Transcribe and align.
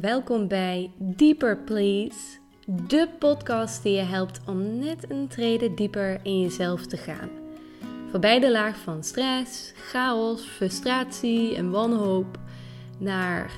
welkom 0.00 0.48
bij 0.48 0.90
Deeper 0.98 1.58
Please, 1.58 2.38
de 2.66 3.08
podcast 3.18 3.82
die 3.82 3.92
je 3.92 4.02
helpt 4.02 4.40
om 4.46 4.78
net 4.78 5.10
een 5.10 5.28
trede 5.28 5.74
dieper 5.74 6.20
in 6.22 6.40
jezelf 6.40 6.86
te 6.86 6.96
gaan. 6.96 7.28
Voorbij 8.10 8.40
de 8.40 8.50
laag 8.50 8.76
van 8.76 9.04
stress, 9.04 9.72
chaos, 9.76 10.42
frustratie 10.42 11.54
en 11.54 11.70
wanhoop 11.70 12.38
naar 12.98 13.50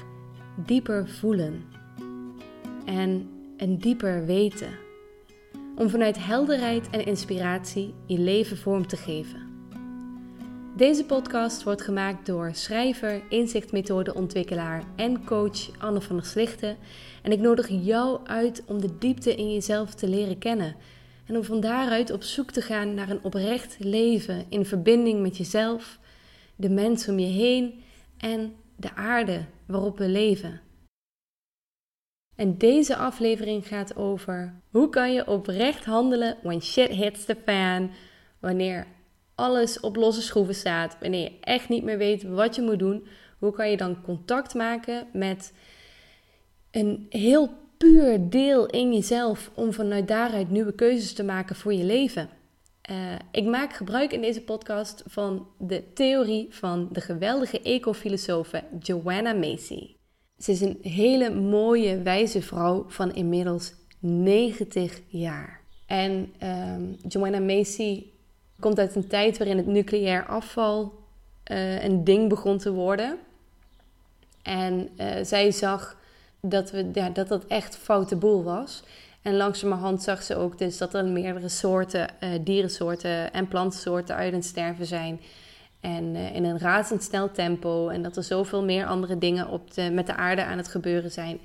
dieper 0.66 1.09
voelen 1.09 1.64
en 2.84 3.29
een 3.57 3.79
dieper 3.79 4.27
weten. 4.27 4.70
Om 5.77 5.89
vanuit 5.89 6.25
helderheid 6.25 6.91
en 6.91 7.07
inspiratie 7.07 7.95
je 8.07 8.18
leven 8.18 8.57
vorm 8.57 8.86
te 8.86 8.96
geven. 8.96 9.48
Deze 10.79 11.04
podcast 11.04 11.62
wordt 11.62 11.82
gemaakt 11.82 12.26
door 12.26 12.50
schrijver, 12.54 13.22
inzichtmethodeontwikkelaar 13.28 14.84
en 14.96 15.24
coach 15.24 15.78
Anne 15.78 16.00
van 16.00 16.16
der 16.16 16.24
Slichten. 16.24 16.77
En 17.23 17.32
ik 17.32 17.41
nodig 17.41 17.69
jou 17.69 18.27
uit 18.27 18.62
om 18.66 18.80
de 18.80 18.98
diepte 18.98 19.34
in 19.34 19.52
jezelf 19.52 19.95
te 19.95 20.09
leren 20.09 20.38
kennen. 20.38 20.77
En 21.27 21.36
om 21.36 21.45
van 21.45 21.60
daaruit 21.60 22.10
op 22.10 22.22
zoek 22.22 22.50
te 22.50 22.62
gaan 22.62 22.95
naar 22.95 23.10
een 23.10 23.22
oprecht 23.24 23.77
leven 23.78 24.46
in 24.48 24.64
verbinding 24.64 25.22
met 25.22 25.36
jezelf, 25.36 25.98
de 26.56 26.70
mensen 26.70 27.12
om 27.12 27.19
je 27.19 27.27
heen 27.27 27.83
en 28.19 28.55
de 28.77 28.95
aarde 28.95 29.45
waarop 29.66 29.98
we 29.98 30.08
leven. 30.08 30.60
En 32.36 32.58
deze 32.58 32.97
aflevering 32.97 33.66
gaat 33.66 33.97
over 33.97 34.55
hoe 34.70 34.88
kan 34.88 35.12
je 35.12 35.27
oprecht 35.27 35.84
handelen 35.84 36.36
when 36.42 36.62
shit 36.62 36.91
hits 36.91 37.24
the 37.24 37.36
fan, 37.45 37.91
wanneer 38.41 38.86
alles 39.38 39.80
op 39.80 39.97
losse 39.97 40.23
schroeven 40.23 40.55
staat, 40.55 40.97
wanneer 41.01 41.23
je 41.23 41.38
echt 41.41 41.69
niet 41.69 41.84
meer 41.84 41.98
weet 41.98 42.23
wat 42.23 42.55
je 42.55 42.62
moet 42.62 42.78
doen, 42.78 43.06
hoe 43.38 43.52
kan 43.52 43.70
je 43.70 43.77
dan 43.77 44.02
contact 44.02 44.55
maken 44.55 45.06
met 45.12 45.52
een 46.70 47.06
heel 47.09 47.51
puur 47.77 48.31
deel 48.31 48.66
in 48.66 48.92
jezelf 48.92 49.50
om 49.55 49.72
vanuit 49.72 50.09
daaruit 50.09 50.50
nieuwe 50.50 50.75
keuzes 50.75 51.12
te 51.12 51.25
maken 51.25 51.56
voor 51.56 51.72
je 51.72 51.84
leven? 51.84 52.28
Uh, 52.91 53.14
ik 53.33 53.44
maak 53.44 53.72
gebruik 53.72 54.12
in 54.12 54.20
deze 54.20 54.42
podcast 54.42 55.03
van 55.06 55.47
de 55.59 55.92
theorie 55.92 56.47
van 56.50 56.89
de 56.92 57.00
geweldige 57.00 57.61
ecofilosofe 57.62 58.62
Joanna 58.81 59.33
Macy. 59.33 59.94
Ze 60.39 60.53
is 60.53 60.61
een 60.61 60.78
hele 60.83 61.31
mooie, 61.31 62.03
wijze 62.03 62.42
vrouw 62.42 62.84
van 62.89 63.14
inmiddels 63.14 63.75
90 63.98 65.00
jaar. 65.06 65.61
En 65.86 66.33
um, 66.42 66.97
Joanna 67.09 67.41
Macy 67.41 68.05
komt 68.61 68.78
uit 68.78 68.95
een 68.95 69.06
tijd 69.06 69.39
waarin 69.39 69.56
het 69.56 69.67
nucleair 69.67 70.27
afval 70.27 70.92
uh, 71.51 71.84
een 71.84 72.05
ding 72.05 72.28
begon 72.28 72.59
te 72.59 72.73
worden. 72.73 73.19
En 74.42 74.89
uh, 74.97 75.15
zij 75.23 75.50
zag 75.50 75.97
dat, 76.41 76.70
we, 76.70 76.91
ja, 76.92 77.11
dat 77.11 77.28
dat 77.28 77.47
echt 77.47 77.77
foute 77.77 78.17
boel 78.17 78.42
was. 78.42 78.83
En 79.23 79.37
langzamerhand 79.37 80.03
zag 80.03 80.23
ze 80.23 80.37
ook 80.37 80.59
dus 80.59 80.78
dat 80.78 80.95
er 80.95 81.05
meerdere 81.05 81.48
soorten, 81.48 82.09
uh, 82.20 82.31
dierensoorten 82.41 83.33
en 83.33 83.48
plantensoorten 83.48 84.15
uit 84.15 84.33
het 84.33 84.45
sterven 84.45 84.87
zijn. 84.87 85.20
En 85.81 86.17
in 86.17 86.45
een 86.45 86.59
razendsnel 86.59 87.31
tempo. 87.31 87.89
En 87.89 88.03
dat 88.03 88.17
er 88.17 88.22
zoveel 88.25 88.65
meer 88.65 88.87
andere 88.87 89.19
dingen 89.19 89.48
op 89.48 89.75
de, 89.75 89.91
met 89.91 90.06
de 90.06 90.15
aarde 90.15 90.45
aan 90.45 90.56
het 90.56 90.69
gebeuren 90.69 91.11
zijn. 91.11 91.39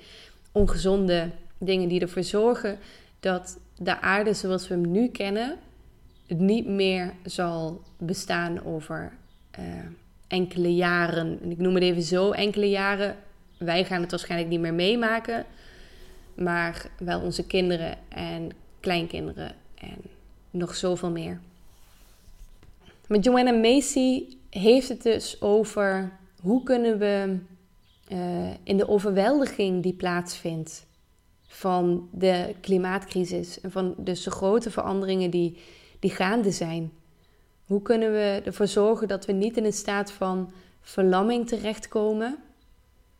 Ongezonde 0.52 1.30
dingen 1.58 1.88
die 1.88 2.00
ervoor 2.00 2.22
zorgen 2.22 2.78
dat 3.20 3.58
de 3.76 4.00
aarde 4.00 4.34
zoals 4.34 4.68
we 4.68 4.74
hem 4.74 4.90
nu 4.90 5.08
kennen 5.08 5.58
het 6.26 6.38
niet 6.38 6.66
meer 6.66 7.12
zal 7.24 7.82
bestaan 7.98 8.64
over 8.64 9.12
uh, 9.58 9.64
enkele 10.26 10.74
jaren. 10.74 11.38
En 11.42 11.50
ik 11.50 11.58
noem 11.58 11.74
het 11.74 11.82
even 11.82 12.02
zo, 12.02 12.30
enkele 12.30 12.68
jaren. 12.68 13.16
Wij 13.58 13.84
gaan 13.84 14.00
het 14.00 14.10
waarschijnlijk 14.10 14.50
niet 14.50 14.60
meer 14.60 14.74
meemaken. 14.74 15.44
Maar 16.34 16.90
wel 16.98 17.20
onze 17.20 17.46
kinderen 17.46 17.96
en 18.08 18.50
kleinkinderen 18.80 19.54
en 19.74 19.96
nog 20.50 20.74
zoveel 20.74 21.10
meer. 21.10 21.40
Met 23.06 23.24
Joanna 23.24 23.52
Macy 23.52 24.24
heeft 24.50 24.88
het 24.88 25.02
dus 25.02 25.40
over 25.40 26.12
hoe 26.40 26.62
kunnen 26.62 26.98
we 26.98 27.38
uh, 28.12 28.50
in 28.62 28.76
de 28.76 28.88
overweldiging 28.88 29.82
die 29.82 29.92
plaatsvindt 29.92 30.86
van 31.46 32.08
de 32.12 32.54
klimaatcrisis 32.60 33.60
en 33.60 33.70
van 33.70 33.94
dus 33.96 34.22
de 34.22 34.30
grote 34.30 34.70
veranderingen 34.70 35.30
die 35.30 35.58
die 36.04 36.12
gaande 36.12 36.50
zijn? 36.50 36.92
Hoe 37.64 37.82
kunnen 37.82 38.12
we 38.12 38.42
ervoor 38.44 38.66
zorgen 38.66 39.08
dat 39.08 39.26
we 39.26 39.32
niet 39.32 39.56
in 39.56 39.64
een 39.64 39.72
staat 39.72 40.12
van 40.12 40.52
verlamming 40.80 41.48
terechtkomen? 41.48 42.38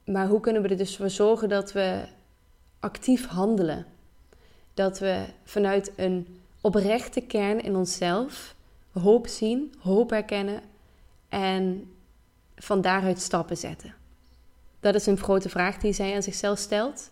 Maar 0.04 0.28
hoe 0.28 0.40
kunnen 0.40 0.62
we 0.62 0.68
er 0.68 0.76
dus 0.76 0.96
voor 0.96 1.10
zorgen 1.10 1.48
dat 1.48 1.72
we 1.72 2.04
actief 2.80 3.26
handelen? 3.26 3.86
Dat 4.74 4.98
we 4.98 5.24
vanuit 5.44 5.92
een 5.96 6.40
oprechte 6.60 7.20
kern 7.20 7.62
in 7.62 7.76
onszelf 7.76 8.54
hoop 8.92 9.26
zien, 9.26 9.74
hoop 9.78 10.10
herkennen 10.10 10.60
en 11.28 11.92
van 12.56 12.80
daaruit 12.80 13.20
stappen 13.20 13.56
zetten. 13.56 13.94
Dat 14.80 14.94
is 14.94 15.06
een 15.06 15.18
grote 15.18 15.48
vraag 15.48 15.78
die 15.78 15.92
zij 15.92 16.14
aan 16.14 16.22
zichzelf 16.22 16.58
stelt. 16.58 17.10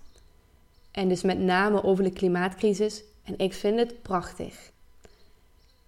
En 0.91 1.09
dus 1.09 1.23
met 1.23 1.39
name 1.39 1.83
over 1.83 2.05
de 2.05 2.13
klimaatcrisis. 2.13 3.03
En 3.25 3.39
ik 3.39 3.53
vind 3.53 3.79
het 3.79 4.03
prachtig. 4.03 4.72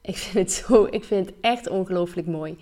Ik 0.04 0.16
vind 0.16 0.34
het 0.34 0.52
zo, 0.52 0.86
ik 0.90 1.04
vind 1.04 1.26
het 1.26 1.34
echt 1.40 1.68
ongelooflijk 1.68 2.26
mooi. 2.26 2.56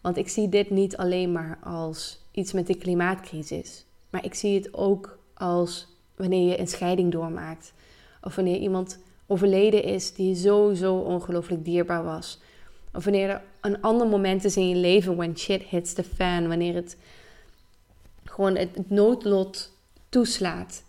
Want 0.00 0.16
ik 0.16 0.28
zie 0.28 0.48
dit 0.48 0.70
niet 0.70 0.96
alleen 0.96 1.32
maar 1.32 1.58
als 1.64 2.20
iets 2.32 2.52
met 2.52 2.66
de 2.66 2.74
klimaatcrisis. 2.74 3.84
Maar 4.10 4.24
ik 4.24 4.34
zie 4.34 4.54
het 4.54 4.74
ook 4.74 5.18
als 5.34 5.86
wanneer 6.16 6.48
je 6.48 6.58
een 6.58 6.68
scheiding 6.68 7.12
doormaakt. 7.12 7.72
Of 8.22 8.34
wanneer 8.34 8.56
iemand 8.56 8.98
overleden 9.26 9.82
is 9.82 10.14
die 10.14 10.34
zo, 10.34 10.74
zo 10.74 10.94
ongelooflijk 10.96 11.64
dierbaar 11.64 12.04
was. 12.04 12.40
Of 12.92 13.04
wanneer 13.04 13.28
er 13.30 13.42
een 13.60 13.82
ander 13.82 14.06
moment 14.06 14.44
is 14.44 14.56
in 14.56 14.68
je 14.68 14.76
leven 14.76 15.16
when 15.16 15.38
shit 15.38 15.62
hits 15.62 15.92
the 15.92 16.04
fan. 16.04 16.48
Wanneer 16.48 16.74
het 16.74 16.96
gewoon 18.24 18.56
het 18.56 18.90
noodlot 18.90 19.72
toeslaat. 20.08 20.82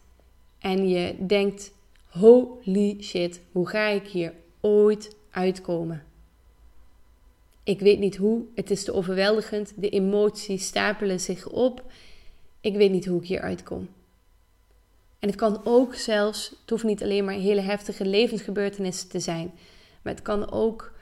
En 0.59 0.89
je 0.89 1.15
denkt, 1.19 1.71
holy 2.07 2.97
shit, 3.01 3.41
hoe 3.51 3.67
ga 3.67 3.87
ik 3.87 4.07
hier 4.07 4.33
ooit 4.61 5.19
uitkomen. 5.31 6.03
Ik 7.63 7.79
weet 7.79 7.99
niet 7.99 8.15
hoe, 8.15 8.43
het 8.55 8.71
is 8.71 8.83
te 8.83 8.93
overweldigend, 8.93 9.73
de 9.75 9.89
emoties 9.89 10.65
stapelen 10.65 11.19
zich 11.19 11.47
op. 11.47 11.83
Ik 12.61 12.75
weet 12.75 12.91
niet 12.91 13.05
hoe 13.05 13.21
ik 13.21 13.27
hier 13.27 13.41
uitkom. 13.41 13.89
En 15.19 15.27
het 15.27 15.37
kan 15.37 15.61
ook 15.63 15.95
zelfs, 15.95 16.49
het 16.49 16.69
hoeft 16.69 16.83
niet 16.83 17.03
alleen 17.03 17.25
maar 17.25 17.33
hele 17.33 17.61
heftige 17.61 18.05
levensgebeurtenissen 18.05 19.09
te 19.09 19.19
zijn, 19.19 19.51
maar 20.01 20.13
het 20.13 20.21
kan 20.21 20.51
ook 20.51 20.93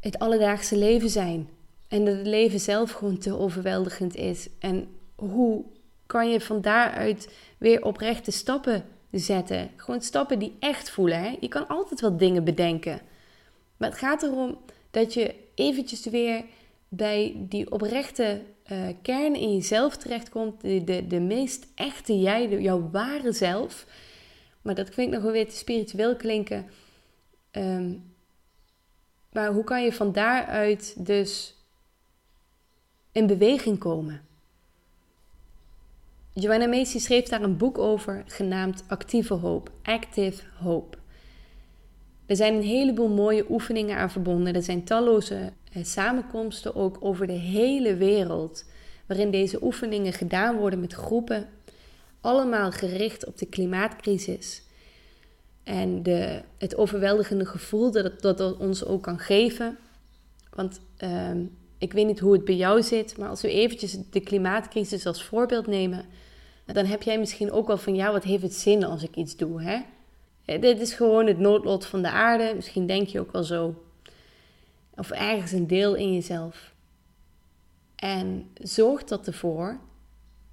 het 0.00 0.18
alledaagse 0.18 0.76
leven 0.76 1.10
zijn. 1.10 1.48
En 1.88 2.04
dat 2.04 2.16
het 2.16 2.26
leven 2.26 2.60
zelf 2.60 2.90
gewoon 2.90 3.18
te 3.18 3.38
overweldigend 3.38 4.16
is. 4.16 4.48
En 4.58 4.88
hoe 5.14 5.64
kan 6.06 6.30
je 6.30 6.40
van 6.40 6.60
daaruit 6.60 7.32
weer 7.58 7.84
oprechte 7.84 8.30
stappen 8.30 8.84
zetten? 9.10 9.70
Gewoon 9.76 10.00
stappen 10.00 10.38
die 10.38 10.56
echt 10.58 10.90
voelen. 10.90 11.20
Hè? 11.20 11.36
Je 11.40 11.48
kan 11.48 11.68
altijd 11.68 12.00
wel 12.00 12.16
dingen 12.16 12.44
bedenken. 12.44 13.00
Maar 13.76 13.88
het 13.88 13.98
gaat 13.98 14.22
erom 14.22 14.58
dat 14.90 15.14
je 15.14 15.34
eventjes 15.54 16.06
weer 16.06 16.44
bij 16.88 17.34
die 17.38 17.70
oprechte 17.70 18.42
uh, 18.72 18.88
kern 19.02 19.34
in 19.34 19.54
jezelf 19.54 19.96
terechtkomt. 19.96 20.60
De, 20.60 20.84
de, 20.84 21.06
de 21.06 21.20
meest 21.20 21.66
echte 21.74 22.20
jij, 22.20 22.48
de, 22.48 22.62
jouw 22.62 22.90
ware 22.90 23.32
zelf. 23.32 23.86
Maar 24.62 24.74
dat 24.74 24.88
klinkt 24.88 25.14
nog 25.14 25.22
wel 25.22 25.32
weer 25.32 25.48
te 25.48 25.56
spiritueel 25.56 26.16
klinken. 26.16 26.66
Um, 27.52 28.14
maar 29.32 29.52
hoe 29.52 29.64
kan 29.64 29.84
je 29.84 29.92
van 29.92 30.12
daaruit 30.12 31.06
dus 31.06 31.54
in 33.12 33.26
beweging 33.26 33.78
komen? 33.78 34.20
Joanna 36.32 36.66
Macy 36.66 36.98
schreef 36.98 37.28
daar 37.28 37.42
een 37.42 37.56
boek 37.56 37.78
over 37.78 38.24
genaamd 38.26 38.84
Actieve 38.88 39.34
Hoop, 39.34 39.70
Active 39.82 40.42
Hope. 40.58 40.96
Er 42.26 42.36
zijn 42.36 42.54
een 42.54 42.62
heleboel 42.62 43.08
mooie 43.08 43.44
oefeningen 43.50 43.96
aan 43.96 44.10
verbonden. 44.10 44.54
Er 44.54 44.62
zijn 44.62 44.84
talloze 44.84 45.52
eh, 45.72 45.84
samenkomsten 45.84 46.74
ook 46.74 46.96
over 47.00 47.26
de 47.26 47.32
hele 47.32 47.96
wereld, 47.96 48.64
waarin 49.06 49.30
deze 49.30 49.62
oefeningen 49.62 50.12
gedaan 50.12 50.56
worden 50.56 50.80
met 50.80 50.92
groepen, 50.92 51.48
allemaal 52.20 52.70
gericht 52.72 53.26
op 53.26 53.38
de 53.38 53.46
klimaatcrisis. 53.46 54.62
En 55.64 56.02
de, 56.02 56.42
het 56.58 56.76
overweldigende 56.76 57.46
gevoel 57.46 57.90
dat, 57.90 58.20
dat 58.20 58.38
dat 58.38 58.56
ons 58.56 58.84
ook 58.84 59.02
kan 59.02 59.18
geven. 59.18 59.78
Want 60.54 60.80
ehm, 60.96 61.44
ik 61.78 61.92
weet 61.92 62.06
niet 62.06 62.20
hoe 62.20 62.32
het 62.32 62.44
bij 62.44 62.56
jou 62.56 62.82
zit, 62.82 63.18
maar 63.18 63.28
als 63.28 63.42
we 63.42 63.50
eventjes 63.50 63.98
de 64.10 64.20
klimaatcrisis 64.20 65.06
als 65.06 65.24
voorbeeld 65.24 65.66
nemen, 65.66 66.04
dan 66.66 66.84
heb 66.84 67.02
jij 67.02 67.18
misschien 67.18 67.52
ook 67.52 67.66
wel 67.66 67.78
van 67.78 67.94
ja, 67.94 68.12
wat 68.12 68.24
heeft 68.24 68.42
het 68.42 68.54
zin 68.54 68.84
als 68.84 69.02
ik 69.02 69.16
iets 69.16 69.36
doe, 69.36 69.62
hè? 69.62 69.80
Eh, 70.46 70.60
dit 70.60 70.80
is 70.80 70.94
gewoon 70.94 71.26
het 71.26 71.38
noodlot 71.38 71.86
van 71.86 72.02
de 72.02 72.10
aarde. 72.10 72.52
Misschien 72.54 72.86
denk 72.86 73.08
je 73.08 73.20
ook 73.20 73.32
wel 73.32 73.44
zo. 73.44 73.84
Of 74.94 75.10
ergens 75.10 75.52
een 75.52 75.66
deel 75.66 75.94
in 75.94 76.14
jezelf. 76.14 76.74
En 77.96 78.50
zorg 78.54 79.04
dat 79.04 79.26
ervoor 79.26 79.78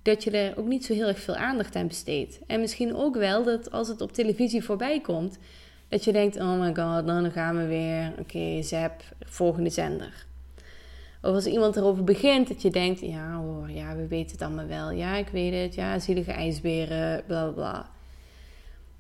dat 0.02 0.24
je 0.24 0.32
er 0.32 0.58
ook 0.58 0.68
niet 0.68 0.86
zo 0.86 0.94
heel 0.94 1.08
erg 1.08 1.20
veel 1.20 1.36
aandacht 1.36 1.76
aan 1.76 1.88
besteedt. 1.88 2.40
En 2.48 2.60
misschien 2.60 2.96
ook 2.96 3.16
wel 3.16 3.44
dat 3.44 3.72
als 3.72 3.88
het 3.88 4.02
op 4.02 4.12
televisie 4.12 4.64
voorbij 4.64 5.02
komt, 5.02 5.38
dat 5.88 6.04
je 6.04 6.12
denkt: 6.12 6.36
oh 6.36 6.60
my 6.60 6.76
god, 6.76 7.08
dan 7.08 7.32
gaan 7.32 7.58
we 7.58 7.68
weer. 7.68 8.12
Oké, 8.20 8.38
okay, 8.38 8.92
volgende 9.20 9.70
zender. 9.70 10.26
Of 11.22 11.34
als 11.34 11.46
iemand 11.46 11.76
erover 11.76 12.04
begint, 12.04 12.48
dat 12.48 12.62
je 12.62 12.70
denkt: 12.70 13.00
ja 13.00 13.36
hoor, 13.36 13.70
ja, 13.70 13.96
we 13.96 14.08
weten 14.08 14.32
het 14.32 14.42
allemaal 14.42 14.68
wel. 14.68 14.92
Ja, 14.92 15.16
ik 15.16 15.28
weet 15.28 15.64
het. 15.64 15.76
Ja, 15.76 16.00
zielige 16.00 16.32
ijsberen, 16.32 17.24
bla 17.26 17.48
bla. 17.48 17.93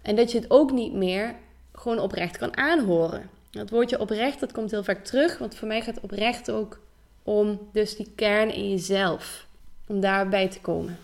En 0.03 0.15
dat 0.15 0.31
je 0.31 0.39
het 0.39 0.51
ook 0.51 0.71
niet 0.71 0.94
meer 0.94 1.35
gewoon 1.73 2.00
oprecht 2.00 2.38
kan 2.38 2.57
aanhoren. 2.57 3.29
Het 3.51 3.69
woordje 3.69 4.00
oprecht, 4.00 4.39
dat 4.39 4.51
komt 4.51 4.71
heel 4.71 4.83
vaak 4.83 5.05
terug. 5.05 5.38
Want 5.38 5.55
voor 5.55 5.67
mij 5.67 5.81
gaat 5.81 6.00
oprecht 6.00 6.51
ook 6.51 6.79
om 7.23 7.69
dus 7.71 7.95
die 7.95 8.11
kern 8.15 8.53
in 8.53 8.69
jezelf. 8.69 9.47
Om 9.88 10.00
daarbij 10.00 10.47
te 10.47 10.61
komen. 10.61 10.97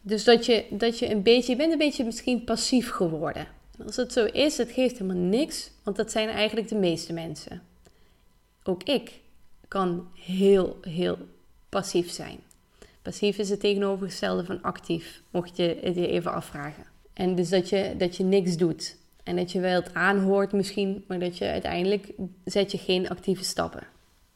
Dus 0.00 0.24
dat 0.24 0.46
je, 0.46 0.64
dat 0.70 0.98
je 0.98 1.10
een 1.10 1.22
beetje, 1.22 1.52
je 1.52 1.58
bent 1.58 1.72
een 1.72 1.78
beetje 1.78 2.04
misschien 2.04 2.44
passief 2.44 2.90
geworden. 2.90 3.46
als 3.86 3.96
het 3.96 4.12
zo 4.12 4.24
is, 4.24 4.56
het 4.56 4.70
geeft 4.70 4.98
helemaal 4.98 5.22
niks. 5.22 5.70
Want 5.82 5.96
dat 5.96 6.10
zijn 6.10 6.28
eigenlijk 6.28 6.68
de 6.68 6.74
meeste 6.74 7.12
mensen. 7.12 7.62
Ook 8.62 8.82
ik 8.82 9.12
kan 9.68 10.08
heel, 10.14 10.78
heel 10.80 11.18
passief 11.68 12.10
zijn. 12.10 12.38
Passief 13.02 13.38
is 13.38 13.50
het 13.50 13.60
tegenovergestelde 13.60 14.44
van 14.44 14.62
actief, 14.62 15.22
mocht 15.30 15.56
je 15.56 15.78
het 15.82 15.94
je 15.94 16.08
even 16.08 16.32
afvragen. 16.32 16.93
En 17.14 17.34
dus 17.34 17.48
dat 17.48 17.68
je, 17.68 17.94
dat 17.98 18.16
je 18.16 18.24
niks 18.24 18.56
doet. 18.56 18.96
En 19.22 19.36
dat 19.36 19.52
je 19.52 19.60
wel 19.60 19.74
het 19.74 19.94
aanhoort 19.94 20.52
misschien, 20.52 21.04
maar 21.08 21.18
dat 21.18 21.38
je 21.38 21.46
uiteindelijk 21.46 22.12
zet 22.44 22.72
je 22.72 22.78
geen 22.78 23.08
actieve 23.08 23.44
stappen. 23.44 23.86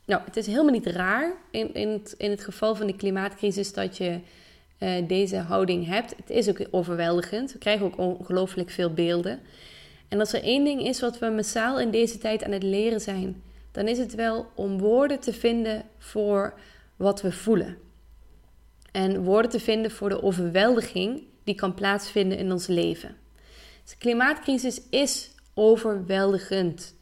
Nou, 0.05 0.23
het 0.25 0.37
is 0.37 0.47
helemaal 0.47 0.73
niet 0.73 0.87
raar 0.87 1.33
in, 1.51 1.75
in, 1.75 1.89
het, 1.89 2.15
in 2.19 2.31
het 2.31 2.45
geval 2.45 2.75
van 2.75 2.87
de 2.87 2.97
klimaatcrisis 2.97 3.73
dat 3.73 3.97
je 3.97 4.21
uh, 4.79 4.93
deze 5.07 5.37
houding 5.37 5.87
hebt. 5.87 6.15
Het 6.17 6.31
is 6.31 6.49
ook 6.49 6.67
overweldigend. 6.71 7.53
We 7.53 7.59
krijgen 7.59 7.87
ook 7.87 7.99
ongelooflijk 7.99 8.71
veel 8.71 8.93
beelden. 8.93 9.41
En 10.09 10.21
als 10.21 10.33
er 10.33 10.43
één 10.43 10.65
ding 10.65 10.83
is 10.83 11.01
wat 11.01 11.19
we 11.19 11.27
massaal 11.27 11.81
in 11.81 11.91
deze 11.91 12.19
tijd 12.19 12.45
aan 12.45 12.53
het 12.53 12.63
leren 12.63 13.01
zijn, 13.01 13.43
dan 13.73 13.89
is 13.89 13.99
het 13.99 14.15
wel 14.15 14.47
om 14.55 14.79
woorden 14.79 15.21
te 15.21 15.33
vinden 15.33 15.85
voor 15.99 16.55
wat 16.97 17.23
we 17.23 17.33
voelen. 17.33 17.79
En 18.93 19.23
woorden 19.23 19.51
te 19.51 19.61
vinden 19.61 19.91
voor 19.91 20.09
de 20.09 20.23
overweldiging 20.23 21.23
die 21.49 21.57
kan 21.57 21.75
plaatsvinden 21.75 22.39
in 22.39 22.53
ons 22.53 22.67
leven. 22.67 23.17
Dus 23.83 23.91
de 23.91 23.99
klimaatcrisis 23.99 24.81
is 24.91 25.31
overweldigend. 25.55 26.95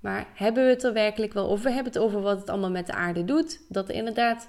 Maar 0.00 0.26
hebben 0.34 0.64
we 0.64 0.70
het 0.70 0.82
er 0.82 0.92
werkelijk 0.92 1.32
wel 1.32 1.48
over? 1.48 1.64
We 1.64 1.72
hebben 1.72 1.92
het 1.92 2.02
over 2.02 2.20
wat 2.20 2.38
het 2.38 2.48
allemaal 2.48 2.70
met 2.70 2.86
de 2.86 2.92
aarde 2.92 3.24
doet. 3.24 3.60
Dat 3.68 3.88
er 3.88 3.94
inderdaad, 3.94 4.48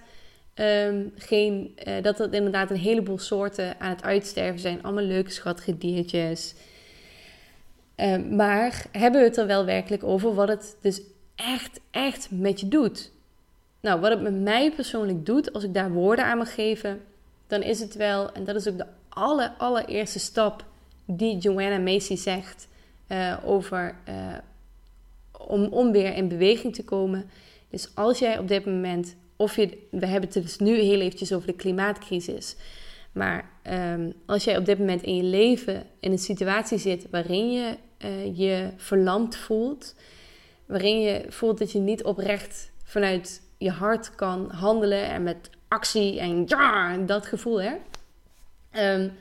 um, 0.56 1.13
geen, 1.15 1.77
uh, 1.88 1.94
dat 2.01 2.19
er 2.19 2.33
inderdaad 2.33 2.69
een 2.69 2.77
heleboel 2.77 3.19
soorten 3.19 3.80
aan 3.80 3.89
het 3.89 4.03
uitsterven 4.03 4.59
zijn. 4.59 4.83
Allemaal 4.83 5.03
leuke, 5.03 5.31
schattige 5.31 5.77
diertjes. 5.77 6.53
Um, 7.95 8.36
maar 8.36 8.86
hebben 8.91 9.21
we 9.21 9.27
het 9.27 9.38
er 9.38 9.48
wel 9.48 9.65
werkelijk 9.65 10.03
over 10.03 10.33
wat 10.33 10.48
het 10.48 10.77
dus 10.81 11.01
echt, 11.36 11.80
echt 11.91 12.27
met 12.31 12.59
je 12.59 12.68
doet? 12.68 13.12
Nou, 13.81 14.00
wat 14.00 14.09
het 14.09 14.21
met 14.21 14.41
mij 14.41 14.71
persoonlijk 14.71 15.25
doet, 15.25 15.53
als 15.53 15.63
ik 15.63 15.74
daar 15.74 15.91
woorden 15.91 16.25
aan 16.25 16.38
mag 16.38 16.53
geven, 16.53 17.01
dan 17.48 17.62
is 17.62 17.80
het 17.80 17.95
wel, 17.95 18.31
en 18.31 18.44
dat 18.44 18.56
is 18.56 18.68
ook 18.68 18.77
de 18.77 18.86
aller, 19.15 19.53
allereerste 19.57 20.19
stap 20.19 20.65
die 21.06 21.38
Joanna 21.38 21.77
Macy 21.77 22.15
zegt 22.15 22.67
uh, 23.07 23.38
over 23.45 23.95
uh, 24.09 24.38
om, 25.47 25.65
om 25.65 25.91
weer 25.91 26.15
in 26.15 26.27
beweging 26.27 26.75
te 26.75 26.83
komen. 26.83 27.29
Dus 27.69 27.89
als 27.95 28.19
jij 28.19 28.38
op 28.38 28.47
dit 28.47 28.65
moment, 28.65 29.15
of 29.35 29.56
je, 29.56 29.88
we 29.91 30.06
hebben 30.06 30.29
het 30.29 30.44
dus 30.44 30.57
nu 30.57 30.79
heel 30.79 31.00
eventjes 31.00 31.33
over 31.33 31.47
de 31.47 31.56
klimaatcrisis. 31.56 32.56
Maar 33.12 33.50
um, 33.94 34.13
als 34.25 34.44
jij 34.44 34.57
op 34.57 34.65
dit 34.65 34.79
moment 34.79 35.01
in 35.01 35.15
je 35.15 35.23
leven 35.23 35.83
in 36.00 36.12
een 36.12 36.17
situatie 36.17 36.77
zit 36.77 37.07
waarin 37.09 37.51
je 37.51 37.77
uh, 38.06 38.38
je 38.38 38.69
verlamd 38.77 39.35
voelt, 39.35 39.95
waarin 40.65 41.01
je 41.01 41.25
voelt 41.29 41.57
dat 41.57 41.71
je 41.71 41.79
niet 41.79 42.03
oprecht 42.03 42.71
vanuit 42.83 43.41
je 43.57 43.71
hart 43.71 44.15
kan 44.15 44.51
handelen 44.51 45.09
en 45.09 45.23
met 45.23 45.50
actie 45.67 46.19
en 46.19 46.44
ja, 46.45 46.97
dat 46.97 47.25
gevoel 47.25 47.62
hè. 47.62 47.73
Um, 48.77 49.12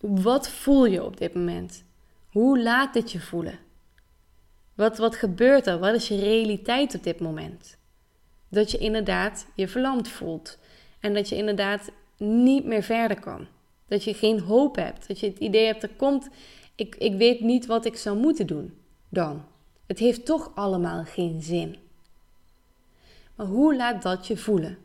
wat 0.00 0.48
voel 0.48 0.84
je 0.84 1.04
op 1.04 1.16
dit 1.16 1.34
moment? 1.34 1.84
Hoe 2.30 2.62
laat 2.62 2.92
dit 2.92 3.12
je 3.12 3.20
voelen? 3.20 3.58
Wat, 4.74 4.98
wat 4.98 5.16
gebeurt 5.16 5.66
er? 5.66 5.78
Wat 5.78 5.94
is 5.94 6.08
je 6.08 6.18
realiteit 6.18 6.94
op 6.94 7.02
dit 7.02 7.20
moment? 7.20 7.78
Dat 8.48 8.70
je 8.70 8.78
inderdaad 8.78 9.46
je 9.54 9.68
verlamd 9.68 10.08
voelt. 10.08 10.58
En 11.00 11.14
dat 11.14 11.28
je 11.28 11.36
inderdaad 11.36 11.90
niet 12.16 12.64
meer 12.64 12.82
verder 12.82 13.20
kan. 13.20 13.46
Dat 13.86 14.04
je 14.04 14.14
geen 14.14 14.40
hoop 14.40 14.76
hebt. 14.76 15.08
Dat 15.08 15.20
je 15.20 15.26
het 15.26 15.38
idee 15.38 15.66
hebt, 15.66 15.82
er 15.82 15.94
komt, 15.96 16.28
ik, 16.74 16.96
ik 16.96 17.14
weet 17.14 17.40
niet 17.40 17.66
wat 17.66 17.84
ik 17.84 17.96
zou 17.96 18.18
moeten 18.18 18.46
doen 18.46 18.78
dan. 19.08 19.44
Het 19.86 19.98
heeft 19.98 20.26
toch 20.26 20.52
allemaal 20.54 21.04
geen 21.04 21.42
zin. 21.42 21.76
Maar 23.34 23.46
hoe 23.46 23.76
laat 23.76 24.02
dat 24.02 24.26
je 24.26 24.36
voelen? 24.36 24.78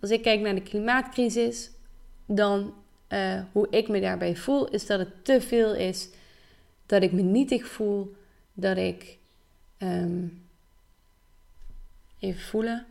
Als 0.00 0.10
ik 0.10 0.22
kijk 0.22 0.40
naar 0.40 0.54
de 0.54 0.62
klimaatcrisis, 0.62 1.70
dan 2.36 2.74
uh, 3.08 3.42
hoe 3.52 3.66
ik 3.70 3.88
me 3.88 4.00
daarbij 4.00 4.36
voel, 4.36 4.68
is 4.68 4.86
dat 4.86 4.98
het 4.98 5.24
te 5.24 5.40
veel 5.40 5.74
is. 5.74 6.08
Dat 6.86 7.02
ik 7.02 7.12
me 7.12 7.22
nietig 7.22 7.66
voel. 7.66 8.16
Dat 8.52 8.76
ik. 8.76 9.18
Um, 9.78 10.42
even 12.18 12.42
voelen. 12.42 12.86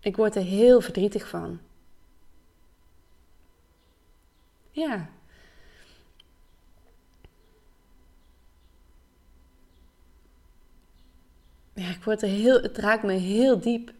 Ik 0.00 0.16
word 0.16 0.36
er 0.36 0.42
heel 0.42 0.80
verdrietig 0.80 1.28
van. 1.28 1.60
Ja, 4.70 5.10
ja, 11.78 11.90
ik 11.90 12.04
word 12.04 12.22
er 12.22 12.28
heel, 12.28 12.62
het 12.62 12.78
raakt 12.78 13.02
me 13.02 13.12
heel 13.12 13.60
diep. 13.60 13.92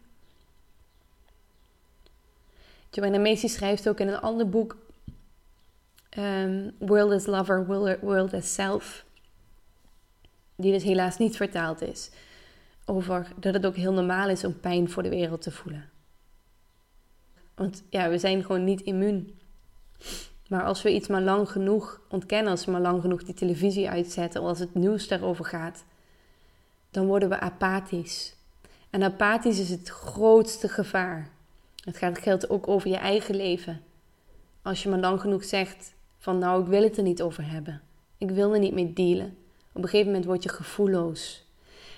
Joanna 2.91 3.19
Macy 3.19 3.49
schrijft 3.49 3.89
ook 3.89 4.01
in 4.01 4.09
een 4.09 4.21
ander 4.21 4.49
boek, 4.49 4.77
um, 6.19 6.75
World 6.79 7.13
as 7.13 7.27
Lover, 7.27 7.67
World 8.01 8.35
as 8.35 8.55
Self, 8.55 9.05
die 10.57 10.73
dus 10.73 10.83
helaas 10.83 11.19
niet 11.19 11.37
vertaald 11.37 11.81
is, 11.81 12.11
over 12.85 13.33
dat 13.37 13.55
het 13.55 13.67
ook 13.67 13.77
heel 13.77 13.93
normaal 13.93 14.29
is 14.29 14.45
om 14.45 14.61
pijn 14.61 14.91
voor 14.91 15.03
de 15.03 15.09
wereld 15.09 15.43
te 15.43 15.51
voelen. 15.51 15.91
Want 17.55 17.83
ja, 17.91 18.09
we 18.09 18.19
zijn 18.19 18.45
gewoon 18.45 18.65
niet 18.65 18.81
immuun. 18.81 19.39
Maar 20.49 20.65
als 20.65 20.83
we 20.83 20.95
iets 20.95 21.09
maar 21.09 21.23
lang 21.23 21.51
genoeg 21.51 22.01
ontkennen, 22.09 22.51
als 22.51 22.65
we 22.65 22.71
maar 22.71 22.81
lang 22.81 23.01
genoeg 23.01 23.25
die 23.25 23.35
televisie 23.35 23.89
uitzetten, 23.89 24.41
of 24.41 24.49
als 24.49 24.59
het 24.59 24.75
nieuws 24.75 25.09
daarover 25.09 25.45
gaat, 25.45 25.85
dan 26.99 27.07
worden 27.07 27.29
we 27.29 27.41
apathisch. 27.41 28.35
En 28.91 29.03
apathisch 29.03 29.59
is 29.59 29.71
het 29.71 29.89
grootste 29.89 30.69
gevaar. 30.69 31.31
Het 31.85 31.97
gaat, 31.97 32.19
geldt 32.19 32.51
ook 32.51 32.69
over 32.69 32.91
je 32.91 32.97
eigen 32.97 33.37
leven. 33.37 33.81
Als 34.63 34.83
je 34.83 34.89
maar 34.89 34.99
lang 34.99 35.21
genoeg 35.21 35.45
zegt 35.45 35.95
van 36.19 36.39
nou, 36.39 36.63
ik 36.63 36.69
wil 36.69 36.83
het 36.83 36.97
er 36.97 37.03
niet 37.03 37.23
over 37.23 37.51
hebben. 37.51 37.81
Ik 38.17 38.31
wil 38.31 38.53
er 38.53 38.59
niet 38.59 38.75
mee 38.75 38.93
dealen. 38.93 39.37
Op 39.73 39.83
een 39.83 39.89
gegeven 39.89 40.07
moment 40.07 40.25
word 40.25 40.43
je 40.43 40.49
gevoelloos. 40.49 41.47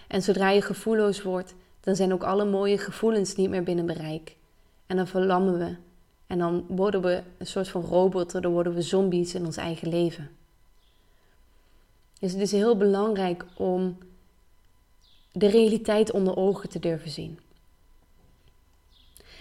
En 0.09 0.23
zodra 0.23 0.51
je 0.51 0.63
gevoelloos 0.63 1.23
wordt, 1.23 1.55
dan 1.81 1.97
zijn 1.97 2.13
ook 2.13 2.23
alle 2.23 2.45
mooie 2.45 2.79
gevoelens 2.79 3.35
niet 3.37 3.51
meer 3.51 3.63
binnen 3.63 3.87
bereik. 3.87 4.37
En 4.87 4.97
dan 4.97 5.07
verlammen 5.07 5.59
we. 5.59 5.77
En 6.27 6.39
dan 6.39 6.65
worden 6.69 7.03
we 7.03 7.23
een 7.39 7.47
soort 7.47 7.69
van 7.69 7.83
robotten, 7.83 8.43
dan 8.43 8.53
worden 8.53 8.75
we 8.75 8.83
zombies 8.83 9.35
in 9.35 9.45
ons 9.45 9.57
eigen 9.57 9.89
leven. 9.89 10.31
Dus 12.19 12.33
het 12.33 12.41
is 12.41 12.53
heel 12.53 12.77
belangrijk 12.77 13.45
om 13.57 13.99
de 15.33 15.49
realiteit 15.49 16.11
onder 16.11 16.37
ogen 16.37 16.69
te 16.69 16.79
durven 16.79 17.11
zien. 17.11 17.39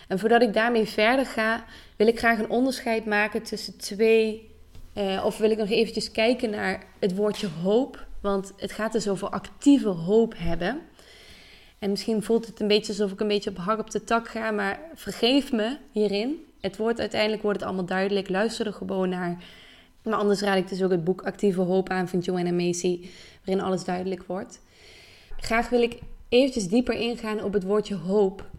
En 0.08 0.20
voordat 0.20 0.42
ik 0.42 0.54
daarmee 0.54 0.86
verder 0.86 1.26
ga, 1.26 1.66
wil 1.96 2.08
ik 2.08 2.20
graag 2.20 2.40
een 2.40 2.50
onderscheid 2.50 3.06
maken 3.06 3.44
tussen 3.44 3.78
twee, 3.78 4.52
eh, 4.94 5.24
of 5.26 5.38
wil 5.38 5.52
ik 5.52 5.58
nog 5.58 5.70
eventjes 5.70 6.12
kijken 6.12 6.50
naar 6.50 6.84
het 7.00 7.16
woordje 7.16 7.48
hoop, 7.48 8.06
want 8.22 8.54
het 8.58 8.72
gaat 8.72 8.92
dus 8.92 9.08
over 9.08 9.30
actieve 9.30 9.88
hoop 9.88 10.34
hebben. 10.38 10.82
En 11.80 11.90
misschien 11.90 12.24
voelt 12.24 12.46
het 12.46 12.60
een 12.60 12.68
beetje 12.68 12.92
alsof 12.92 13.12
ik 13.12 13.20
een 13.20 13.28
beetje 13.28 13.50
op 13.50 13.58
hak 13.58 13.80
op 13.80 13.92
de 13.92 14.04
tak 14.04 14.28
ga, 14.28 14.52
maar 14.52 14.80
vergeef 14.94 15.52
me 15.52 15.78
hierin. 15.92 16.46
Het 16.60 16.78
wordt 16.78 17.00
uiteindelijk 17.00 17.42
wordt 17.42 17.60
het 17.60 17.68
allemaal 17.68 17.86
duidelijk. 17.86 18.30
Luister 18.30 18.66
er 18.66 18.74
gewoon 18.74 19.10
naar. 19.10 19.44
Maar 20.04 20.20
anders 20.20 20.42
raad 20.42 20.58
ik 20.58 20.70
dus 20.70 20.84
ook 20.84 20.92
het 20.92 21.04
boek 21.04 21.22
Actieve 21.22 21.62
Hoop 21.62 21.90
aan 21.90 22.08
van 22.08 22.20
Joanna 22.20 22.52
Macy, 22.52 23.10
waarin 23.46 23.64
alles 23.64 23.84
duidelijk 23.84 24.24
wordt 24.28 24.60
graag 25.40 25.70
wil 25.70 25.82
ik 25.82 26.00
eventjes 26.30 26.68
dieper 26.68 26.94
ingaan 26.94 27.44
op 27.44 27.54
het 27.54 27.64
woordje 27.64 27.96
hoop. 27.96 28.50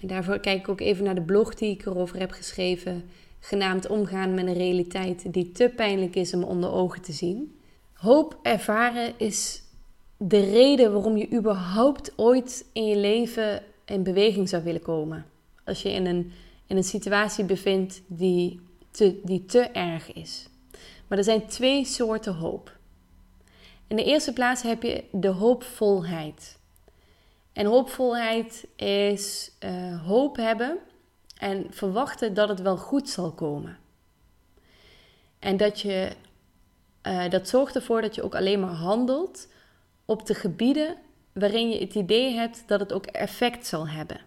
En 0.00 0.08
daarvoor 0.08 0.38
kijk 0.38 0.58
ik 0.58 0.68
ook 0.68 0.80
even 0.80 1.04
naar 1.04 1.14
de 1.14 1.22
blog 1.22 1.54
die 1.54 1.70
ik 1.70 1.86
erover 1.86 2.18
heb 2.18 2.30
geschreven, 2.30 3.04
genaamd 3.40 3.88
Omgaan 3.88 4.34
met 4.34 4.46
een 4.46 4.54
realiteit 4.54 5.32
die 5.32 5.52
te 5.52 5.72
pijnlijk 5.76 6.16
is 6.16 6.34
om 6.34 6.42
onder 6.42 6.72
ogen 6.72 7.02
te 7.02 7.12
zien. 7.12 7.58
Hoop 7.92 8.38
ervaren 8.42 9.12
is 9.16 9.62
de 10.16 10.50
reden 10.50 10.92
waarom 10.92 11.16
je 11.16 11.32
überhaupt 11.32 12.12
ooit 12.16 12.64
in 12.72 12.86
je 12.86 12.96
leven 12.96 13.62
in 13.84 14.02
beweging 14.02 14.48
zou 14.48 14.64
willen 14.64 14.82
komen. 14.82 15.26
Als 15.64 15.82
je 15.82 15.90
in 15.90 16.06
een, 16.06 16.32
in 16.66 16.76
een 16.76 16.84
situatie 16.84 17.44
bevindt 17.44 18.02
die 18.06 18.60
te, 18.90 19.20
die 19.24 19.44
te 19.44 19.60
erg 19.60 20.12
is. 20.12 20.48
Maar 21.06 21.18
er 21.18 21.24
zijn 21.24 21.46
twee 21.46 21.84
soorten 21.84 22.34
hoop. 22.34 22.73
In 23.86 23.96
de 23.96 24.04
eerste 24.04 24.32
plaats 24.32 24.62
heb 24.62 24.82
je 24.82 25.04
de 25.12 25.28
hoopvolheid. 25.28 26.58
En 27.52 27.66
hoopvolheid 27.66 28.66
is 28.76 29.50
uh, 29.64 30.06
hoop 30.06 30.36
hebben 30.36 30.78
en 31.38 31.66
verwachten 31.70 32.34
dat 32.34 32.48
het 32.48 32.60
wel 32.60 32.76
goed 32.76 33.08
zal 33.08 33.32
komen. 33.32 33.78
En 35.38 35.56
dat, 35.56 35.80
je, 35.80 36.16
uh, 37.02 37.30
dat 37.30 37.48
zorgt 37.48 37.74
ervoor 37.74 38.00
dat 38.00 38.14
je 38.14 38.22
ook 38.22 38.34
alleen 38.34 38.60
maar 38.60 38.74
handelt 38.74 39.48
op 40.04 40.26
de 40.26 40.34
gebieden 40.34 40.96
waarin 41.32 41.70
je 41.70 41.78
het 41.78 41.94
idee 41.94 42.34
hebt 42.34 42.62
dat 42.66 42.80
het 42.80 42.92
ook 42.92 43.06
effect 43.06 43.66
zal 43.66 43.88
hebben. 43.88 44.20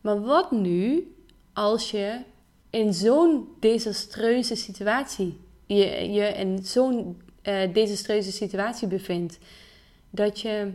Maar 0.00 0.20
wat 0.20 0.50
nu 0.50 1.14
als 1.52 1.90
je 1.90 2.20
in 2.70 2.94
zo'n 2.94 3.48
desastreuze 3.60 4.54
situatie, 4.54 5.40
je, 5.66 6.12
je 6.12 6.26
in 6.26 6.58
zo'n 6.64 7.22
uh, 7.42 7.72
desastreuze 7.72 8.32
situatie 8.32 8.88
bevindt, 8.88 9.38
dat 10.10 10.40
je 10.40 10.72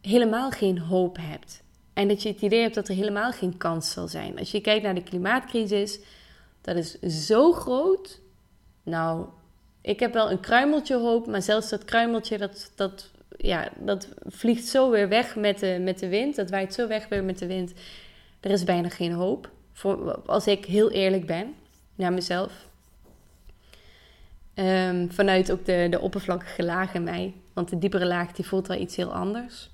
helemaal 0.00 0.50
geen 0.50 0.78
hoop 0.78 1.16
hebt. 1.20 1.62
En 1.92 2.08
dat 2.08 2.22
je 2.22 2.28
het 2.28 2.40
idee 2.40 2.60
hebt 2.60 2.74
dat 2.74 2.88
er 2.88 2.94
helemaal 2.94 3.32
geen 3.32 3.56
kans 3.56 3.90
zal 3.90 4.08
zijn. 4.08 4.38
Als 4.38 4.50
je 4.50 4.60
kijkt 4.60 4.82
naar 4.82 4.94
de 4.94 5.02
klimaatcrisis, 5.02 6.00
dat 6.60 6.76
is 6.76 6.98
zo 7.26 7.52
groot. 7.52 8.20
Nou, 8.82 9.26
ik 9.80 10.00
heb 10.00 10.12
wel 10.12 10.30
een 10.30 10.40
kruimeltje 10.40 10.96
hoop, 10.96 11.26
maar 11.26 11.42
zelfs 11.42 11.68
dat 11.68 11.84
kruimeltje, 11.84 12.38
dat, 12.38 12.72
dat, 12.74 13.10
ja, 13.36 13.68
dat 13.78 14.08
vliegt 14.26 14.66
zo 14.66 14.90
weer 14.90 15.08
weg 15.08 15.36
met 15.36 15.58
de, 15.58 15.78
met 15.80 15.98
de 15.98 16.08
wind. 16.08 16.36
Dat 16.36 16.50
waait 16.50 16.74
zo 16.74 16.88
weg 16.88 17.08
weer 17.08 17.24
met 17.24 17.38
de 17.38 17.46
wind. 17.46 17.72
Er 18.40 18.50
is 18.50 18.64
bijna 18.64 18.88
geen 18.88 19.12
hoop. 19.12 19.50
Voor, 19.72 20.22
als 20.26 20.46
ik 20.46 20.64
heel 20.64 20.90
eerlijk 20.90 21.26
ben 21.26 21.54
naar 21.94 22.12
mezelf. 22.12 22.68
Ehm, 24.60 25.08
vanuit 25.08 25.52
ook 25.52 25.64
de, 25.64 25.86
de 25.90 26.00
oppervlakkige 26.00 26.64
laag 26.64 26.94
in 26.94 27.02
mij. 27.02 27.34
Want 27.52 27.68
de 27.68 27.78
diepere 27.78 28.06
laag 28.06 28.32
die 28.32 28.46
voelt 28.46 28.66
wel 28.66 28.80
iets 28.80 28.96
heel 28.96 29.12
anders. 29.12 29.70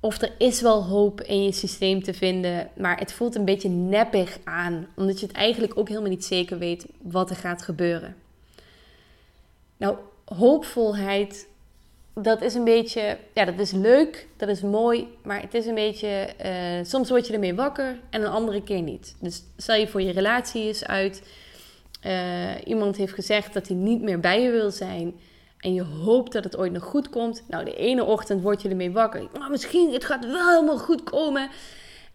Of 0.00 0.20
er 0.20 0.32
is 0.38 0.60
wel 0.60 0.84
hoop 0.84 1.20
in 1.20 1.44
je 1.44 1.52
systeem 1.52 2.02
te 2.02 2.14
vinden, 2.14 2.70
maar 2.76 2.98
het 2.98 3.12
voelt 3.12 3.34
een 3.34 3.44
beetje 3.44 3.68
neppig 3.68 4.38
aan, 4.44 4.86
omdat 4.96 5.20
je 5.20 5.26
het 5.26 5.34
eigenlijk 5.36 5.78
ook 5.78 5.88
helemaal 5.88 6.10
niet 6.10 6.24
zeker 6.24 6.58
weet 6.58 6.86
wat 7.02 7.30
er 7.30 7.36
gaat 7.36 7.62
gebeuren. 7.62 8.16
Nou, 9.76 9.96
hoopvolheid, 10.24 11.48
dat 12.14 12.42
is 12.42 12.54
een 12.54 12.64
beetje, 12.64 13.18
ja, 13.34 13.44
dat 13.44 13.58
is 13.58 13.70
leuk, 13.70 14.26
dat 14.36 14.48
is 14.48 14.60
mooi, 14.60 15.08
maar 15.22 15.40
het 15.40 15.54
is 15.54 15.66
een 15.66 15.74
beetje, 15.74 16.28
uh, 16.44 16.84
soms 16.84 17.08
word 17.08 17.26
je 17.26 17.32
ermee 17.32 17.54
wakker 17.54 17.98
en 18.10 18.22
een 18.22 18.30
andere 18.30 18.62
keer 18.62 18.82
niet. 18.82 19.16
Dus 19.20 19.42
stel 19.56 19.76
je 19.76 19.88
voor 19.88 20.02
je 20.02 20.12
relatie 20.12 20.68
is 20.68 20.84
uit, 20.84 21.22
uh, 22.06 22.50
iemand 22.64 22.96
heeft 22.96 23.12
gezegd 23.12 23.54
dat 23.54 23.68
hij 23.68 23.76
niet 23.76 24.02
meer 24.02 24.20
bij 24.20 24.42
je 24.42 24.50
wil 24.50 24.70
zijn 24.70 25.14
en 25.58 25.74
je 25.74 25.82
hoopt 25.82 26.32
dat 26.32 26.44
het 26.44 26.56
ooit 26.56 26.72
nog 26.72 26.82
goed 26.82 27.08
komt. 27.08 27.44
Nou, 27.48 27.64
de 27.64 27.76
ene 27.76 28.04
ochtend 28.04 28.42
word 28.42 28.62
je 28.62 28.68
ermee 28.68 28.92
wakker. 28.92 29.28
Maar 29.38 29.50
misschien, 29.50 29.92
het 29.92 30.04
gaat 30.04 30.26
wel 30.26 30.48
helemaal 30.48 30.78
goed 30.78 31.02
komen. 31.02 31.50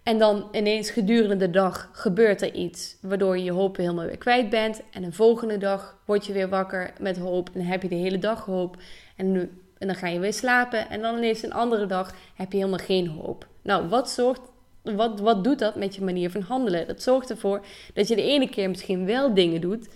En 0.03 0.17
dan 0.17 0.47
ineens 0.51 0.89
gedurende 0.89 1.37
de 1.37 1.49
dag 1.49 1.89
gebeurt 1.91 2.41
er 2.41 2.53
iets 2.53 2.97
waardoor 3.01 3.37
je 3.37 3.43
je 3.43 3.51
hoop 3.51 3.77
helemaal 3.77 4.05
weer 4.05 4.17
kwijt 4.17 4.49
bent. 4.49 4.81
En 4.91 5.01
de 5.01 5.11
volgende 5.11 5.57
dag 5.57 5.97
word 6.05 6.25
je 6.25 6.33
weer 6.33 6.49
wakker 6.49 6.93
met 6.99 7.17
hoop 7.17 7.47
en 7.47 7.59
dan 7.59 7.69
heb 7.69 7.81
je 7.81 7.87
de 7.87 7.95
hele 7.95 8.19
dag 8.19 8.45
hoop. 8.45 8.77
En 9.15 9.49
dan 9.77 9.95
ga 9.95 10.07
je 10.07 10.19
weer 10.19 10.33
slapen 10.33 10.89
en 10.89 11.01
dan 11.01 11.17
ineens 11.17 11.43
een 11.43 11.53
andere 11.53 11.85
dag 11.85 12.15
heb 12.35 12.51
je 12.51 12.57
helemaal 12.57 12.85
geen 12.85 13.07
hoop. 13.07 13.47
Nou, 13.61 13.87
wat, 13.87 14.09
zorgt, 14.09 14.41
wat, 14.83 15.19
wat 15.19 15.43
doet 15.43 15.59
dat 15.59 15.75
met 15.75 15.95
je 15.95 16.01
manier 16.01 16.31
van 16.31 16.41
handelen? 16.41 16.87
Dat 16.87 17.01
zorgt 17.01 17.29
ervoor 17.29 17.65
dat 17.93 18.07
je 18.07 18.15
de 18.15 18.23
ene 18.23 18.49
keer 18.49 18.69
misschien 18.69 19.05
wel 19.05 19.33
dingen 19.33 19.61
doet 19.61 19.87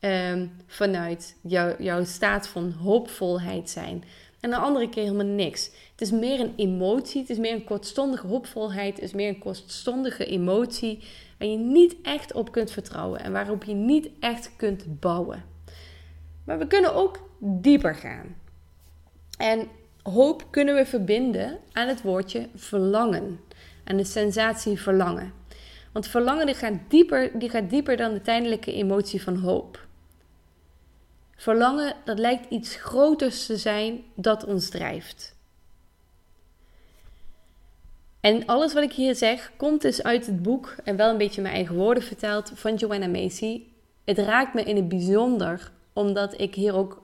um, 0.00 0.52
vanuit 0.66 1.36
jouw 1.78 2.04
staat 2.04 2.48
van 2.48 2.72
hoopvolheid 2.72 3.70
zijn. 3.70 4.04
En 4.40 4.50
de 4.50 4.56
andere 4.56 4.88
keer 4.88 5.02
helemaal 5.02 5.26
niks. 5.26 5.64
Het 5.90 6.00
is 6.00 6.10
meer 6.10 6.40
een 6.40 6.52
emotie, 6.56 7.20
het 7.20 7.30
is 7.30 7.38
meer 7.38 7.52
een 7.52 7.64
kortstondige 7.64 8.26
hoopvolheid, 8.26 8.94
het 8.94 9.04
is 9.04 9.12
meer 9.12 9.28
een 9.28 9.38
kortstondige 9.38 10.26
emotie 10.26 11.04
waar 11.38 11.48
je 11.48 11.56
niet 11.56 11.96
echt 12.02 12.32
op 12.32 12.52
kunt 12.52 12.70
vertrouwen 12.70 13.20
en 13.20 13.32
waarop 13.32 13.64
je 13.64 13.74
niet 13.74 14.08
echt 14.20 14.50
kunt 14.56 15.00
bouwen. 15.00 15.44
Maar 16.44 16.58
we 16.58 16.66
kunnen 16.66 16.94
ook 16.94 17.28
dieper 17.38 17.94
gaan. 17.94 18.36
En 19.38 19.68
hoop 20.02 20.46
kunnen 20.50 20.74
we 20.74 20.86
verbinden 20.86 21.58
aan 21.72 21.88
het 21.88 22.02
woordje 22.02 22.48
verlangen, 22.54 23.40
aan 23.86 23.96
de 23.96 24.04
sensatie 24.04 24.80
verlangen. 24.80 25.32
Want 25.92 26.08
verlangen 26.08 26.46
die 26.46 26.54
gaat, 26.54 26.74
dieper, 26.88 27.38
die 27.38 27.50
gaat 27.50 27.70
dieper 27.70 27.96
dan 27.96 28.12
de 28.12 28.20
tijdelijke 28.20 28.72
emotie 28.72 29.22
van 29.22 29.36
hoop. 29.36 29.86
Verlangen, 31.36 31.94
dat 32.04 32.18
lijkt 32.18 32.50
iets 32.50 32.76
groters 32.76 33.46
te 33.46 33.56
zijn 33.56 34.02
dat 34.14 34.44
ons 34.44 34.68
drijft. 34.68 35.34
En 38.20 38.46
alles 38.46 38.72
wat 38.72 38.82
ik 38.82 38.92
hier 38.92 39.14
zeg, 39.14 39.52
komt 39.56 39.82
dus 39.82 40.02
uit 40.02 40.26
het 40.26 40.42
boek, 40.42 40.74
en 40.84 40.96
wel 40.96 41.10
een 41.10 41.18
beetje 41.18 41.42
mijn 41.42 41.54
eigen 41.54 41.74
woorden 41.74 42.02
verteld, 42.02 42.52
van 42.54 42.74
Joanna 42.74 43.06
Macy. 43.06 43.62
Het 44.04 44.18
raakt 44.18 44.54
me 44.54 44.62
in 44.62 44.76
het 44.76 44.88
bijzonder, 44.88 45.70
omdat 45.92 46.40
ik 46.40 46.54
hier 46.54 46.74
ook 46.74 47.02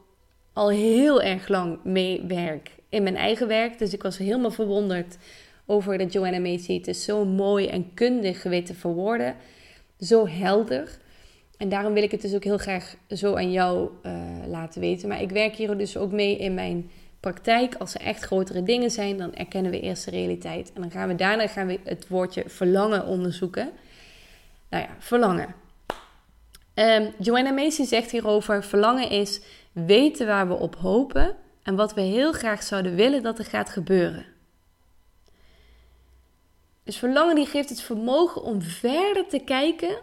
al 0.53 0.71
heel 0.71 1.23
erg 1.23 1.49
lang 1.49 1.85
mee 1.85 2.25
werk. 2.27 2.71
In 2.89 3.03
mijn 3.03 3.17
eigen 3.17 3.49
werk, 3.49 3.79
dus 3.79 3.93
ik 3.93 4.03
was 4.03 4.19
helemaal 4.19 4.51
verwonderd 4.51 5.17
over 5.67 5.99
dat 5.99 6.13
Joanna 6.13 6.39
Macy 6.39 6.77
het 6.77 6.89
is 6.89 7.05
zo 7.05 7.25
mooi 7.25 7.67
en 7.67 7.95
kundig 7.95 8.43
weten 8.43 8.75
verwoorden. 8.75 9.37
Zo 10.01 10.27
helder. 10.27 10.99
En 11.57 11.69
daarom 11.69 11.93
wil 11.93 12.03
ik 12.03 12.11
het 12.11 12.21
dus 12.21 12.35
ook 12.35 12.45
heel 12.45 12.59
graag 12.59 12.97
zo 13.09 13.35
aan 13.35 13.53
jou 13.53 13.91
uh, 14.03 14.13
laten 14.47 14.81
weten. 14.81 15.09
Maar 15.09 15.23
ik 15.23 15.31
werk 15.31 15.55
hier 15.55 15.79
dus 15.79 15.97
ook 15.97 16.13
mee 16.13 16.37
in 16.37 16.55
mijn 16.55 16.91
praktijk. 17.21 17.75
Als 17.75 17.95
er 17.95 18.01
echt 18.01 18.23
grotere 18.23 18.63
dingen 18.63 18.91
zijn, 18.91 19.17
dan 19.17 19.35
erkennen 19.35 19.71
we 19.71 19.81
eerst 19.81 20.05
de 20.05 20.11
realiteit. 20.11 20.73
En 20.75 20.81
dan 20.81 20.91
gaan 20.91 21.09
we 21.09 21.15
daarna 21.15 21.49
gaan 21.49 21.67
we 21.67 21.81
het 21.85 22.09
woordje 22.09 22.45
verlangen 22.47 23.07
onderzoeken. 23.07 23.71
Nou 24.71 24.83
ja, 24.85 24.97
verlangen. 24.99 25.55
Um, 26.75 27.13
Joanna 27.19 27.51
Macy 27.51 27.85
zegt 27.85 28.11
hierover: 28.11 28.65
verlangen 28.65 29.11
is 29.11 29.41
weten 29.73 30.27
waar 30.27 30.49
we 30.49 30.55
op 30.55 30.75
hopen 30.77 31.37
en 31.63 31.75
wat 31.75 31.95
we 31.95 32.01
heel 32.01 32.33
graag 32.33 32.63
zouden 32.63 32.95
willen 32.95 33.23
dat 33.23 33.39
er 33.39 33.45
gaat 33.45 33.71
gebeuren. 33.71 34.32
Dus 36.85 36.97
verlangen 36.97 37.35
die 37.35 37.47
geeft 37.47 37.69
het 37.69 37.81
vermogen 37.81 38.43
om 38.43 38.63
verder 38.63 39.27
te 39.27 39.39
kijken 39.39 39.97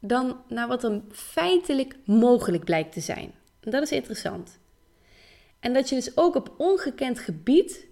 dan 0.00 0.40
naar 0.48 0.68
wat 0.68 0.84
er 0.84 1.00
feitelijk 1.12 1.96
mogelijk 2.04 2.64
blijkt 2.64 2.92
te 2.92 3.00
zijn. 3.00 3.34
En 3.60 3.70
dat 3.70 3.82
is 3.82 3.92
interessant. 3.92 4.58
En 5.60 5.72
dat 5.72 5.88
je 5.88 5.94
dus 5.94 6.16
ook 6.16 6.34
op 6.34 6.54
ongekend 6.58 7.18
gebied 7.18 7.86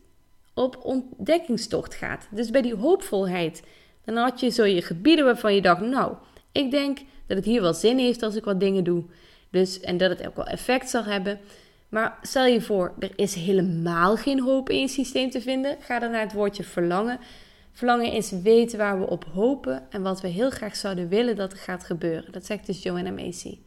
op 0.55 0.85
ontdekkingstocht 0.85 1.95
gaat. 1.95 2.29
Dus 2.31 2.51
bij 2.51 2.63
die 2.63 2.75
hoopvolheid, 2.75 3.63
dan 4.05 4.17
had 4.17 4.41
je 4.41 4.49
zo 4.49 4.65
je 4.65 4.83
gebieden 4.83 5.25
waarvan 5.25 5.55
je 5.55 5.63
dacht, 5.63 5.81
nou, 5.81 6.15
ik 6.53 6.71
denk 6.71 6.99
dat 7.27 7.37
het 7.37 7.47
hier 7.47 7.61
wel 7.61 7.75
zin 7.75 7.99
heeft 7.99 8.23
als 8.23 8.35
ik 8.35 8.45
wat 8.45 8.61
dingen 8.61 8.85
doe. 8.85 9.05
Dus, 9.51 9.81
en 9.81 9.97
dat 9.97 10.11
het 10.11 10.27
ook 10.27 10.37
wel 10.37 10.47
effect 10.47 10.91
zal 10.91 11.05
hebben. 11.05 11.41
Maar 11.89 12.19
stel 12.23 12.45
je 12.47 12.61
voor, 12.61 12.95
er 12.99 13.13
is 13.17 13.35
helemaal 13.35 14.17
geen 14.17 14.41
hoop 14.41 14.71
in 14.71 14.81
je 14.81 14.89
systeem 14.89 15.31
te 15.31 15.41
vinden. 15.41 15.77
Ga 15.81 15.99
dan 15.99 16.11
naar 16.11 16.21
het 16.21 16.33
woordje 16.33 16.65
verlangen. 16.65 17.19
Verlangen 17.77 18.13
is 18.13 18.31
weten 18.31 18.79
waar 18.79 18.99
we 19.01 19.07
op 19.07 19.25
hopen 19.25 19.87
en 19.91 20.03
wat 20.03 20.21
we 20.21 20.29
heel 20.29 20.51
graag 20.51 20.77
zouden 20.77 21.09
willen 21.09 21.37
dat 21.37 21.53
er 21.53 21.59
gaat 21.59 21.85
gebeuren. 21.85 22.33
Dat 22.33 22.47
zegt 22.47 22.67
dus 22.67 22.83
Joanna 22.83 23.11
Macy. 23.11 23.59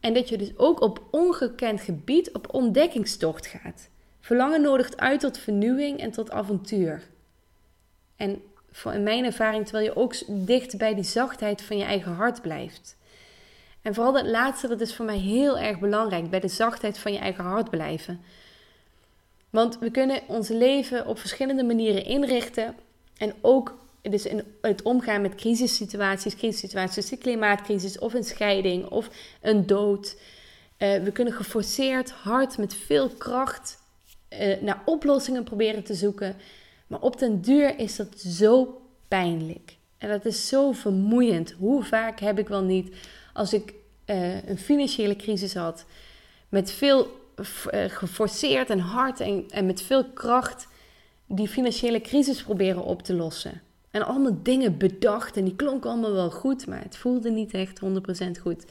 En 0.00 0.14
dat 0.14 0.28
je 0.28 0.38
dus 0.38 0.56
ook 0.56 0.80
op 0.80 1.02
ongekend 1.10 1.80
gebied 1.80 2.32
op 2.32 2.54
ontdekkingstocht 2.54 3.46
gaat. 3.46 3.88
Verlangen 4.20 4.62
nodigt 4.62 4.96
uit 4.96 5.20
tot 5.20 5.38
vernieuwing 5.38 5.98
en 5.98 6.10
tot 6.10 6.30
avontuur. 6.30 7.02
En 8.16 8.42
in 8.84 9.02
mijn 9.02 9.24
ervaring, 9.24 9.64
terwijl 9.64 9.84
je 9.84 9.96
ook 9.96 10.14
dicht 10.46 10.78
bij 10.78 10.94
die 10.94 11.04
zachtheid 11.04 11.62
van 11.62 11.78
je 11.78 11.84
eigen 11.84 12.12
hart 12.12 12.42
blijft. 12.42 12.96
En 13.82 13.94
vooral 13.94 14.12
dat 14.12 14.26
laatste, 14.26 14.68
dat 14.68 14.80
is 14.80 14.94
voor 14.94 15.04
mij 15.04 15.18
heel 15.18 15.58
erg 15.58 15.78
belangrijk, 15.78 16.30
bij 16.30 16.40
de 16.40 16.48
zachtheid 16.48 16.98
van 16.98 17.12
je 17.12 17.18
eigen 17.18 17.44
hart 17.44 17.70
blijven. 17.70 18.20
Want 19.50 19.78
we 19.78 19.90
kunnen 19.90 20.20
ons 20.26 20.48
leven 20.48 21.06
op 21.06 21.18
verschillende 21.18 21.64
manieren 21.64 22.04
inrichten 22.04 22.74
en 23.20 23.34
ook 23.40 23.78
dus 24.02 24.26
in 24.26 24.44
het 24.60 24.82
omgaan 24.82 25.22
met 25.22 25.34
crisissituaties, 25.34 26.36
crisissituaties, 26.36 27.08
de 27.08 27.16
klimaatcrisis 27.16 27.98
of 27.98 28.14
een 28.14 28.24
scheiding 28.24 28.86
of 28.86 29.10
een 29.40 29.66
dood. 29.66 30.16
Uh, 30.78 31.02
we 31.02 31.12
kunnen 31.12 31.32
geforceerd, 31.32 32.10
hard, 32.10 32.58
met 32.58 32.74
veel 32.74 33.08
kracht 33.08 33.78
uh, 34.40 34.60
naar 34.60 34.82
oplossingen 34.84 35.44
proberen 35.44 35.82
te 35.82 35.94
zoeken. 35.94 36.36
Maar 36.86 37.00
op 37.00 37.18
den 37.18 37.40
duur 37.40 37.78
is 37.78 37.96
dat 37.96 38.20
zo 38.20 38.82
pijnlijk. 39.08 39.76
En 39.98 40.08
dat 40.08 40.24
is 40.24 40.48
zo 40.48 40.72
vermoeiend. 40.72 41.50
Hoe 41.50 41.84
vaak 41.84 42.20
heb 42.20 42.38
ik 42.38 42.48
wel 42.48 42.62
niet, 42.62 42.94
als 43.32 43.52
ik 43.52 43.74
uh, 44.06 44.48
een 44.48 44.58
financiële 44.58 45.16
crisis 45.16 45.54
had, 45.54 45.84
met 46.48 46.70
veel 46.72 47.18
geforceerd 47.88 48.70
en 48.70 48.78
hard 48.78 49.20
en, 49.20 49.44
en 49.50 49.66
met 49.66 49.82
veel 49.82 50.04
kracht 50.04 50.68
die 51.32 51.48
financiële 51.48 52.00
crisis 52.00 52.42
proberen 52.42 52.84
op 52.84 53.02
te 53.02 53.14
lossen. 53.14 53.60
En 53.90 54.06
allemaal 54.06 54.38
dingen 54.42 54.78
bedacht 54.78 55.36
en 55.36 55.44
die 55.44 55.56
klonken 55.56 55.90
allemaal 55.90 56.12
wel 56.12 56.30
goed, 56.30 56.66
maar 56.66 56.82
het 56.82 56.96
voelde 56.96 57.30
niet 57.30 57.54
echt 57.54 57.80
100% 57.84 58.40
goed. 58.40 58.64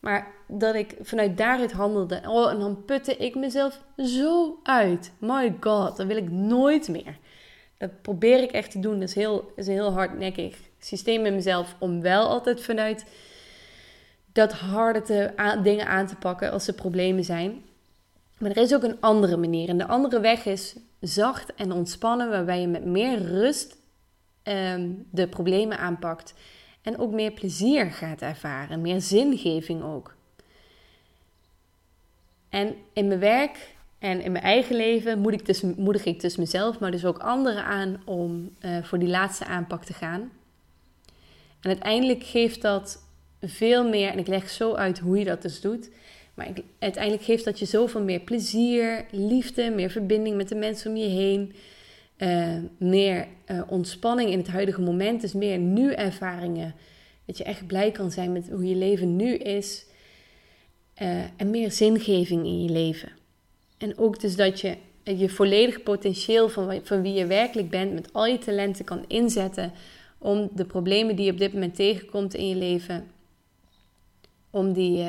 Maar 0.00 0.32
dat 0.48 0.74
ik 0.74 0.96
vanuit 1.00 1.38
daaruit 1.38 1.72
handelde. 1.72 2.20
Oh, 2.26 2.50
en 2.50 2.58
dan 2.58 2.84
putte 2.84 3.16
ik 3.16 3.34
mezelf 3.34 3.82
zo 3.96 4.58
uit. 4.62 5.12
My 5.18 5.56
god, 5.60 5.96
dat 5.96 6.06
wil 6.06 6.16
ik 6.16 6.30
nooit 6.30 6.88
meer. 6.88 7.18
Dat 7.78 8.02
probeer 8.02 8.42
ik 8.42 8.50
echt 8.50 8.70
te 8.70 8.80
doen. 8.80 9.00
Dat 9.00 9.08
is, 9.08 9.14
heel, 9.14 9.52
is 9.56 9.66
een 9.66 9.72
heel 9.72 9.92
hardnekkig 9.92 10.56
systeem 10.78 11.26
in 11.26 11.34
mezelf. 11.34 11.76
Om 11.78 12.00
wel 12.00 12.28
altijd 12.28 12.60
vanuit 12.60 13.04
dat 14.32 14.52
harde 14.52 15.02
te, 15.02 15.32
dingen 15.62 15.86
aan 15.86 16.06
te 16.06 16.16
pakken 16.16 16.50
als 16.50 16.66
er 16.66 16.74
problemen 16.74 17.24
zijn. 17.24 17.62
Maar 18.38 18.50
er 18.50 18.62
is 18.62 18.74
ook 18.74 18.82
een 18.82 19.00
andere 19.00 19.36
manier. 19.36 19.68
En 19.68 19.78
de 19.78 19.86
andere 19.86 20.20
weg 20.20 20.44
is 20.44 20.76
zacht 21.08 21.54
en 21.54 21.72
ontspannen. 21.72 22.30
Waarbij 22.30 22.60
je 22.60 22.66
met 22.66 22.84
meer 22.84 23.18
rust 23.18 23.76
Ehm, 24.44 24.90
de 25.10 25.28
problemen 25.28 25.78
aanpakt. 25.78 26.34
En 26.82 26.98
ook 26.98 27.12
meer 27.12 27.30
plezier 27.30 27.86
gaat 27.86 28.20
ervaren, 28.20 28.80
meer 28.80 29.00
zingeving 29.00 29.82
ook. 29.82 30.14
En 32.48 32.74
in 32.92 33.08
mijn 33.08 33.20
werk 33.20 33.74
en 33.98 34.20
in 34.20 34.32
mijn 34.32 34.44
eigen 34.44 34.76
leven 34.76 35.18
moedig 35.18 35.40
ik 35.40 35.46
dus, 35.46 35.60
moedig 35.60 36.04
ik 36.04 36.20
dus 36.20 36.36
mezelf, 36.36 36.78
maar 36.78 36.90
dus 36.90 37.04
ook 37.04 37.18
anderen 37.18 37.64
aan 37.64 38.02
om 38.04 38.50
eh, 38.60 38.82
voor 38.82 38.98
die 38.98 39.08
laatste 39.08 39.44
aanpak 39.44 39.84
te 39.84 39.92
gaan. 39.92 40.20
En 41.60 41.70
uiteindelijk 41.70 42.22
geeft 42.22 42.62
dat 42.62 43.02
veel 43.40 43.88
meer, 43.88 44.10
en 44.10 44.18
ik 44.18 44.26
leg 44.26 44.50
zo 44.50 44.74
uit 44.74 44.98
hoe 44.98 45.18
je 45.18 45.24
dat 45.24 45.42
dus 45.42 45.60
doet. 45.60 45.90
Maar 46.34 46.48
uiteindelijk 46.78 47.24
geeft 47.24 47.44
dat 47.44 47.58
je 47.58 47.64
zoveel 47.64 48.02
meer 48.02 48.20
plezier, 48.20 49.04
liefde, 49.10 49.70
meer 49.70 49.90
verbinding 49.90 50.36
met 50.36 50.48
de 50.48 50.54
mensen 50.54 50.90
om 50.90 50.96
je 50.96 51.08
heen. 51.08 51.54
Eh, 52.16 52.56
meer 52.78 53.26
uh, 53.46 53.62
ontspanning 53.66 54.30
in 54.30 54.38
het 54.38 54.48
huidige 54.48 54.80
moment. 54.80 55.20
Dus 55.20 55.32
meer 55.32 55.58
nu-ervaringen. 55.58 56.74
Dat 57.24 57.38
je 57.38 57.44
echt 57.44 57.66
blij 57.66 57.90
kan 57.90 58.10
zijn 58.10 58.32
met 58.32 58.50
hoe 58.50 58.68
je 58.68 58.76
leven 58.76 59.16
nu 59.16 59.34
is. 59.34 59.86
Uh, 61.02 61.22
en 61.36 61.50
meer 61.50 61.72
zingeving 61.72 62.44
in 62.44 62.62
je 62.62 62.70
leven. 62.70 63.12
En 63.78 63.98
ook 63.98 64.20
dus 64.20 64.36
dat 64.36 64.60
je 64.60 64.76
je 65.02 65.28
volledige 65.28 65.80
potentieel 65.80 66.48
van, 66.48 66.80
van 66.82 67.02
wie 67.02 67.12
je 67.12 67.26
werkelijk 67.26 67.70
bent, 67.70 67.92
met 67.92 68.12
al 68.12 68.26
je 68.26 68.38
talenten 68.38 68.84
kan 68.84 69.04
inzetten 69.08 69.72
om 70.18 70.50
de 70.54 70.64
problemen 70.64 71.16
die 71.16 71.24
je 71.24 71.30
op 71.30 71.38
dit 71.38 71.52
moment 71.52 71.74
tegenkomt 71.74 72.34
in 72.34 72.48
je 72.48 72.56
leven, 72.56 73.06
om 74.50 74.72
die, 74.72 75.04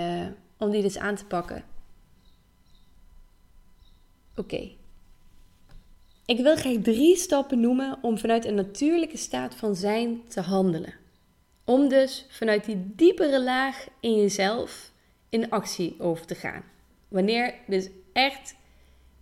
om 0.66 0.72
die 0.72 0.82
dus 0.82 0.98
aan 0.98 1.16
te 1.16 1.26
pakken. 1.26 1.64
Oké, 4.36 4.72
ik 6.26 6.40
wil 6.40 6.56
graag 6.56 6.78
drie 6.82 7.16
stappen 7.16 7.60
noemen 7.60 7.98
om 8.02 8.18
vanuit 8.18 8.46
een 8.46 8.56
natuurlijke 8.56 9.18
staat 9.18 9.56
van 9.56 9.76
zijn 9.76 10.22
te 10.28 10.42
handelen. 10.42 10.94
Om 11.64 11.90
dus 11.90 12.26
vanuit 12.30 12.66
die 12.66 12.92
diepere 12.96 13.44
laag 13.44 13.88
in 14.00 14.16
jezelf 14.16 14.92
in 15.30 15.50
actie 15.50 15.96
over 16.00 16.26
te 16.26 16.36
gaan. 16.36 16.64
Wanneer 17.08 17.54
dus 17.68 17.90
echt 18.14 18.56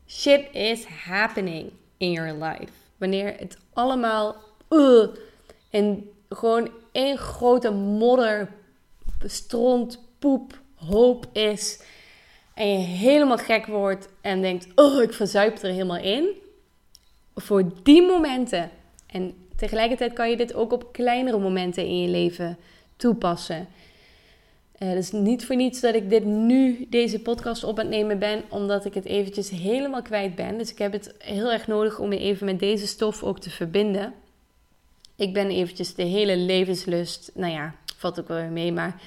shit 0.08 0.46
is 0.52 0.86
happening 0.86 1.72
in 1.98 2.12
your 2.12 2.44
life. 2.44 2.74
Wanneer 2.98 3.36
het 3.38 3.58
allemaal 3.74 4.36
uh, 4.70 5.08
en 5.70 6.10
gewoon 6.30 6.72
één 6.92 7.18
grote 7.18 7.72
modder, 7.72 8.52
stront, 9.26 10.00
poep, 10.20 10.62
hoop 10.90 11.28
is. 11.32 11.82
En 12.54 12.68
je 12.68 12.86
helemaal 12.86 13.38
gek 13.38 13.66
wordt 13.66 14.10
en 14.22 14.42
denkt, 14.42 14.68
oh, 14.75 15.02
ik 15.02 15.13
verzuip 15.13 15.58
er 15.58 15.72
helemaal 15.72 15.98
in 15.98 16.42
voor 17.36 17.72
die 17.84 18.02
momenten. 18.02 18.69
En 19.06 19.34
tegelijkertijd 19.56 20.13
kan 20.13 20.30
je 20.30 20.38
dit 20.38 20.54
ook 20.54 20.72
op 20.72 20.93
kleinere 20.93 21.39
momenten 21.39 21.86
in 21.86 22.02
je 22.02 22.10
leven 22.10 22.58
toepassen. 22.96 23.67
Uh, 24.80 24.91
dus 24.91 25.12
niet 25.12 25.46
voor 25.46 25.56
niets 25.56 25.80
dat 25.80 25.96
ik 25.96 26.10
dit 26.10 26.26
nu, 26.26 26.86
deze 26.89 27.19
podcast 27.19 27.63
op 27.63 27.80
aan 27.80 27.86
het 27.86 27.96
nemen 27.96 28.19
ben, 28.19 28.43
omdat 28.50 28.86
ik 28.86 28.93
het 28.93 29.06
eventjes 29.06 29.50
helemaal 29.50 30.02
kwijt 30.02 30.36
ben. 30.36 30.58
Dus 30.58 30.72
ik 30.72 30.78
heb 30.78 30.91
het 30.91 31.13
heel 31.17 31.52
erg 31.52 31.67
nodig 31.67 32.00
om 32.00 32.10
me 32.10 32.17
even 32.17 32.46
met 32.46 32.60
deze 32.60 32.88
stof 32.88 33.24
ook 33.24 33.39
te 33.39 33.50
verbinden. 33.50 34.13
Ik 35.15 35.34
ben 35.34 35.50
eventjes 35.50 35.96
de 35.96 36.04
hele 36.04 36.38
levenslust, 36.38 37.32
nou 37.34 37.54
ja, 37.54 37.76
valt 37.98 38.19
ook 38.19 38.28
wel 38.28 38.38
weer 38.38 38.52
mee, 38.52 38.72
maar 38.72 39.02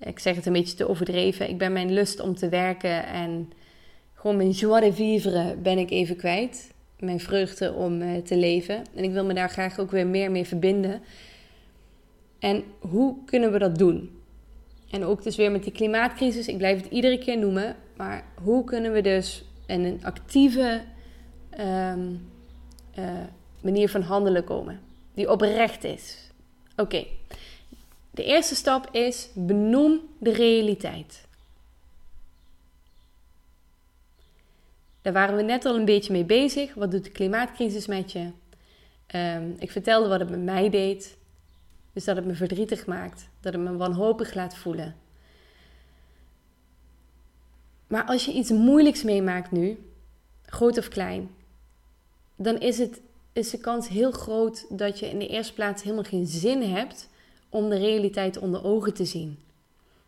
ik 0.00 0.18
zeg 0.18 0.36
het 0.36 0.46
een 0.46 0.52
beetje 0.52 0.76
te 0.76 0.88
overdreven. 0.88 1.48
Ik 1.48 1.58
ben 1.58 1.72
mijn 1.72 1.92
lust 1.92 2.20
om 2.20 2.34
te 2.34 2.48
werken 2.48 3.06
en 3.06 3.52
gewoon 4.14 4.36
mijn 4.36 4.50
joie 4.50 4.80
de 4.80 4.92
vivre 4.92 5.56
ben 5.56 5.78
ik 5.78 5.90
even 5.90 6.16
kwijt 6.16 6.70
mijn 7.00 7.20
vreugde 7.20 7.72
om 7.72 8.02
uh, 8.02 8.16
te 8.16 8.36
leven. 8.36 8.84
En 8.94 9.04
ik 9.04 9.12
wil 9.12 9.24
me 9.24 9.34
daar 9.34 9.50
graag 9.50 9.78
ook 9.78 9.90
weer 9.90 10.06
meer 10.06 10.30
mee 10.30 10.46
verbinden. 10.46 11.00
En 12.38 12.64
hoe 12.78 13.16
kunnen 13.24 13.52
we 13.52 13.58
dat 13.58 13.78
doen? 13.78 14.18
En 14.90 15.04
ook 15.04 15.22
dus 15.22 15.36
weer 15.36 15.50
met 15.50 15.62
die 15.62 15.72
klimaatcrisis, 15.72 16.48
ik 16.48 16.58
blijf 16.58 16.82
het 16.82 16.92
iedere 16.92 17.18
keer 17.18 17.38
noemen, 17.38 17.76
maar 17.96 18.24
hoe 18.42 18.64
kunnen 18.64 18.92
we 18.92 19.00
dus 19.00 19.44
in 19.66 19.84
een 19.84 20.00
actieve 20.02 20.82
um, 21.60 22.30
uh, 22.98 23.04
manier 23.60 23.88
van 23.88 24.02
handelen 24.02 24.44
komen, 24.44 24.80
die 25.14 25.30
oprecht 25.30 25.84
is? 25.84 26.30
Oké, 26.76 27.04
de 28.10 28.24
eerste 28.24 28.54
stap 28.54 28.88
is 28.92 29.28
benoem 29.34 30.00
de 30.18 30.32
realiteit. 30.32 31.28
Daar 35.02 35.12
waren 35.12 35.36
we 35.36 35.42
net 35.42 35.64
al 35.64 35.76
een 35.76 35.84
beetje 35.84 36.12
mee 36.12 36.24
bezig. 36.24 36.74
Wat 36.74 36.90
doet 36.90 37.04
de 37.04 37.10
klimaatcrisis 37.10 37.86
met 37.86 38.12
je? 38.12 38.30
Um, 39.14 39.54
ik 39.58 39.70
vertelde 39.70 40.08
wat 40.08 40.20
het 40.20 40.30
met 40.30 40.42
mij 40.42 40.70
deed. 40.70 41.16
Dus 41.92 42.04
dat 42.04 42.16
het 42.16 42.24
me 42.24 42.34
verdrietig 42.34 42.86
maakt. 42.86 43.28
Dat 43.40 43.52
het 43.52 43.62
me 43.62 43.76
wanhopig 43.76 44.34
laat 44.34 44.56
voelen. 44.56 44.96
Maar 47.86 48.04
als 48.04 48.24
je 48.24 48.32
iets 48.32 48.50
moeilijks 48.50 49.02
meemaakt 49.02 49.50
nu, 49.50 49.78
groot 50.42 50.78
of 50.78 50.88
klein, 50.88 51.30
dan 52.36 52.60
is, 52.60 52.78
het, 52.78 53.00
is 53.32 53.50
de 53.50 53.58
kans 53.58 53.88
heel 53.88 54.10
groot 54.10 54.78
dat 54.78 54.98
je 54.98 55.10
in 55.10 55.18
de 55.18 55.26
eerste 55.26 55.54
plaats 55.54 55.82
helemaal 55.82 56.04
geen 56.04 56.26
zin 56.26 56.62
hebt 56.62 57.08
om 57.50 57.68
de 57.68 57.78
realiteit 57.78 58.38
onder 58.38 58.64
ogen 58.64 58.94
te 58.94 59.04
zien. 59.04 59.38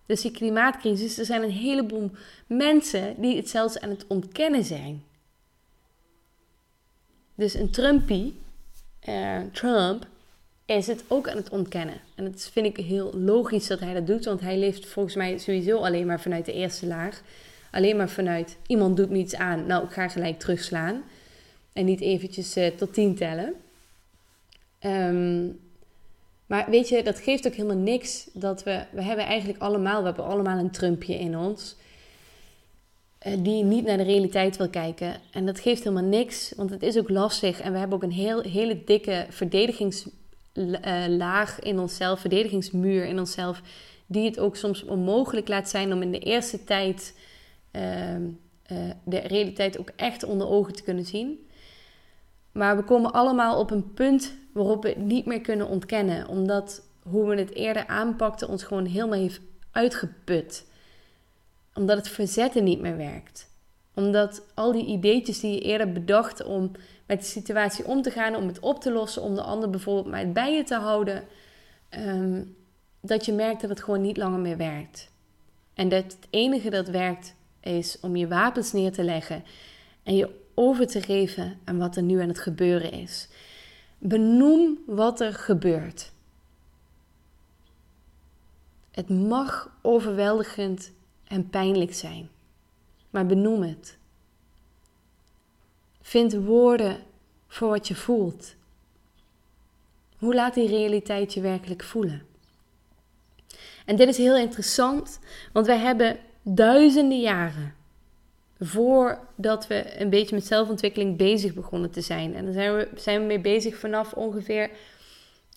Dus 0.06 0.20
die 0.20 0.30
klimaatcrisis, 0.30 1.18
er 1.18 1.24
zijn 1.24 1.42
een 1.42 1.50
heleboel 1.50 2.10
mensen 2.46 3.14
die 3.18 3.36
het 3.36 3.48
zelfs 3.48 3.80
aan 3.80 3.90
het 3.90 4.06
ontkennen 4.06 4.64
zijn. 4.64 5.02
Dus 7.34 7.54
een 7.54 7.70
Trumpie, 7.70 8.38
uh, 9.08 9.40
Trump, 9.52 10.06
is 10.64 10.86
het 10.86 11.04
ook 11.08 11.28
aan 11.28 11.36
het 11.36 11.48
ontkennen. 11.48 12.00
En 12.14 12.24
dat 12.24 12.50
vind 12.52 12.66
ik 12.66 12.76
heel 12.76 13.12
logisch 13.14 13.66
dat 13.66 13.80
hij 13.80 13.94
dat 13.94 14.06
doet, 14.06 14.24
want 14.24 14.40
hij 14.40 14.58
leeft 14.58 14.86
volgens 14.86 15.14
mij 15.14 15.38
sowieso 15.38 15.78
alleen 15.78 16.06
maar 16.06 16.20
vanuit 16.20 16.44
de 16.44 16.52
eerste 16.52 16.86
laag. 16.86 17.22
Alleen 17.70 17.96
maar 17.96 18.08
vanuit 18.08 18.56
iemand 18.66 18.96
doet 18.96 19.10
me 19.10 19.18
iets 19.18 19.34
aan, 19.34 19.66
nou 19.66 19.84
ik 19.84 19.90
ga 19.90 20.08
gelijk 20.08 20.38
terugslaan. 20.38 21.02
En 21.72 21.84
niet 21.84 22.00
eventjes 22.00 22.56
uh, 22.56 22.66
tot 22.66 22.94
tien 22.94 23.14
tellen. 23.14 23.54
Um, 24.80 25.60
maar 26.52 26.70
weet 26.70 26.88
je, 26.88 27.02
dat 27.02 27.18
geeft 27.18 27.46
ook 27.46 27.54
helemaal 27.54 27.82
niks 27.82 28.28
dat 28.32 28.62
we... 28.62 28.84
We 28.90 29.02
hebben 29.02 29.24
eigenlijk 29.24 29.62
allemaal, 29.62 29.98
we 29.98 30.06
hebben 30.06 30.24
allemaal 30.24 30.58
een 30.58 30.70
Trumpje 30.70 31.18
in 31.18 31.38
ons... 31.38 31.76
Eh, 33.18 33.32
die 33.38 33.64
niet 33.64 33.84
naar 33.84 33.96
de 33.96 34.02
realiteit 34.02 34.56
wil 34.56 34.68
kijken. 34.68 35.14
En 35.30 35.46
dat 35.46 35.60
geeft 35.60 35.84
helemaal 35.84 36.08
niks, 36.08 36.52
want 36.56 36.70
het 36.70 36.82
is 36.82 36.98
ook 36.98 37.08
lastig. 37.08 37.60
En 37.60 37.72
we 37.72 37.78
hebben 37.78 37.96
ook 37.96 38.02
een 38.02 38.12
heel, 38.12 38.40
hele 38.40 38.84
dikke 38.84 39.26
verdedigingslaag 39.28 41.60
in 41.60 41.78
onszelf, 41.78 42.20
verdedigingsmuur 42.20 43.04
in 43.04 43.18
onszelf, 43.18 43.62
die 44.06 44.24
het 44.24 44.38
ook 44.38 44.56
soms 44.56 44.84
onmogelijk 44.84 45.48
laat 45.48 45.68
zijn 45.68 45.92
om 45.92 46.02
in 46.02 46.12
de 46.12 46.18
eerste 46.18 46.64
tijd 46.64 47.14
ehm, 47.70 48.22
eh, 48.62 48.76
de 49.04 49.18
realiteit 49.18 49.78
ook 49.78 49.90
echt 49.96 50.24
onder 50.24 50.48
ogen 50.48 50.72
te 50.72 50.82
kunnen 50.82 51.04
zien. 51.04 51.46
Maar 52.52 52.76
we 52.76 52.82
komen 52.82 53.12
allemaal 53.12 53.58
op 53.58 53.70
een 53.70 53.92
punt 53.92 54.34
waarop 54.52 54.82
we 54.82 54.88
het 54.88 54.98
niet 54.98 55.26
meer 55.26 55.40
kunnen 55.40 55.68
ontkennen. 55.68 56.28
Omdat 56.28 56.82
hoe 57.02 57.28
we 57.28 57.36
het 57.36 57.54
eerder 57.54 57.86
aanpakten 57.86 58.48
ons 58.48 58.62
gewoon 58.62 58.84
helemaal 58.84 59.18
heeft 59.18 59.40
uitgeput. 59.70 60.66
Omdat 61.74 61.96
het 61.96 62.08
verzetten 62.08 62.64
niet 62.64 62.80
meer 62.80 62.96
werkt. 62.96 63.50
Omdat 63.94 64.42
al 64.54 64.72
die 64.72 64.86
ideetjes 64.86 65.40
die 65.40 65.52
je 65.54 65.60
eerder 65.60 65.92
bedacht 65.92 66.44
om 66.44 66.70
met 67.06 67.20
de 67.20 67.26
situatie 67.26 67.84
om 67.84 68.02
te 68.02 68.10
gaan, 68.10 68.36
om 68.36 68.46
het 68.46 68.60
op 68.60 68.80
te 68.80 68.92
lossen, 68.92 69.22
om 69.22 69.34
de 69.34 69.42
ander 69.42 69.70
bijvoorbeeld 69.70 70.06
maar 70.06 70.32
bij 70.32 70.54
je 70.54 70.62
te 70.62 70.74
houden, 70.74 71.24
ehm, 71.88 72.42
dat 73.00 73.24
je 73.24 73.32
merkt 73.32 73.60
dat 73.60 73.70
het 73.70 73.82
gewoon 73.82 74.00
niet 74.00 74.16
langer 74.16 74.38
meer 74.38 74.56
werkt. 74.56 75.10
En 75.74 75.88
dat 75.88 76.02
het 76.02 76.26
enige 76.30 76.70
dat 76.70 76.88
werkt 76.88 77.34
is 77.60 77.98
om 78.00 78.16
je 78.16 78.28
wapens 78.28 78.72
neer 78.72 78.92
te 78.92 79.02
leggen 79.02 79.44
en 80.02 80.16
je 80.16 80.41
over 80.54 80.86
te 80.86 81.02
geven 81.02 81.58
aan 81.64 81.78
wat 81.78 81.96
er 81.96 82.02
nu 82.02 82.20
aan 82.20 82.28
het 82.28 82.38
gebeuren 82.38 82.92
is. 82.92 83.28
Benoem 83.98 84.78
wat 84.86 85.20
er 85.20 85.34
gebeurt. 85.34 86.12
Het 88.90 89.08
mag 89.08 89.70
overweldigend 89.82 90.92
en 91.24 91.50
pijnlijk 91.50 91.94
zijn. 91.94 92.28
maar 93.10 93.26
benoem 93.26 93.62
het. 93.62 93.98
Vind 96.00 96.32
woorden 96.32 96.96
voor 97.48 97.68
wat 97.68 97.88
je 97.88 97.94
voelt. 97.94 98.54
Hoe 100.18 100.34
laat 100.34 100.54
die 100.54 100.68
realiteit 100.68 101.34
je 101.34 101.40
werkelijk 101.40 101.82
voelen? 101.82 102.26
En 103.86 103.96
dit 103.96 104.08
is 104.08 104.16
heel 104.16 104.36
interessant, 104.36 105.18
want 105.52 105.66
wij 105.66 105.78
hebben 105.78 106.18
duizenden 106.42 107.20
jaren 107.20 107.74
voordat 108.64 109.66
we 109.66 110.00
een 110.00 110.10
beetje 110.10 110.34
met 110.34 110.46
zelfontwikkeling 110.46 111.16
bezig 111.16 111.54
begonnen 111.54 111.90
te 111.90 112.00
zijn. 112.00 112.34
En 112.34 112.44
daar 112.44 112.52
zijn 112.52 112.76
we, 112.76 112.88
zijn 112.94 113.20
we 113.20 113.26
mee 113.26 113.40
bezig 113.40 113.76
vanaf 113.76 114.12
ongeveer 114.12 114.70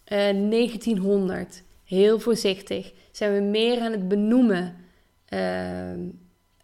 1900. 0.06 1.48
Eh, 1.48 1.62
heel 1.84 2.20
voorzichtig 2.20 2.92
zijn 3.12 3.34
we 3.34 3.40
meer 3.40 3.80
aan 3.80 3.92
het 3.92 4.08
benoemen. 4.08 4.76
Uh, 5.30 5.90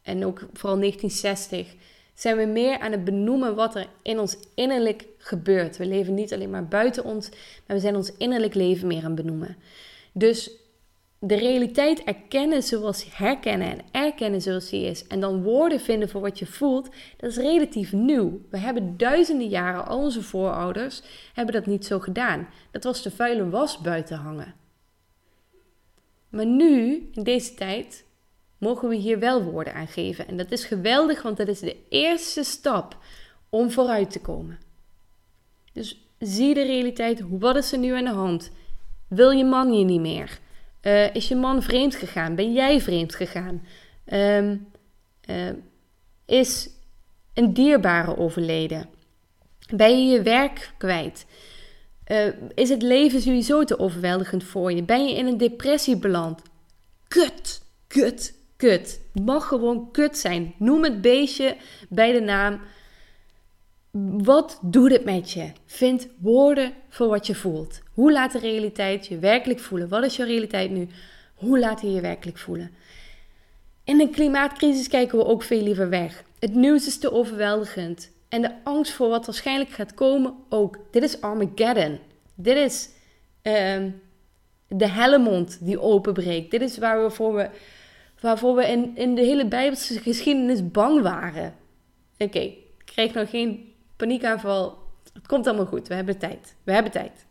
en 0.02 0.26
ook 0.26 0.40
vooral 0.54 0.80
1960 0.80 1.76
zijn 2.14 2.38
we 2.38 2.46
meer 2.46 2.80
aan 2.80 2.92
het 2.92 3.04
benoemen 3.04 3.56
wat 3.56 3.76
er 3.76 3.88
in 4.02 4.20
ons 4.20 4.38
innerlijk 4.56 5.06
gebeurt. 5.18 5.78
We 5.78 5.86
leven 5.86 6.14
niet 6.14 6.34
alleen 6.34 6.50
maar 6.50 6.68
buiten 6.68 7.04
ons, 7.04 7.30
maar 7.66 7.76
we 7.76 7.80
zijn 7.80 7.96
ons 7.96 8.12
innerlijk 8.18 8.54
leven 8.54 8.88
meer 8.88 9.04
aan 9.04 9.12
het 9.12 9.26
benoemen. 9.26 9.58
Dus 10.12 10.52
de 11.24 11.36
realiteit 11.36 12.04
erkennen 12.04 12.64
zoals 12.64 13.06
herkennen 13.18 13.68
en 13.68 13.82
erkennen 13.92 14.42
zoals 14.42 14.70
die 14.70 14.86
is. 14.86 15.08
En 15.08 15.20
dan 15.20 15.44
woorden 15.44 15.80
vinden 15.80 16.10
voor 16.10 16.22
wat 16.22 16.40
je 16.40 16.46
voelt, 16.46 16.90
dat 17.18 17.30
is 17.30 17.38
relatief 17.38 17.92
nieuw. 17.92 18.42
We 18.50 18.58
hebben 18.58 18.98
duizenden 18.98 19.48
jaren, 19.48 19.86
al 19.86 19.98
onze 19.98 20.24
voorouders 20.24 21.02
hebben 21.34 21.54
dat 21.54 21.66
niet 21.66 21.86
zo 21.86 22.00
gedaan. 22.00 22.48
Dat 22.72 22.84
was 22.84 23.02
de 23.02 23.12
vuile 23.12 23.50
was 23.50 23.78
buiten 23.78 24.18
hangen. 24.18 24.54
Maar 26.30 26.46
nu, 26.46 27.10
in 27.12 27.24
deze 27.24 27.54
tijd, 27.54 28.06
mogen 28.58 28.90
we 28.90 28.96
hier 28.96 29.20
wel 29.20 29.44
woorden 29.44 29.74
aan 29.74 29.88
geven. 29.88 30.28
En 30.28 30.38
dat 30.38 30.52
is 30.52 30.66
geweldig, 30.66 31.22
want 31.22 31.38
dat 31.38 31.48
is 31.48 31.60
de 31.60 31.78
eerste 31.90 32.44
stap 32.44 32.98
om 33.50 33.72
vooruit 33.72 34.12
te 34.12 34.22
komen. 34.22 34.60
Dus 35.74 36.08
zie 36.20 36.54
de 36.54 36.64
realiteit. 36.64 37.24
Wat 37.30 37.56
is 37.56 37.72
er 37.72 37.80
nu 37.80 37.96
aan 37.96 38.04
de 38.04 38.10
hand? 38.10 38.52
Wil 39.08 39.32
je 39.32 39.46
man 39.46 39.74
je 39.74 39.86
niet 39.86 40.02
meer? 40.02 40.40
Uh, 40.82 41.16
is 41.16 41.28
je 41.28 41.36
man 41.36 41.64
vreemd 41.64 41.96
gegaan? 41.96 42.36
Ben 42.36 42.54
jij 42.54 42.82
vreemd 42.82 43.16
gegaan? 43.16 43.66
Um, 44.14 44.68
uh, 45.30 45.50
is 46.26 46.70
een 47.34 47.54
dierbare 47.54 48.18
overleden? 48.18 48.90
Ben 49.76 50.06
je 50.06 50.12
je 50.12 50.22
werk 50.22 50.74
kwijt? 50.78 51.26
Uh, 52.08 52.28
is 52.56 52.70
het 52.70 52.82
leven 52.82 53.22
sowieso 53.22 53.64
te 53.64 53.80
overweldigend 53.80 54.44
voor 54.44 54.72
je? 54.72 54.84
Ben 54.84 55.08
je 55.08 55.16
in 55.16 55.28
een 55.28 55.38
depressie 55.38 55.98
beland? 55.98 56.42
Kut, 57.08 57.62
kut, 57.88 58.34
kut. 58.56 59.00
Mag 59.24 59.48
gewoon 59.48 59.92
kut 59.92 60.18
zijn. 60.18 60.54
Noem 60.58 60.84
het 60.84 61.02
beestje 61.02 61.58
bij 61.90 62.12
de 62.12 62.22
naam. 62.22 62.62
Wat 64.24 64.60
doet 64.62 64.92
het 64.92 65.04
met 65.04 65.32
je? 65.32 65.52
Vind 65.66 66.08
woorden 66.20 66.74
voor 66.90 67.08
wat 67.08 67.28
je 67.28 67.36
voelt. 67.36 67.82
Hoe 67.94 68.12
laat 68.12 68.32
de 68.32 68.40
realiteit 68.40 69.08
je 69.08 69.20
werkelijk 69.20 69.60
voelen? 69.60 69.90
Wat 69.90 70.04
is 70.04 70.16
jouw 70.16 70.26
realiteit 70.26 70.72
nu? 70.72 70.88
Hoe 71.36 71.60
laat 71.60 71.82
hij 71.82 71.90
je 71.90 72.02
werkelijk 72.02 72.38
voelen? 72.38 72.72
In 73.84 74.00
een 74.00 74.12
klimaatcrisis 74.12 74.88
kijken 74.88 75.18
we 75.18 75.26
ook 75.26 75.44
veel 75.44 75.62
liever 75.62 75.90
weg. 75.90 76.24
Het 76.40 76.56
nieuws 76.56 76.88
is 76.88 76.98
te 76.98 77.12
overweldigend. 77.12 78.12
En 78.30 78.42
de 78.42 78.52
angst 78.64 78.94
voor 78.94 79.10
wat 79.10 79.26
waarschijnlijk 79.26 79.70
gaat 79.70 79.94
komen 79.94 80.34
ook. 80.50 80.80
Dit 80.92 81.04
is 81.04 81.22
Armageddon. 81.22 82.00
Dit 82.36 82.58
is 82.58 82.90
uh, 83.44 83.84
de 84.68 84.88
hellemond 84.88 85.58
die 85.62 85.82
openbreekt. 85.82 86.52
Dit 86.52 86.62
is 86.62 86.78
waar 86.78 87.04
we 87.04 87.10
voor 87.10 87.34
we, 87.34 87.50
waarvoor 88.20 88.56
we 88.56 88.68
in, 88.68 88.92
in 88.96 89.16
de 89.16 89.22
hele 89.22 89.48
Bijbelse 89.48 90.00
geschiedenis 90.00 90.72
bang 90.72 91.02
waren. 91.02 91.56
Oké, 92.18 92.40
ik 92.40 92.82
krijg 92.86 93.14
nog 93.14 93.30
geen 93.30 93.71
paniekaanval. 94.02 94.78
Het 95.14 95.28
komt 95.28 95.48
allemaal 95.48 95.66
goed. 95.66 95.88
We 95.88 95.94
hebben 95.94 96.18
tijd. 96.18 96.56
We 96.64 96.72
hebben 96.72 96.92
tijd. 96.92 97.26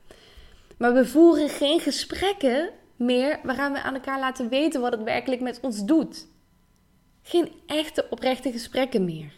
Maar 0.78 0.94
we 0.94 1.06
voeren 1.06 1.48
geen 1.48 1.80
gesprekken 1.80 2.70
meer 2.96 3.40
waaraan 3.42 3.72
we 3.72 3.83
aan 3.83 3.94
elkaar 3.94 4.18
laten 4.18 4.48
weten 4.48 4.80
wat 4.80 4.92
het 4.92 5.02
werkelijk 5.02 5.40
met 5.40 5.61
ons 5.62 5.85
doet. 5.85 6.26
Geen 7.22 7.52
echte 7.66 8.06
oprechte 8.11 8.52
gesprekken 8.52 9.04
meer. 9.04 9.33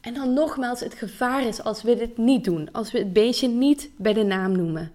En 0.00 0.14
dan 0.14 0.32
nogmaals, 0.32 0.80
het 0.80 0.94
gevaar 0.94 1.46
is 1.46 1.62
als 1.62 1.82
we 1.82 1.96
dit 1.96 2.16
niet 2.16 2.44
doen, 2.44 2.68
als 2.72 2.92
we 2.92 2.98
het 2.98 3.12
beestje 3.12 3.48
niet 3.48 3.90
bij 3.96 4.12
de 4.12 4.22
naam 4.22 4.52
noemen. 4.56 4.92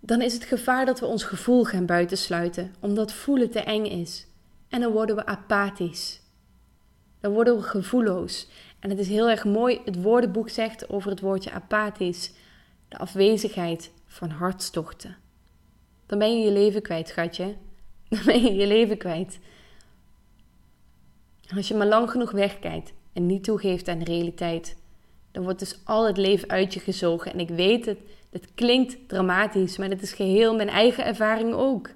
Dan 0.00 0.20
is 0.20 0.34
het 0.34 0.44
gevaar 0.44 0.86
dat 0.86 1.00
we 1.00 1.06
ons 1.06 1.24
gevoel 1.24 1.64
gaan 1.64 1.86
buitensluiten, 1.86 2.74
omdat 2.80 3.12
voelen 3.12 3.50
te 3.50 3.60
eng 3.60 3.84
is. 3.84 4.26
En 4.68 4.80
dan 4.80 4.92
worden 4.92 5.16
we 5.16 5.26
apathisch. 5.26 6.20
Dan 7.26 7.34
worden 7.34 7.56
we 7.56 7.62
gevoelloos. 7.62 8.48
En 8.80 8.90
het 8.90 8.98
is 8.98 9.08
heel 9.08 9.30
erg 9.30 9.44
mooi, 9.44 9.80
het 9.84 10.02
woordenboek 10.02 10.48
zegt 10.48 10.90
over 10.90 11.10
het 11.10 11.20
woordje 11.20 11.50
apathisch 11.50 12.32
de 12.88 12.98
afwezigheid 12.98 13.92
van 14.06 14.30
hartstochten. 14.30 15.16
Dan 16.06 16.18
ben 16.18 16.38
je 16.38 16.44
je 16.44 16.50
leven 16.50 16.82
kwijt, 16.82 17.08
schatje. 17.08 17.54
Dan 18.08 18.20
ben 18.24 18.42
je 18.42 18.54
je 18.54 18.66
leven 18.66 18.96
kwijt. 18.96 19.38
Als 21.56 21.68
je 21.68 21.74
maar 21.74 21.86
lang 21.86 22.10
genoeg 22.10 22.30
wegkijkt 22.30 22.92
en 23.12 23.26
niet 23.26 23.44
toegeeft 23.44 23.88
aan 23.88 23.98
de 23.98 24.04
realiteit, 24.04 24.76
dan 25.30 25.42
wordt 25.42 25.58
dus 25.58 25.80
al 25.84 26.06
het 26.06 26.16
leven 26.16 26.48
uit 26.48 26.74
je 26.74 26.80
gezogen. 26.80 27.32
En 27.32 27.40
ik 27.40 27.48
weet 27.48 27.86
het, 27.86 27.98
het 28.30 28.48
klinkt 28.54 29.08
dramatisch, 29.08 29.76
maar 29.76 29.88
het 29.88 30.02
is 30.02 30.12
geheel 30.12 30.54
mijn 30.54 30.68
eigen 30.68 31.04
ervaring 31.04 31.52
ook. 31.52 31.90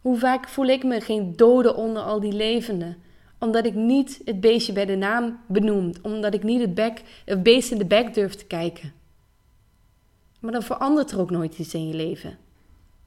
Hoe 0.00 0.18
vaak 0.18 0.48
voel 0.48 0.66
ik 0.66 0.84
me 0.84 1.00
geen 1.00 1.36
dode 1.36 1.74
onder 1.74 2.02
al 2.02 2.20
die 2.20 2.32
levenden? 2.32 3.06
Omdat 3.38 3.64
ik 3.64 3.74
niet 3.74 4.20
het 4.24 4.40
beestje 4.40 4.72
bij 4.72 4.84
de 4.84 4.96
naam 4.96 5.40
benoem, 5.46 5.92
omdat 6.02 6.34
ik 6.34 6.42
niet 6.42 6.60
het, 6.60 6.74
bek, 6.74 7.02
het 7.24 7.42
beest 7.42 7.70
in 7.70 7.78
de 7.78 7.86
bek 7.86 8.14
durf 8.14 8.34
te 8.34 8.46
kijken. 8.46 8.92
Maar 10.40 10.52
dan 10.52 10.62
verandert 10.62 11.10
er 11.10 11.20
ook 11.20 11.30
nooit 11.30 11.58
iets 11.58 11.74
in 11.74 11.88
je 11.88 11.94
leven. 11.94 12.30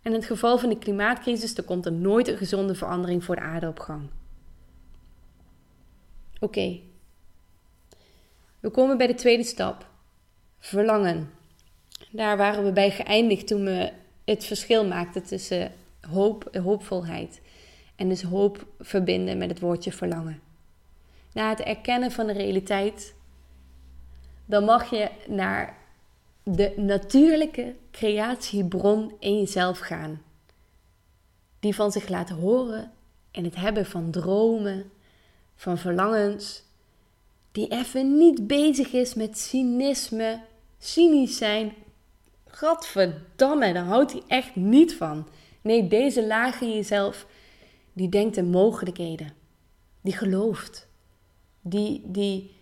En 0.02 0.12
in 0.12 0.14
het 0.14 0.26
geval 0.26 0.58
van 0.58 0.70
de 0.70 0.78
klimaatcrisis, 0.78 1.58
er 1.58 1.64
komt 1.64 1.86
er 1.86 1.92
nooit 1.92 2.28
een 2.28 2.38
gezonde 2.38 2.76
verandering 2.76 3.24
voor 3.24 3.36
de 3.36 3.42
aarde 3.42 3.68
op 3.68 3.80
gang. 3.80 4.10
Oké. 6.40 6.80
We 8.60 8.70
komen 8.70 8.98
bij 8.98 9.08
de 9.08 9.14
tweede 9.14 9.44
stap. 9.44 9.90
Verlangen. 10.60 11.30
Daar 12.12 12.38
waren 12.38 12.64
we 12.64 12.72
bij 12.72 12.92
geëindigd 12.92 13.48
toen 13.48 13.64
we 13.64 13.92
het 14.26 14.46
verschil 14.46 14.88
maakten 14.88 15.24
tussen 15.24 15.72
hoop, 16.02 16.58
hoopvolheid 16.64 17.42
en 18.02 18.10
dus 18.10 18.22
hoop 18.22 18.66
verbinden 18.80 19.38
met 19.38 19.50
het 19.50 19.60
woordje 19.60 19.92
verlangen. 19.92 20.42
Na 21.34 21.50
het 21.50 21.60
erkennen 21.60 22.12
van 22.12 22.28
de 22.28 22.34
realiteit, 22.34 23.14
dan 24.46 24.64
mag 24.64 24.90
je 24.90 25.10
naar 25.28 25.78
de 26.44 26.74
natuurlijke 26.76 27.76
creatiebron 27.92 29.12
in 29.20 29.40
jezelf 29.40 29.80
gaan. 29.80 30.22
Die 31.60 31.76
van 31.76 31.92
zich 31.92 32.10
laat 32.10 32.30
horen 32.30 32.92
in 33.32 33.44
het 33.44 33.56
hebben 33.56 33.86
van 33.86 34.12
dromen, 34.12 34.92
van 35.56 35.78
verlangens. 35.78 36.64
Die 37.52 37.68
even 37.68 38.18
niet 38.18 38.48
bezig 38.48 38.92
is 38.92 39.14
met 39.14 39.38
cynisme, 39.38 40.42
cynisch 40.80 41.38
zijn. 41.38 41.74
Gadverdamme, 42.48 43.74
daar 43.74 43.86
houdt 43.86 44.12
hij 44.12 44.24
echt 44.28 44.56
niet 44.56 44.96
van. 44.96 45.28
Nee, 45.62 45.88
deze 45.88 46.28
laag 46.28 46.62
in 46.62 46.74
jezelf, 46.74 47.26
die 47.94 48.10
denkt 48.10 48.38
in 48.38 48.50
mogelijkheden. 48.50 49.34
Die 50.02 50.14
gelooft. 50.14 50.88
Die, 51.62 52.02
die, 52.06 52.56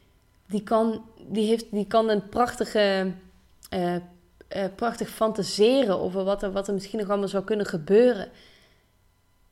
die, 0.46 0.64
kan, 0.64 1.04
die, 1.28 1.48
heeft, 1.48 1.72
die 1.72 1.88
kan 1.88 2.10
een 2.10 2.30
prachtige 2.30 3.14
uh, 3.74 3.96
prachtig 4.76 5.10
fantaseren 5.10 6.00
over 6.00 6.24
wat 6.24 6.44
er, 6.44 6.52
wat 6.52 6.68
er 6.68 6.74
misschien 6.74 7.00
nog 7.00 7.10
allemaal 7.10 7.28
zou 7.28 7.44
kunnen 7.44 7.66
gebeuren. 7.66 8.30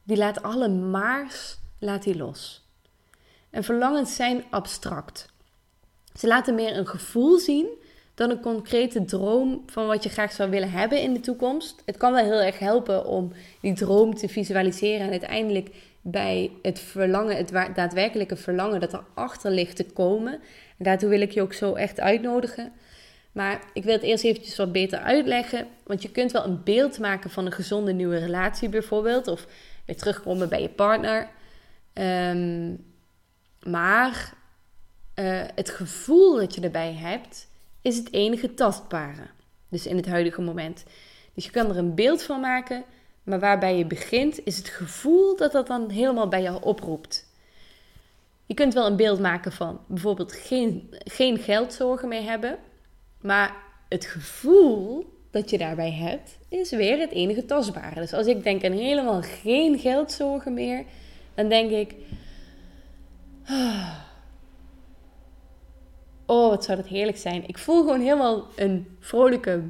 Die 0.04 0.18
laat 0.18 0.42
alle 0.42 0.70
maars 0.70 1.58
laat 1.80 2.04
die 2.04 2.18
los. 2.18 2.66
En 3.50 3.64
verlangens 3.64 4.16
zijn 4.16 4.44
abstract. 4.50 5.30
Ze 6.16 6.28
laten 6.28 6.56
meer 6.56 6.78
een 6.78 6.88
gevoel 6.88 7.38
zien 7.38 7.68
dan 8.18 8.30
een 8.30 8.40
concrete 8.40 9.06
droom 9.06 9.64
van 9.66 9.88
wat 9.88 10.04
je 10.04 10.10
graag 10.10 10.32
zou 10.32 10.50
willen 10.50 10.72
hebben 10.72 11.02
in 11.02 11.14
de 11.14 11.20
toekomst. 11.20 11.82
Het 11.86 11.98
kan 11.98 12.14
wel 12.14 12.24
heel 12.24 12.42
erg 12.42 12.60
helpen 12.60 13.06
om 13.06 13.32
die 13.62 13.74
droom 13.74 14.16
te 14.16 14.28
visualiseren 14.28 15.06
en 15.06 15.12
uiteindelijk 15.12 15.70
bij 16.02 16.52
het 16.62 16.80
verlangen, 16.80 17.38
het 17.38 17.50
daadwerkelijke 17.76 18.36
verlangen 18.36 18.80
dat 18.80 18.94
erachter 18.94 19.52
ligt 19.52 19.76
te 19.76 19.86
komen. 19.86 20.34
En 20.78 20.84
daartoe 20.84 21.10
wil 21.10 21.22
ik 21.22 21.32
je 21.32 21.42
ook 21.42 21.54
zo 21.54 21.74
echt 21.74 22.00
uitnodigen. 22.00 22.72
Maar 23.32 23.62
ik 23.74 23.84
wil 23.84 23.94
het 23.94 24.04
eerst 24.04 24.24
eventjes 24.24 24.56
wat 24.56 24.72
beter 24.72 25.00
uitleggen. 25.00 25.68
Want 25.84 26.02
je 26.02 26.12
kunt 26.12 26.32
wel 26.32 26.46
een 26.46 26.64
beeld 26.64 27.00
maken 27.00 27.30
van 27.30 27.46
een 27.46 27.52
gezonde 27.52 27.94
nieuwe 27.94 28.18
relatie 28.18 28.70
bijvoorbeeld. 28.70 29.28
Of 29.28 29.48
weer 29.86 29.98
terugkomen 29.98 30.50
bij 30.50 30.62
je 30.62 30.70
partner. 30.70 31.28
Ehm, 31.94 32.74
maar 33.64 34.34
uh, 35.16 35.42
het 35.56 35.70
gevoel 35.70 36.36
dat 36.36 36.56
je 36.56 36.62
erbij 36.62 36.94
hebt, 36.94 37.48
is 37.88 37.98
het 37.98 38.14
enige 38.14 38.54
tastbare. 38.54 39.28
Dus 39.70 39.86
in 39.86 39.96
het 39.96 40.06
huidige 40.06 40.42
moment. 40.42 40.84
Dus 41.34 41.46
je 41.46 41.52
kan 41.52 41.70
er 41.70 41.78
een 41.78 41.96
beeld 41.96 42.24
van 42.24 42.40
maken. 42.40 42.84
Maar 43.24 43.40
waarbij 43.40 43.78
je 43.78 43.86
begint, 43.86 44.46
is 44.46 44.58
het 44.58 44.68
gevoel 44.68 45.38
dat 45.38 45.52
dat 45.52 45.68
dan 45.68 45.90
helemaal 45.90 46.28
bij 46.28 46.42
jou 46.42 46.64
oproept. 46.64 47.26
Je 48.46 48.54
kunt 48.54 48.74
wel 48.74 48.86
een 48.86 48.96
beeld 48.96 49.20
maken 49.20 49.52
van 49.52 49.80
bijvoorbeeld 49.88 50.34
geen, 50.34 50.94
geen 51.04 51.38
geldzorgen 51.38 52.08
meer 52.08 52.24
hebben. 52.24 52.58
Maar 53.22 53.56
het 53.90 54.06
gevoel 54.06 55.14
dat 55.32 55.50
je 55.50 55.58
daarbij 55.58 55.92
hebt, 55.92 56.38
is 56.50 56.72
weer 56.72 57.00
het 57.00 57.12
enige 57.12 57.46
tastbare. 57.46 58.00
Dus 58.00 58.14
als 58.14 58.28
ik 58.28 58.44
denk 58.44 58.66
aan 58.66 58.72
helemaal 58.72 59.22
geen 59.22 59.80
geldzorgen 59.80 60.54
meer, 60.54 60.84
dan 61.36 61.50
denk 61.50 61.72
ik. 61.72 61.96
Oh, 63.50 64.07
wat 66.36 66.64
zou 66.64 66.78
dat 66.78 66.88
heerlijk 66.88 67.18
zijn. 67.18 67.48
Ik 67.48 67.58
voel 67.58 67.82
gewoon 67.82 68.00
helemaal 68.00 68.48
een 68.56 68.98
vrolijke 69.00 69.64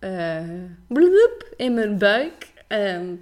uh, 0.00 0.42
bloep 0.86 1.52
in 1.56 1.74
mijn 1.74 1.98
buik. 1.98 2.52
Ehm, 2.66 3.14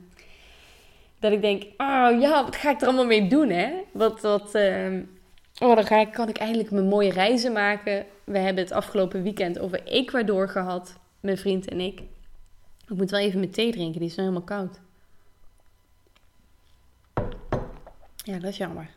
dat 1.19 1.33
ik 1.33 1.41
denk, 1.41 1.63
oh 1.63 2.21
ja, 2.21 2.45
wat 2.45 2.57
ga 2.57 2.71
ik 2.71 2.81
er 2.81 2.87
allemaal 2.87 3.07
mee 3.07 3.29
doen, 3.29 3.51
hè? 3.51 3.73
Wat, 3.93 4.21
wat, 4.21 4.55
uh, 4.55 5.01
oh, 5.59 5.75
dan 5.75 5.87
ga 5.87 6.01
ik, 6.01 6.13
kan 6.13 6.29
ik 6.29 6.37
eindelijk 6.37 6.71
mijn 6.71 6.89
mooie 6.89 7.11
reizen 7.11 7.53
maken. 7.53 8.07
We 8.25 8.39
hebben 8.39 8.65
het 8.65 8.73
afgelopen 8.73 9.23
weekend 9.23 9.59
over 9.59 9.85
Ecuador 9.85 10.49
gehad, 10.49 10.99
mijn 11.21 11.39
vriend 11.39 11.69
en 11.69 11.81
ik. 11.81 12.01
Ik 12.89 12.97
moet 12.97 13.11
wel 13.11 13.21
even 13.21 13.39
mijn 13.39 13.51
thee 13.51 13.73
drinken, 13.73 14.01
die 14.01 14.09
is 14.09 14.17
nou 14.17 14.29
helemaal 14.29 14.49
koud. 14.49 14.81
Ja, 18.25 18.39
dat 18.39 18.51
is 18.51 18.57
jammer. 18.57 18.96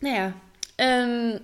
Nou 0.00 0.14
ja, 0.14 0.26
um, 1.02 1.40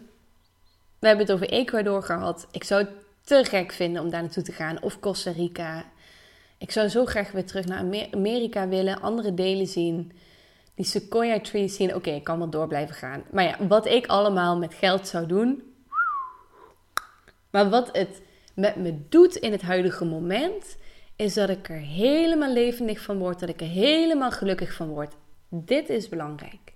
we 0.99 1.07
hebben 1.07 1.27
het 1.27 1.35
over 1.35 1.49
Ecuador 1.49 2.03
gehad. 2.03 2.47
Ik 2.51 2.65
zou 2.65 2.85
het 2.85 2.93
te 3.25 3.45
gek 3.45 3.73
vinden 3.73 4.03
om 4.03 4.11
daar 4.11 4.23
naartoe 4.23 4.43
te 4.43 4.53
gaan. 4.53 4.83
Of 4.83 5.01
Costa 5.01 5.31
Rica. 5.31 5.85
Ik 6.59 6.71
zou 6.71 6.89
zo 6.89 7.05
graag 7.05 7.31
weer 7.31 7.45
terug 7.45 7.65
naar 7.65 8.09
Amerika 8.13 8.69
willen. 8.69 9.01
Andere 9.01 9.35
delen 9.35 9.67
zien. 9.67 10.13
Die 10.75 10.85
sequoia 10.85 11.41
trees 11.41 11.77
zien. 11.77 11.95
Oké, 11.95 12.11
ik 12.11 12.25
kan 12.25 12.39
wel 12.39 12.51
door 12.51 12.67
blijven 12.67 12.95
gaan. 12.95 13.23
Maar 13.31 13.45
ja, 13.45 13.67
wat 13.67 13.87
ik 13.87 14.07
allemaal 14.07 14.59
met 14.59 14.75
geld 14.75 15.09
zou 15.09 15.27
doen. 15.27 15.75
Maar 17.51 17.71
wat 17.71 17.89
het 17.97 18.23
met 18.55 18.77
me 18.77 19.09
doet 19.09 19.37
in 19.37 19.53
het 19.53 19.63
huidige 19.63 20.05
moment. 20.05 20.77
Is 21.17 21.35
dat 21.35 21.49
ik 21.49 21.69
er 21.69 21.81
helemaal 21.81 22.53
levendig 22.53 23.01
van 23.01 23.19
word. 23.19 23.41
Dat 23.41 23.49
ik 23.49 23.61
er 23.61 23.67
helemaal 23.67 24.31
gelukkig 24.31 24.73
van 24.73 24.89
word. 24.89 25.15
Dit 25.49 25.89
is 25.89 26.09
belangrijk. 26.09 26.74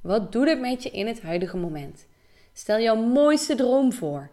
Wat 0.00 0.32
doet 0.32 0.48
het 0.48 0.60
met 0.60 0.82
je 0.82 0.90
in 0.90 1.06
het 1.06 1.22
huidige 1.22 1.56
moment? 1.56 2.06
Stel 2.52 2.80
jouw 2.80 2.96
mooiste 2.96 3.54
droom 3.54 3.92
voor. 3.92 4.30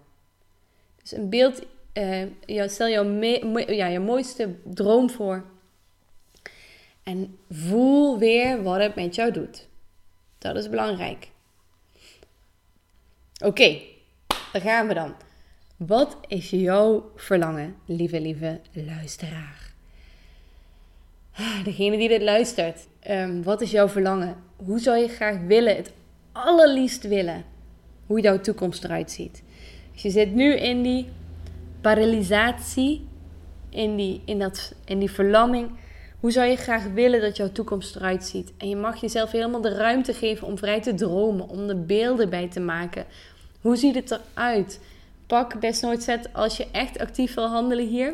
Dus 1.01 1.12
een 1.12 1.30
beeld, 1.30 1.62
uh, 1.93 2.67
stel 2.67 2.89
jouw 2.89 3.21
ja, 3.67 3.88
je 3.88 3.99
mooiste 3.99 4.56
droom 4.63 5.10
voor. 5.10 5.45
En 7.04 7.38
voel 7.49 8.17
weer 8.17 8.63
wat 8.63 8.80
het 8.80 8.95
met 8.95 9.15
jou 9.15 9.32
doet. 9.32 9.67
Dat 10.38 10.56
is 10.56 10.69
belangrijk. 10.69 11.30
Oké, 13.43 13.82
daar 14.28 14.62
gaan 14.62 14.88
we 14.88 14.93
dan. 14.93 15.15
Wat 15.78 16.17
is 16.28 16.49
jouw 16.49 17.12
verlangen, 17.15 17.75
lieve, 17.86 18.21
lieve 18.21 18.60
luisteraar? 18.71 19.73
Ah, 21.34 21.63
degene 21.63 21.97
die 21.97 22.08
dit 22.08 22.21
luistert, 22.21 22.88
um, 23.08 23.43
wat 23.43 23.62
is 23.62 23.71
jouw 23.71 23.89
verlangen? 23.89 24.43
Hoe 24.55 24.79
zou 24.79 24.97
je 24.97 25.07
graag 25.07 25.37
willen, 25.47 25.75
het 25.75 25.91
allerliefst 26.31 27.07
willen, 27.07 27.43
hoe 28.05 28.21
jouw 28.21 28.39
toekomst 28.39 28.83
eruit 28.83 29.11
ziet. 29.11 29.43
Dus 29.93 30.01
je 30.01 30.09
zit 30.09 30.33
nu 30.33 30.53
in 30.53 30.81
die 30.81 31.07
paralysatie, 31.81 33.07
in 33.69 33.95
die, 33.95 34.21
in, 34.25 34.39
dat, 34.39 34.73
in 34.85 34.99
die 34.99 35.11
verlamming. 35.11 35.69
Hoe 36.19 36.31
zou 36.31 36.47
je 36.47 36.55
graag 36.55 36.83
willen 36.83 37.21
dat 37.21 37.37
jouw 37.37 37.51
toekomst 37.51 37.95
eruit 37.95 38.23
ziet? 38.23 38.53
En 38.57 38.69
je 38.69 38.75
mag 38.75 39.01
jezelf 39.01 39.31
helemaal 39.31 39.61
de 39.61 39.75
ruimte 39.75 40.13
geven 40.13 40.47
om 40.47 40.57
vrij 40.57 40.81
te 40.81 40.93
dromen, 40.93 41.49
om 41.49 41.69
er 41.69 41.85
beelden 41.85 42.29
bij 42.29 42.47
te 42.49 42.59
maken. 42.59 43.05
Hoe 43.61 43.75
ziet 43.75 43.95
het 43.95 44.19
eruit? 44.33 44.79
Pak 45.27 45.59
best 45.59 45.81
nooit 45.81 46.03
zet 46.03 46.33
als 46.33 46.57
je 46.57 46.67
echt 46.71 46.99
actief 46.99 47.33
wil 47.33 47.47
handelen 47.47 47.87
hier. 47.87 48.13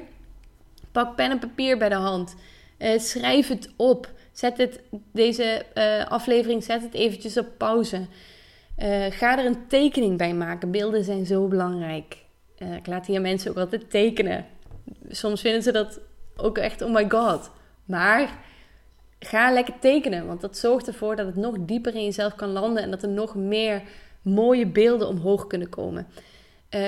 Pak 0.92 1.16
pen 1.16 1.32
en 1.32 1.40
papier 1.40 1.78
bij 1.78 1.90
de 1.90 1.96
hand. 1.96 2.36
Uh, 2.80 3.00
schrijf 3.00 3.48
het 3.48 3.70
op. 3.76 4.10
Zet 4.32 4.58
het, 4.58 4.82
deze 5.12 5.66
uh, 5.74 6.06
aflevering, 6.08 6.64
zet 6.64 6.82
het 6.82 6.94
eventjes 6.94 7.38
op 7.38 7.48
pauze. 7.58 7.98
Uh, 7.98 9.06
ga 9.10 9.38
er 9.40 9.46
een 9.46 9.68
tekening 9.68 10.18
bij 10.18 10.34
maken. 10.34 10.72
Beelden 10.72 11.04
zijn 11.04 11.26
zo 11.26 11.48
belangrijk. 11.48 12.18
Uh, 12.58 12.76
ik 12.76 12.88
laat 12.88 13.06
hier 13.06 13.22
mensen 13.22 13.52
ook 13.52 13.58
altijd 13.58 13.90
tekenen. 13.90 14.46
Soms 15.10 15.42
vinden 15.42 15.64
ze 15.64 15.72
dat 15.72 16.00
ook 16.36 16.58
echt, 16.58 16.82
oh 16.82 16.94
my 16.94 17.10
god. 17.10 17.52
Maar 17.86 18.40
ga 19.20 19.52
lekker 19.52 19.74
tekenen, 19.80 20.28
want 20.28 20.42
dat 20.42 20.58
zorgt 20.58 20.88
ervoor 20.88 21.16
dat 21.16 21.26
het 21.26 21.36
nog 21.36 21.56
dieper 21.60 21.96
in 21.96 22.04
jezelf 22.04 22.36
kan 22.36 22.50
landen 22.50 22.84
en 22.84 22.92
dat 22.92 23.04
er 23.04 23.10
nog 23.10 23.36
meer 23.36 23.82
mooie 24.22 24.68
beelden 24.68 25.08
omhoog 25.08 25.48
kunnen 25.48 25.70
komen. 25.70 26.08
Uh, 26.70 26.86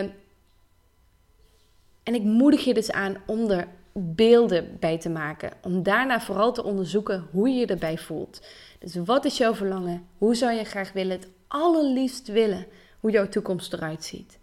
en 2.03 2.13
ik 2.13 2.23
moedig 2.23 2.63
je 2.63 2.73
dus 2.73 2.91
aan 2.91 3.15
om 3.25 3.49
er 3.49 3.67
beelden 3.93 4.77
bij 4.79 4.99
te 4.99 5.09
maken. 5.09 5.51
Om 5.61 5.83
daarna 5.83 6.21
vooral 6.21 6.53
te 6.53 6.63
onderzoeken 6.63 7.27
hoe 7.31 7.49
je 7.49 7.55
je 7.55 7.65
erbij 7.65 7.97
voelt. 7.97 8.41
Dus 8.79 8.95
wat 8.95 9.25
is 9.25 9.37
jouw 9.37 9.55
verlangen? 9.55 10.07
Hoe 10.17 10.35
zou 10.35 10.53
je 10.53 10.63
graag 10.63 10.91
willen 10.91 11.19
het 11.19 11.27
allerliefst 11.47 12.27
willen 12.27 12.65
hoe 13.03 13.11
jouw 13.11 13.29
toekomst 13.29 13.73
eruit 13.73 14.03
ziet. 14.03 14.39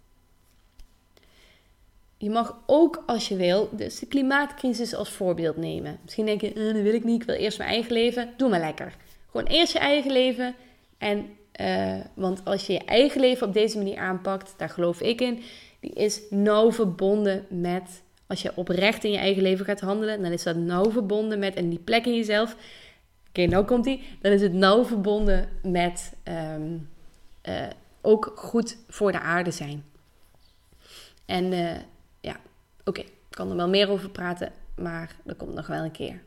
Je 2.17 2.29
mag 2.29 2.57
ook 2.65 3.03
als 3.05 3.27
je 3.27 3.35
wil 3.35 3.69
dus 3.71 3.99
de 3.99 4.05
klimaatcrisis 4.05 4.95
als 4.95 5.09
voorbeeld 5.09 5.57
nemen. 5.57 5.99
Misschien 6.03 6.25
denk 6.25 6.41
je, 6.41 6.53
eh, 6.53 6.73
dat 6.73 6.81
wil 6.83 6.93
ik 6.93 7.03
niet, 7.03 7.21
ik 7.21 7.27
wil 7.27 7.35
eerst 7.35 7.57
mijn 7.57 7.69
eigen 7.69 7.93
leven. 7.93 8.33
Doe 8.37 8.49
maar 8.49 8.59
lekker. 8.59 8.95
Gewoon 9.31 9.47
eerst 9.47 9.73
je 9.73 9.79
eigen 9.79 10.11
leven. 10.11 10.55
En, 10.97 11.29
uh, 11.61 11.99
want 12.13 12.45
als 12.45 12.67
je 12.67 12.73
je 12.73 12.85
eigen 12.85 13.21
leven 13.21 13.47
op 13.47 13.53
deze 13.53 13.77
manier 13.77 13.97
aanpakt, 13.97 14.53
daar 14.57 14.69
geloof 14.69 15.01
ik 15.01 15.21
in, 15.21 15.43
die 15.79 15.93
is 15.93 16.21
nauw 16.29 16.71
verbonden 16.71 17.45
met, 17.49 18.01
als 18.31 18.41
je 18.41 18.51
oprecht 18.55 19.03
in 19.03 19.11
je 19.11 19.17
eigen 19.17 19.41
leven 19.41 19.65
gaat 19.65 19.79
handelen, 19.79 20.21
dan 20.21 20.31
is 20.31 20.43
dat 20.43 20.55
nauw 20.55 20.91
verbonden 20.91 21.39
met, 21.39 21.55
en 21.55 21.69
die 21.69 21.79
plek 21.79 22.05
in 22.05 22.15
jezelf, 22.15 22.55
oké, 23.29 23.45
nou 23.45 23.65
komt 23.65 23.83
die, 23.83 24.17
dan 24.21 24.31
is 24.31 24.41
het 24.41 24.53
nauw 24.53 24.85
verbonden 24.85 25.49
met 25.63 26.13
um, 26.23 26.89
uh, 27.43 27.67
ook 28.01 28.31
goed 28.35 28.77
voor 28.87 29.11
de 29.11 29.19
aarde 29.19 29.51
zijn. 29.51 29.85
En 31.25 31.53
uh, 31.53 31.75
ja, 32.21 32.39
oké, 32.85 33.01
ik 33.01 33.13
kan 33.29 33.49
er 33.49 33.55
wel 33.55 33.69
meer 33.69 33.89
over 33.89 34.09
praten, 34.09 34.51
maar 34.75 35.15
dat 35.23 35.37
komt 35.37 35.53
nog 35.53 35.67
wel 35.67 35.83
een 35.83 35.91
keer. 35.91 36.21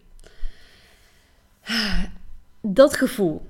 Dat 2.60 2.96
gevoel, 2.96 3.46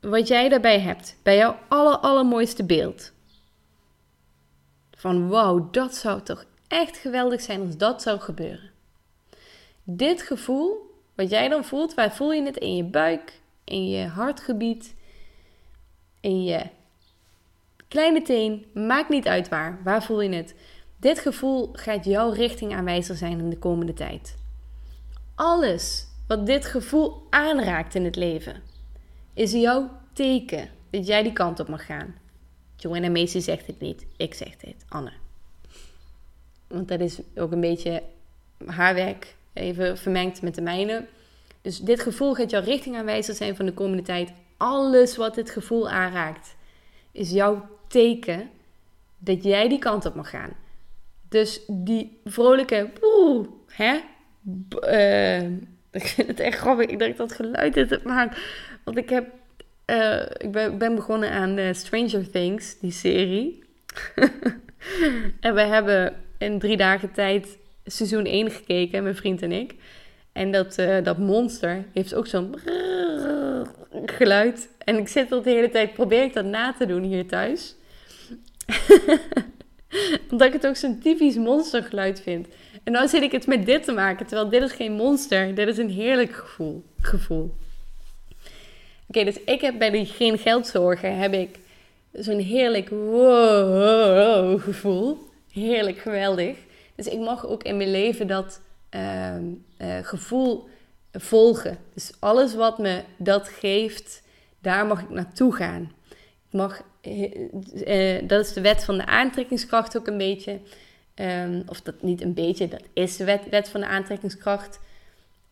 wat 0.00 0.28
jij 0.28 0.48
daarbij 0.48 0.80
hebt, 0.80 1.16
bij 1.22 1.36
jouw 1.36 1.58
aller, 1.68 1.96
allermooiste 1.96 2.64
beeld. 2.64 3.12
Van 4.90 5.28
wauw, 5.28 5.68
dat 5.70 5.94
zou 5.94 6.22
toch 6.22 6.44
echt 6.74 6.96
geweldig 6.96 7.40
zijn 7.40 7.60
als 7.60 7.76
dat 7.76 8.02
zou 8.02 8.20
gebeuren. 8.20 8.70
Dit 9.84 10.22
gevoel, 10.22 10.94
wat 11.14 11.30
jij 11.30 11.48
dan 11.48 11.64
voelt, 11.64 11.94
waar 11.94 12.14
voel 12.14 12.32
je 12.32 12.42
het 12.42 12.56
in 12.56 12.76
je 12.76 12.84
buik, 12.84 13.40
in 13.64 13.88
je 13.88 14.06
hartgebied, 14.06 14.94
in 16.20 16.44
je 16.44 16.66
Kleine 17.88 18.22
teen, 18.22 18.66
maakt 18.72 19.08
niet 19.08 19.26
uit 19.26 19.48
waar. 19.48 19.80
Waar 19.84 20.02
voel 20.02 20.20
je 20.20 20.34
het? 20.34 20.54
Dit 20.96 21.18
gevoel 21.18 21.70
gaat 21.72 22.04
jouw 22.04 22.30
richting 22.30 22.74
aanwijzer 22.74 23.16
zijn 23.16 23.38
in 23.38 23.50
de 23.50 23.58
komende 23.58 23.92
tijd. 23.92 24.36
Alles 25.34 26.06
wat 26.26 26.46
dit 26.46 26.64
gevoel 26.64 27.26
aanraakt 27.30 27.94
in 27.94 28.04
het 28.04 28.16
leven, 28.16 28.62
is 29.34 29.52
jouw 29.52 29.90
teken 30.12 30.68
dat 30.90 31.06
jij 31.06 31.22
die 31.22 31.32
kant 31.32 31.60
op 31.60 31.68
mag 31.68 31.86
gaan. 31.86 32.14
Joanna 32.76 33.08
Macy 33.08 33.38
zegt 33.38 33.66
het 33.66 33.80
niet, 33.80 34.06
ik 34.16 34.34
zeg 34.34 34.56
dit, 34.56 34.84
Anne. 34.88 35.23
Want 36.66 36.88
dat 36.88 37.00
is 37.00 37.20
ook 37.34 37.52
een 37.52 37.60
beetje 37.60 38.02
haar 38.66 38.94
werk, 38.94 39.34
even 39.52 39.98
vermengd 39.98 40.42
met 40.42 40.54
de 40.54 40.62
mijne. 40.62 41.06
Dus 41.60 41.78
dit 41.78 42.00
gevoel 42.00 42.34
gaat 42.34 42.50
jouw 42.50 42.62
richting 42.62 42.96
aanwijzer 42.96 43.34
zijn 43.34 43.56
van 43.56 43.66
de 43.66 43.72
komende 43.72 44.02
tijd. 44.02 44.32
Alles 44.56 45.16
wat 45.16 45.34
dit 45.34 45.50
gevoel 45.50 45.90
aanraakt, 45.90 46.56
is 47.12 47.30
jouw 47.30 47.68
teken 47.88 48.50
dat 49.18 49.42
jij 49.42 49.68
die 49.68 49.78
kant 49.78 50.06
op 50.06 50.14
mag 50.14 50.30
gaan. 50.30 50.52
Dus 51.28 51.60
die 51.68 52.20
vrolijke, 52.24 52.90
oeh, 53.02 53.48
hè? 53.66 54.00
Uh, 54.80 55.42
ik 56.00 56.06
vind 56.06 56.28
het 56.28 56.40
echt 56.40 56.58
grappig. 56.58 56.86
Ik 56.86 56.98
denk 56.98 57.16
dat 57.16 57.32
geluid 57.32 57.76
is 57.76 57.90
het 57.90 58.04
maakt. 58.04 58.38
Want 58.84 58.96
ik 58.96 59.08
heb, 59.08 59.26
uh, 59.86 60.20
ik 60.20 60.52
ben, 60.52 60.78
ben, 60.78 60.94
begonnen 60.94 61.30
aan 61.30 61.58
uh, 61.58 61.72
Stranger 61.72 62.30
Things, 62.30 62.78
die 62.78 62.92
serie. 62.92 63.64
en 65.40 65.54
we 65.54 65.60
hebben 65.60 66.16
in 66.38 66.58
drie 66.58 66.76
dagen 66.76 67.12
tijd 67.12 67.58
seizoen 67.84 68.24
1 68.24 68.50
gekeken, 68.50 69.02
mijn 69.02 69.16
vriend 69.16 69.42
en 69.42 69.52
ik. 69.52 69.74
En 70.32 70.52
dat, 70.52 70.74
dat 71.02 71.18
monster 71.18 71.84
heeft 71.92 72.14
ook 72.14 72.26
zo'n 72.26 72.54
geluid. 74.06 74.68
En 74.78 74.96
ik 74.98 75.08
zit 75.08 75.32
al 75.32 75.42
de 75.42 75.50
hele 75.50 75.70
tijd, 75.70 75.92
probeer 75.92 76.22
ik 76.22 76.32
dat 76.32 76.44
na 76.44 76.72
te 76.72 76.86
doen 76.86 77.02
hier 77.02 77.26
thuis. 77.26 77.74
Omdat 80.30 80.46
ik 80.46 80.52
het 80.52 80.66
ook 80.66 80.76
zo'n 80.76 80.98
typisch 80.98 81.36
monstergeluid 81.36 82.20
vind. 82.20 82.46
En 82.84 82.92
dan 82.92 83.08
zit 83.08 83.22
ik 83.22 83.32
het 83.32 83.46
met 83.46 83.66
dit 83.66 83.84
te 83.84 83.92
maken, 83.92 84.26
terwijl 84.26 84.48
dit 84.48 84.62
is 84.62 84.72
geen 84.72 84.92
monster. 84.92 85.54
Dit 85.54 85.68
is 85.68 85.78
een 85.78 85.90
heerlijk 85.90 86.32
gevoel. 86.32 86.84
gevoel. 87.00 87.54
Oké, 89.06 89.24
dus 89.24 89.40
ik 89.44 89.60
heb 89.60 89.78
bij 89.78 89.90
die 89.90 90.06
geen 90.06 90.38
geldzorgen 90.38 91.18
heb 91.18 91.32
ik 91.32 91.58
zo'n 92.12 92.38
heerlijk 92.38 92.88
wow 92.88 94.60
gevoel. 94.60 95.18
Heerlijk, 95.54 95.98
geweldig. 95.98 96.56
Dus 96.94 97.06
ik 97.06 97.18
mag 97.18 97.46
ook 97.46 97.62
in 97.62 97.76
mijn 97.76 97.90
leven 97.90 98.26
dat 98.26 98.60
ehm, 98.88 99.44
eh, 99.76 99.98
gevoel 100.02 100.68
volgen. 101.12 101.78
Dus 101.92 102.12
alles 102.18 102.54
wat 102.54 102.78
me 102.78 103.02
dat 103.16 103.48
geeft, 103.48 104.22
daar 104.58 104.86
mag 104.86 105.02
ik 105.02 105.10
naartoe 105.10 105.54
gaan. 105.54 105.92
Ik 106.48 106.52
mag, 106.58 106.82
uh, 107.02 108.28
dat 108.28 108.44
is 108.44 108.52
de 108.52 108.60
wet 108.60 108.84
van 108.84 108.96
de 108.96 109.06
aantrekkingskracht 109.06 109.96
ook 109.96 110.06
een 110.06 110.18
beetje. 110.18 110.58
Um, 111.14 111.62
of 111.66 111.80
dat 111.80 112.02
niet 112.02 112.22
een 112.22 112.34
beetje, 112.34 112.68
dat 112.68 112.82
is 112.92 113.16
de 113.16 113.24
wet, 113.24 113.48
wet 113.50 113.68
van 113.68 113.80
de 113.80 113.86
aantrekkingskracht. 113.86 114.80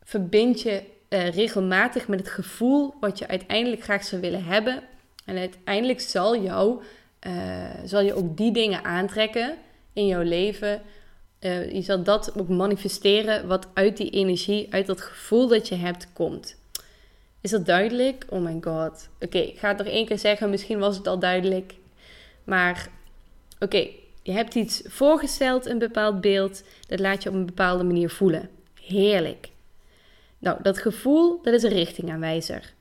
Verbind 0.05 0.61
je 0.61 0.83
regelmatig 1.09 2.09
met 2.09 2.19
het 2.19 2.29
gevoel 2.29 2.95
wat 3.01 3.19
je 3.19 3.29
uiteindelijk 3.29 3.83
graag 3.83 4.05
zou 4.05 4.21
willen 4.21 4.45
hebben. 4.45 4.83
En 5.25 5.38
uiteindelijk 5.38 6.01
zal, 6.01 6.43
jou, 6.43 6.83
zal 7.85 8.01
je 8.01 8.15
ook 8.15 8.37
die 8.37 8.53
dingen 8.53 8.85
aantrekken 8.85 9.59
in 9.92 10.07
jouw 10.07 10.22
leven. 10.22 10.83
Uh, 11.40 11.72
je 11.72 11.83
zal 11.83 12.02
dat 12.02 12.38
ook 12.38 12.48
manifesteren 12.48 13.46
wat 13.46 13.66
uit 13.74 13.96
die 13.96 14.11
energie, 14.11 14.66
uit 14.70 14.87
dat 14.87 15.00
gevoel 15.00 15.48
dat 15.48 15.68
je 15.68 15.74
hebt, 15.74 16.12
komt. 16.12 16.57
Is 17.40 17.50
dat 17.50 17.66
duidelijk? 17.66 18.24
Oh 18.28 18.40
my 18.40 18.59
god. 18.61 19.09
Oké, 19.20 19.38
ik 19.38 19.59
ga 19.59 19.68
het 19.68 19.78
nog 19.78 19.87
één 19.87 20.07
keer 20.07 20.18
zeggen. 20.18 20.50
Misschien 20.50 20.78
was 20.78 20.96
het 20.96 21.07
al 21.07 21.18
duidelijk. 21.18 21.74
Maar 22.44 22.88
oké, 23.59 23.88
je 24.22 24.33
hebt 24.33 24.55
iets 24.55 24.83
voorgesteld, 24.85 25.66
een 25.66 25.78
bepaald 25.78 26.20
beeld. 26.20 26.62
Dat 26.87 27.00
laat 27.00 27.22
je 27.22 27.28
op 27.28 27.35
een 27.35 27.46
bepaalde 27.46 27.85
manier 27.85 28.11
voelen. 28.11 28.48
Heerlijk. 28.81 29.48
Nou, 30.38 30.62
dat 30.62 30.78
gevoel, 30.78 31.40
dat 31.42 31.55
is 31.55 31.62
een 31.62 31.72
richtingaanwijzer. 31.72 32.72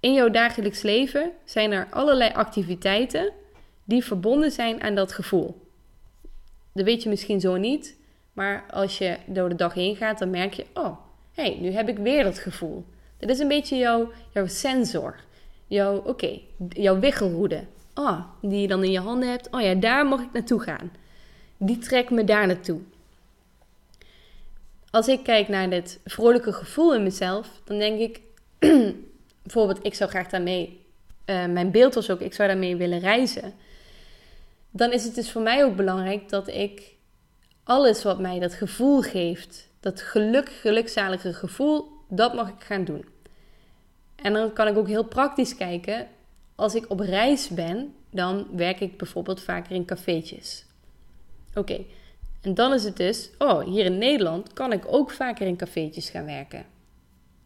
In 0.00 0.12
jouw 0.12 0.30
dagelijks 0.30 0.82
leven 0.82 1.32
zijn 1.44 1.72
er 1.72 1.86
allerlei 1.90 2.32
activiteiten 2.32 3.32
die 3.84 4.04
verbonden 4.04 4.50
zijn 4.50 4.82
aan 4.82 4.94
dat 4.94 5.12
gevoel. 5.12 5.65
Dat 6.76 6.84
weet 6.84 7.02
je 7.02 7.08
misschien 7.08 7.40
zo 7.40 7.56
niet, 7.56 7.96
maar 8.32 8.64
als 8.70 8.98
je 8.98 9.16
door 9.26 9.48
de 9.48 9.54
dag 9.54 9.74
heen 9.74 9.96
gaat, 9.96 10.18
dan 10.18 10.30
merk 10.30 10.52
je: 10.52 10.66
oh, 10.74 10.96
hey, 11.32 11.58
nu 11.60 11.70
heb 11.70 11.88
ik 11.88 11.98
weer 11.98 12.24
dat 12.24 12.38
gevoel. 12.38 12.84
Dat 13.18 13.30
is 13.30 13.38
een 13.38 13.48
beetje 13.48 13.76
jouw, 13.76 14.10
jouw 14.34 14.46
sensor. 14.46 15.16
Jouw, 15.66 15.96
oké, 15.96 16.40
jouw 16.68 16.98
wiggelroede. 16.98 17.64
Oh, 17.94 18.20
die 18.40 18.60
je 18.60 18.68
dan 18.68 18.84
in 18.84 18.90
je 18.90 19.00
handen 19.00 19.28
hebt. 19.28 19.48
Oh 19.50 19.60
ja, 19.60 19.74
daar 19.74 20.06
mag 20.06 20.20
ik 20.20 20.32
naartoe 20.32 20.60
gaan. 20.60 20.92
Die 21.56 21.78
trekt 21.78 22.10
me 22.10 22.24
daar 22.24 22.46
naartoe. 22.46 22.80
Als 24.90 25.08
ik 25.08 25.22
kijk 25.22 25.48
naar 25.48 25.70
dit 25.70 26.00
vrolijke 26.04 26.52
gevoel 26.52 26.94
in 26.94 27.02
mezelf, 27.02 27.60
dan 27.64 27.78
denk 27.78 28.00
ik, 28.00 28.20
bijvoorbeeld, 29.42 29.84
ik 29.84 29.94
zou 29.94 30.10
graag 30.10 30.28
daarmee, 30.28 30.80
uh, 31.26 31.46
mijn 31.46 31.70
beeld 31.70 31.94
was 31.94 32.10
ook, 32.10 32.20
ik 32.20 32.34
zou 32.34 32.48
daarmee 32.48 32.76
willen 32.76 32.98
reizen. 32.98 33.54
Dan 34.76 34.92
is 34.92 35.04
het 35.04 35.14
dus 35.14 35.30
voor 35.30 35.42
mij 35.42 35.64
ook 35.64 35.76
belangrijk 35.76 36.28
dat 36.28 36.48
ik 36.48 36.94
alles 37.64 38.02
wat 38.02 38.18
mij 38.18 38.38
dat 38.38 38.54
gevoel 38.54 39.00
geeft, 39.00 39.68
dat 39.80 40.02
geluk, 40.02 40.48
gelukzalige 40.48 41.32
gevoel, 41.32 41.88
dat 42.08 42.34
mag 42.34 42.48
ik 42.48 42.64
gaan 42.64 42.84
doen. 42.84 43.04
En 44.16 44.32
dan 44.32 44.52
kan 44.52 44.68
ik 44.68 44.76
ook 44.76 44.88
heel 44.88 45.04
praktisch 45.04 45.56
kijken. 45.56 46.08
Als 46.54 46.74
ik 46.74 46.90
op 46.90 47.00
reis 47.00 47.48
ben, 47.48 47.94
dan 48.10 48.46
werk 48.56 48.80
ik 48.80 48.98
bijvoorbeeld 48.98 49.42
vaker 49.42 49.72
in 49.72 49.84
cafeetjes. 49.84 50.64
Oké, 51.54 51.84
en 52.42 52.54
dan 52.54 52.72
is 52.72 52.84
het 52.84 52.96
dus, 52.96 53.30
oh, 53.38 53.64
hier 53.64 53.84
in 53.84 53.98
Nederland 53.98 54.52
kan 54.52 54.72
ik 54.72 54.84
ook 54.86 55.10
vaker 55.10 55.46
in 55.46 55.56
cafeetjes 55.56 56.10
gaan 56.10 56.26
werken. 56.26 56.64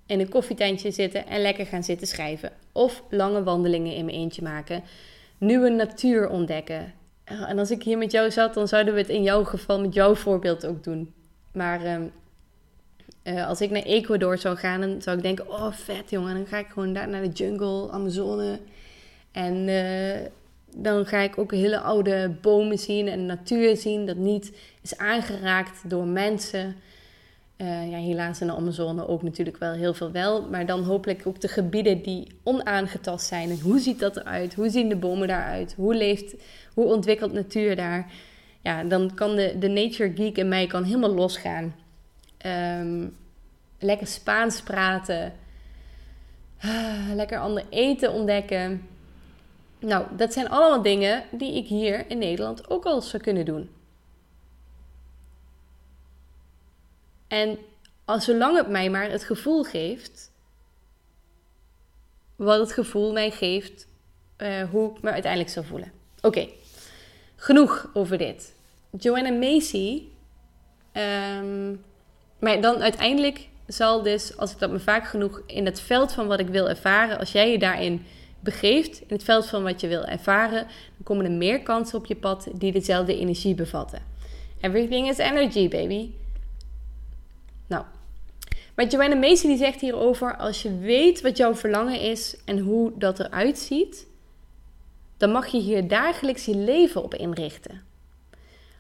In 0.07 0.21
een 0.21 0.29
koffietentje 0.29 0.91
zitten 0.91 1.27
en 1.27 1.43
lekker 1.43 1.67
gaan 1.67 1.85
zitten 1.85 2.07
schrijven. 2.07 2.53
Of 2.73 3.03
lange 3.11 3.43
wandelingen 3.43 3.95
in 3.95 4.05
mijn 4.05 4.17
eentje 4.17 4.43
maken. 4.43 4.83
Nieuwe 5.39 5.69
natuur 5.69 6.29
ontdekken. 6.29 6.99
En 7.39 7.59
als 7.59 7.71
ik 7.71 7.83
hier 7.83 7.99
met 7.99 8.13
jou 8.13 8.31
zat, 8.31 8.55
dan 8.55 8.69
zouden 8.69 8.95
we 8.95 9.01
het 9.01 9.09
in 9.09 9.23
jouw 9.23 9.45
geval 9.45 9.81
met 9.81 9.95
jouw 9.95 10.15
voorbeeld 10.15 10.67
ook 10.67 10.85
doen. 10.85 11.13
Maar 11.53 11.85
ehm, 11.85 12.03
uh, 13.25 13.49
als 13.49 13.61
ik 13.61 13.71
naar 13.71 13.83
Ecuador 13.83 14.39
zou 14.39 14.57
gaan, 14.57 14.81
dan 14.81 15.03
zou 15.03 15.17
ik 15.17 15.23
denken: 15.23 15.49
oh 15.49 15.73
vet 15.73 16.11
jongen, 16.11 16.35
dan 16.35 16.47
ga 16.47 16.59
ik 16.59 16.67
gewoon 16.67 16.93
daar 16.93 17.09
naar 17.09 17.23
de 17.23 17.29
jungle, 17.29 17.91
Amazone. 17.91 18.59
En 19.33 19.69
uh, 19.69 20.17
dan 20.77 21.07
ga 21.07 21.19
ik 21.19 21.39
ook 21.39 21.53
hele 21.53 21.81
oude 21.81 22.37
bomen 22.41 22.79
zien 22.79 23.09
en 23.09 23.27
natuur 23.27 23.77
zien 23.77 24.07
dat 24.07 24.17
niet 24.17 24.53
is 24.83 24.99
aangeraakt 24.99 25.91
door 25.91 26.07
mensen. 26.07 26.77
Uh, 27.61 27.91
ja, 27.91 27.99
helaas 27.99 28.41
in 28.41 28.47
de 28.47 28.53
Amazone 28.53 29.09
ook 29.09 29.23
natuurlijk 29.23 29.57
wel 29.57 29.73
heel 29.73 29.95
veel 29.95 30.11
wel. 30.11 30.49
Maar 30.49 30.67
dan 30.67 30.83
hopelijk 30.83 31.27
ook 31.27 31.41
de 31.41 31.49
gebieden 31.49 32.03
die 32.03 32.27
onaangetast 32.43 33.27
zijn. 33.27 33.51
En 33.51 33.61
hoe 33.61 33.79
ziet 33.79 33.99
dat 33.99 34.17
eruit? 34.17 34.55
Hoe 34.55 34.69
zien 34.69 34.89
de 34.89 34.97
bomen 34.97 35.29
daaruit? 35.29 35.75
Hoe 35.77 35.95
leeft, 35.95 36.35
hoe 36.75 36.85
ontwikkelt 36.85 37.33
natuur 37.33 37.77
daar? 37.77 38.13
Ja, 38.63 38.85
dan 38.85 39.15
kan 39.15 39.37
de, 39.37 39.59
de 39.59 39.69
nature 39.69 40.13
geek 40.15 40.37
in 40.37 40.49
mij 40.49 40.67
kan 40.67 40.85
helemaal 40.85 41.15
losgaan. 41.15 41.75
Um, 42.47 43.17
lekker 43.79 44.07
Spaans 44.07 44.63
praten. 44.63 45.33
Ah, 46.61 47.15
lekker 47.15 47.39
ander 47.39 47.65
eten 47.71 48.13
ontdekken. 48.13 48.89
Nou, 49.79 50.07
dat 50.17 50.33
zijn 50.33 50.49
allemaal 50.49 50.83
dingen 50.83 51.23
die 51.31 51.57
ik 51.57 51.67
hier 51.67 52.05
in 52.09 52.19
Nederland 52.19 52.71
ook 52.71 52.85
al 52.85 53.01
zou 53.01 53.23
kunnen 53.23 53.45
doen. 53.45 53.71
En 57.31 57.59
als, 58.05 58.25
zolang 58.25 58.57
het 58.57 58.69
mij 58.69 58.91
maar 58.91 59.11
het 59.11 59.25
gevoel 59.25 59.63
geeft, 59.63 60.31
wat 62.37 62.59
het 62.59 62.73
gevoel 62.73 63.13
mij 63.13 63.31
geeft, 63.31 63.87
uh, 64.39 64.71
hoe 64.71 64.97
ik 64.97 65.03
me 65.03 65.11
uiteindelijk 65.11 65.53
zou 65.53 65.67
voelen. 65.67 65.93
Oké, 66.21 66.49
genoeg 67.37 67.91
over 67.93 68.19
dit. 68.19 68.55
Joanna 68.91 69.31
Macy 69.31 70.03
um, 70.93 71.85
maar 72.39 72.61
dan 72.61 72.83
uiteindelijk 72.83 73.49
zal 73.67 74.03
dus, 74.03 74.37
als 74.37 74.53
ik 74.53 74.59
dat 74.59 74.71
me 74.71 74.79
vaak 74.81 75.07
genoeg 75.07 75.43
in 75.47 75.65
het 75.65 75.81
veld 75.81 76.13
van 76.13 76.27
wat 76.27 76.41
ik 76.41 76.49
wil 76.49 76.69
ervaren, 76.69 77.19
als 77.19 77.33
jij 77.33 77.51
je 77.51 77.59
daarin 77.59 78.07
begeeft, 78.41 79.01
in 79.01 79.15
het 79.15 79.25
veld 79.25 79.47
van 79.47 79.63
wat 79.63 79.81
je 79.81 79.89
wil 79.89 80.05
ervaren, 80.05 80.67
dan 80.97 81.03
komen 81.03 81.25
er 81.25 81.31
meer 81.31 81.63
kansen 81.63 81.99
op 81.99 82.07
je 82.07 82.17
pad 82.17 82.49
die 82.55 82.73
dezelfde 82.73 83.19
energie 83.19 83.55
bevatten. 83.55 84.03
Everything 84.61 85.09
is 85.09 85.19
energy, 85.19 85.69
baby. 85.69 86.11
Nou, 87.71 87.85
maar 88.75 88.87
Joanna 88.87 89.17
Macy 89.17 89.47
die 89.47 89.57
zegt 89.57 89.81
hierover, 89.81 90.37
als 90.37 90.63
je 90.63 90.79
weet 90.79 91.21
wat 91.21 91.37
jouw 91.37 91.55
verlangen 91.55 92.01
is 92.01 92.37
en 92.45 92.59
hoe 92.59 92.93
dat 92.95 93.21
eruit 93.21 93.59
ziet, 93.59 94.07
dan 95.17 95.31
mag 95.31 95.47
je 95.47 95.59
hier 95.59 95.89
dagelijks 95.89 96.45
je 96.45 96.57
leven 96.57 97.03
op 97.03 97.15
inrichten. 97.15 97.83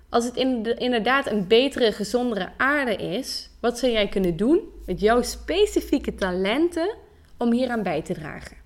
Als 0.08 0.24
het 0.24 0.36
inderdaad 0.78 1.30
een 1.30 1.46
betere, 1.46 1.92
gezondere 1.92 2.52
aarde 2.56 2.96
is, 2.96 3.50
wat 3.60 3.78
zou 3.78 3.92
jij 3.92 4.08
kunnen 4.08 4.36
doen 4.36 4.60
met 4.86 5.00
jouw 5.00 5.22
specifieke 5.22 6.14
talenten 6.14 6.94
om 7.36 7.52
hieraan 7.52 7.82
bij 7.82 8.02
te 8.02 8.14
dragen? 8.14 8.56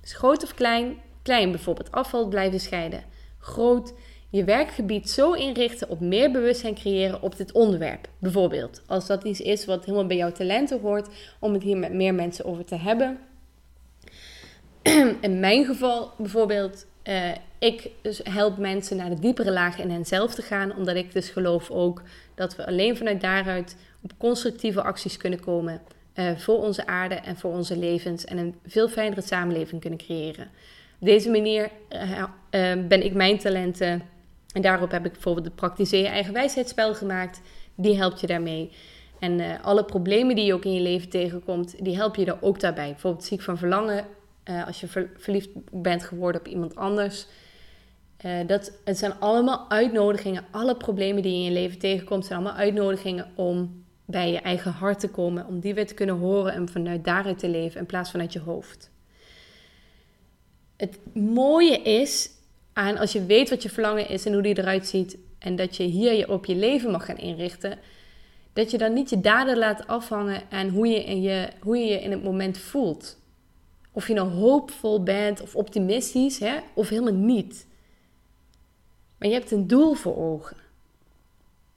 Dus 0.00 0.14
groot 0.14 0.42
of 0.42 0.54
klein, 0.54 0.96
klein 1.22 1.50
bijvoorbeeld 1.50 1.92
afval 1.92 2.28
blijven 2.28 2.60
scheiden. 2.60 3.04
Groot 3.38 3.94
je 4.34 4.44
werkgebied 4.44 5.10
zo 5.10 5.32
inrichten 5.32 5.88
op 5.88 6.00
meer 6.00 6.30
bewustzijn 6.30 6.74
creëren 6.74 7.22
op 7.22 7.36
dit 7.36 7.52
onderwerp. 7.52 8.08
Bijvoorbeeld, 8.18 8.82
als 8.86 9.06
dat 9.06 9.24
iets 9.24 9.40
is 9.40 9.64
wat 9.64 9.84
helemaal 9.84 10.06
bij 10.06 10.16
jouw 10.16 10.32
talenten 10.32 10.80
hoort, 10.80 11.08
om 11.38 11.52
het 11.52 11.62
hier 11.62 11.76
met 11.76 11.92
meer 11.92 12.14
mensen 12.14 12.44
over 12.44 12.64
te 12.64 12.76
hebben. 12.76 13.18
In 15.20 15.40
mijn 15.40 15.64
geval 15.64 16.10
bijvoorbeeld, 16.18 16.86
uh, 17.04 17.30
ik 17.58 17.90
dus 18.02 18.20
help 18.22 18.58
mensen 18.58 18.96
naar 18.96 19.08
de 19.08 19.18
diepere 19.18 19.52
lagen 19.52 19.82
in 19.82 19.90
henzelf 19.90 20.34
te 20.34 20.42
gaan, 20.42 20.76
omdat 20.76 20.96
ik 20.96 21.12
dus 21.12 21.28
geloof 21.28 21.70
ook 21.70 22.02
dat 22.34 22.56
we 22.56 22.66
alleen 22.66 22.96
vanuit 22.96 23.20
daaruit 23.20 23.76
op 24.02 24.12
constructieve 24.18 24.82
acties 24.82 25.16
kunnen 25.16 25.40
komen 25.40 25.80
uh, 26.14 26.36
voor 26.36 26.58
onze 26.62 26.86
aarde 26.86 27.14
en 27.14 27.36
voor 27.36 27.52
onze 27.52 27.76
levens 27.76 28.24
en 28.24 28.38
een 28.38 28.54
veel 28.66 28.88
fijnere 28.88 29.22
samenleving 29.22 29.80
kunnen 29.80 29.98
creëren. 29.98 30.44
Op 31.00 31.06
deze 31.06 31.30
manier 31.30 31.70
uh, 31.90 32.24
ben 32.88 33.04
ik 33.04 33.14
mijn 33.14 33.38
talenten 33.38 34.12
en 34.54 34.62
daarop 34.62 34.90
heb 34.90 35.04
ik 35.04 35.12
bijvoorbeeld 35.12 35.46
het 35.46 35.54
praktiseer 35.54 36.00
je 36.00 36.08
eigen 36.08 36.32
wijsheidsspel 36.32 36.94
gemaakt. 36.94 37.40
Die 37.74 37.96
helpt 37.96 38.20
je 38.20 38.26
daarmee. 38.26 38.72
En 39.18 39.62
alle 39.62 39.84
problemen 39.84 40.36
die 40.36 40.44
je 40.44 40.54
ook 40.54 40.64
in 40.64 40.74
je 40.74 40.80
leven 40.80 41.08
tegenkomt, 41.08 41.84
die 41.84 41.96
help 41.96 42.16
je 42.16 42.24
er 42.24 42.42
ook 42.42 42.60
daarbij. 42.60 42.90
Bijvoorbeeld 42.90 43.24
ziek 43.24 43.42
van 43.42 43.58
verlangen, 43.58 44.04
als 44.66 44.80
je 44.80 44.86
verliefd 45.16 45.48
bent 45.70 46.04
geworden 46.04 46.40
op 46.40 46.48
iemand 46.48 46.76
anders. 46.76 47.26
Uh, 48.24 48.46
dat, 48.46 48.72
het 48.84 48.98
zijn 48.98 49.20
allemaal 49.20 49.70
uitnodigingen. 49.70 50.44
Alle 50.50 50.76
problemen 50.76 51.22
die 51.22 51.32
je 51.32 51.38
in 51.38 51.44
je 51.44 51.50
leven 51.50 51.78
tegenkomt, 51.78 52.26
zijn 52.26 52.38
allemaal 52.38 52.58
uitnodigingen 52.58 53.26
om 53.34 53.84
bij 54.04 54.32
je 54.32 54.38
eigen 54.38 54.72
hart 54.72 55.00
te 55.00 55.08
komen. 55.08 55.46
Om 55.46 55.60
die 55.60 55.74
weer 55.74 55.86
te 55.86 55.94
kunnen 55.94 56.18
horen 56.18 56.52
en 56.52 56.68
vanuit 56.68 57.04
daaruit 57.04 57.38
te 57.38 57.48
leven 57.48 57.80
in 57.80 57.86
plaats 57.86 58.10
van 58.10 58.20
uit 58.20 58.32
je 58.32 58.40
hoofd. 58.40 58.90
Het 60.76 60.98
mooie 61.14 61.82
is 61.82 62.30
aan 62.74 62.98
als 62.98 63.12
je 63.12 63.24
weet 63.24 63.50
wat 63.50 63.62
je 63.62 63.70
verlangen 63.70 64.08
is 64.08 64.26
en 64.26 64.32
hoe 64.32 64.42
die 64.42 64.58
eruit 64.58 64.86
ziet. 64.86 65.16
En 65.38 65.56
dat 65.56 65.76
je 65.76 65.82
hier 65.82 66.12
je 66.12 66.28
op 66.28 66.44
je 66.44 66.54
leven 66.54 66.90
mag 66.90 67.04
gaan 67.04 67.18
inrichten. 67.18 67.78
Dat 68.52 68.70
je 68.70 68.78
dan 68.78 68.92
niet 68.92 69.10
je 69.10 69.20
daden 69.20 69.58
laat 69.58 69.86
afhangen 69.86 70.42
aan 70.50 70.68
hoe 70.68 70.86
je, 70.86 71.04
in 71.04 71.22
je, 71.22 71.48
hoe 71.60 71.76
je 71.76 71.84
je 71.84 72.00
in 72.00 72.10
het 72.10 72.22
moment 72.22 72.58
voelt. 72.58 73.18
Of 73.92 74.08
je 74.08 74.14
nou 74.14 74.28
hoopvol 74.28 75.02
bent 75.02 75.40
of 75.40 75.56
optimistisch, 75.56 76.38
hè, 76.38 76.58
of 76.74 76.88
helemaal 76.88 77.12
niet. 77.12 77.66
Maar 79.18 79.28
je 79.28 79.34
hebt 79.34 79.50
een 79.50 79.66
doel 79.66 79.94
voor 79.94 80.16
ogen. 80.16 80.56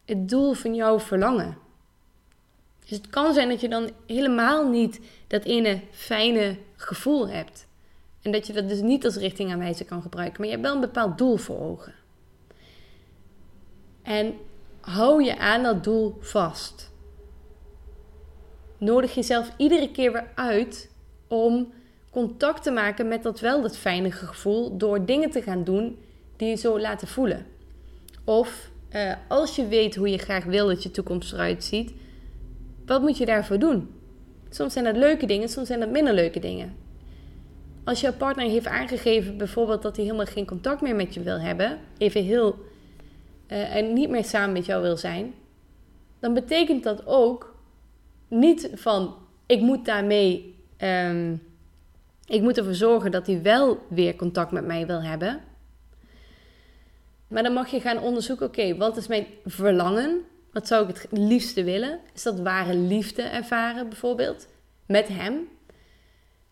Het 0.05 0.29
doel 0.29 0.53
van 0.53 0.75
jouw 0.75 0.99
verlangen. 0.99 1.57
Dus 2.79 2.97
het 2.97 3.09
kan 3.09 3.33
zijn 3.33 3.49
dat 3.49 3.61
je 3.61 3.69
dan 3.69 3.89
helemaal 4.05 4.69
niet 4.69 4.99
dat 5.27 5.43
ene 5.43 5.81
fijne 5.91 6.57
gevoel 6.75 7.29
hebt. 7.29 7.66
En 8.28 8.34
dat 8.34 8.47
je 8.47 8.53
dat 8.53 8.69
dus 8.69 8.82
niet 8.82 9.05
als 9.05 9.15
richtingaanwijzer 9.15 9.86
kan 9.86 10.01
gebruiken. 10.01 10.36
Maar 10.38 10.45
je 10.45 10.53
hebt 10.53 10.65
wel 10.65 10.75
een 10.75 10.82
bepaald 10.82 11.17
doel 11.17 11.38
voor 11.38 11.59
ogen. 11.59 11.93
En 14.01 14.34
hou 14.82 15.23
je 15.23 15.38
aan 15.38 15.63
dat 15.63 15.84
doel 15.84 16.17
vast. 16.19 16.91
Nodig 18.78 19.15
jezelf 19.15 19.51
iedere 19.57 19.91
keer 19.91 20.11
weer 20.11 20.28
uit 20.36 20.89
om 21.28 21.73
contact 22.11 22.63
te 22.63 22.71
maken 22.71 23.07
met 23.07 23.23
dat 23.23 23.39
wel 23.39 23.61
dat 23.61 23.78
fijne 23.78 24.11
gevoel 24.11 24.78
door 24.78 25.05
dingen 25.05 25.30
te 25.30 25.41
gaan 25.41 25.63
doen 25.63 25.99
die 26.36 26.49
je 26.49 26.55
zo 26.55 26.80
laten 26.80 27.07
voelen. 27.07 27.45
Of 28.23 28.69
uh, 28.91 29.13
als 29.28 29.55
je 29.55 29.67
weet 29.67 29.95
hoe 29.95 30.09
je 30.09 30.17
graag 30.17 30.43
wil 30.43 30.67
dat 30.67 30.84
je 30.84 30.91
toekomst 30.91 31.34
eruit 31.34 31.63
ziet, 31.63 31.93
wat 32.86 33.01
moet 33.01 33.17
je 33.17 33.25
daarvoor 33.25 33.59
doen? 33.59 33.89
Soms 34.49 34.73
zijn 34.73 34.86
dat 34.86 34.97
leuke 34.97 35.25
dingen, 35.25 35.49
soms 35.49 35.67
zijn 35.67 35.80
dat 35.80 35.91
minder 35.91 36.13
leuke 36.13 36.39
dingen. 36.39 36.86
Als 37.88 38.01
jouw 38.01 38.13
partner 38.13 38.49
heeft 38.49 38.65
aangegeven 38.65 39.38
bijvoorbeeld 39.38 39.81
dat 39.81 39.95
hij 39.95 40.05
helemaal 40.05 40.25
geen 40.25 40.45
contact 40.45 40.81
meer 40.81 40.95
met 40.95 41.13
je 41.13 41.21
wil 41.21 41.39
hebben, 41.39 41.79
even 41.97 42.23
heel 42.23 42.55
uh, 43.47 43.75
en 43.75 43.93
niet 43.93 44.09
meer 44.09 44.25
samen 44.25 44.51
met 44.51 44.65
jou 44.65 44.81
wil 44.81 44.97
zijn, 44.97 45.33
dan 46.19 46.33
betekent 46.33 46.83
dat 46.83 47.05
ook 47.05 47.55
niet 48.27 48.69
van 48.73 49.15
ik 49.45 49.59
moet 49.59 49.85
daarmee, 49.85 50.55
um, 50.77 51.43
ik 52.25 52.41
moet 52.41 52.57
ervoor 52.57 52.73
zorgen 52.73 53.11
dat 53.11 53.27
hij 53.27 53.41
wel 53.41 53.85
weer 53.88 54.15
contact 54.15 54.51
met 54.51 54.65
mij 54.65 54.85
wil 54.88 55.03
hebben. 55.03 55.41
Maar 57.27 57.43
dan 57.43 57.53
mag 57.53 57.67
je 57.67 57.79
gaan 57.79 57.99
onderzoeken, 57.99 58.45
oké, 58.47 58.77
wat 58.77 58.97
is 58.97 59.07
mijn 59.07 59.25
verlangen? 59.45 60.21
Wat 60.51 60.67
zou 60.67 60.89
ik 60.89 60.95
het 60.95 61.07
liefste 61.11 61.63
willen? 61.63 61.99
Is 62.13 62.23
dat 62.23 62.39
ware 62.39 62.75
liefde 62.75 63.21
ervaren 63.21 63.89
bijvoorbeeld? 63.89 64.47
Met 64.85 65.07
hem? 65.07 65.47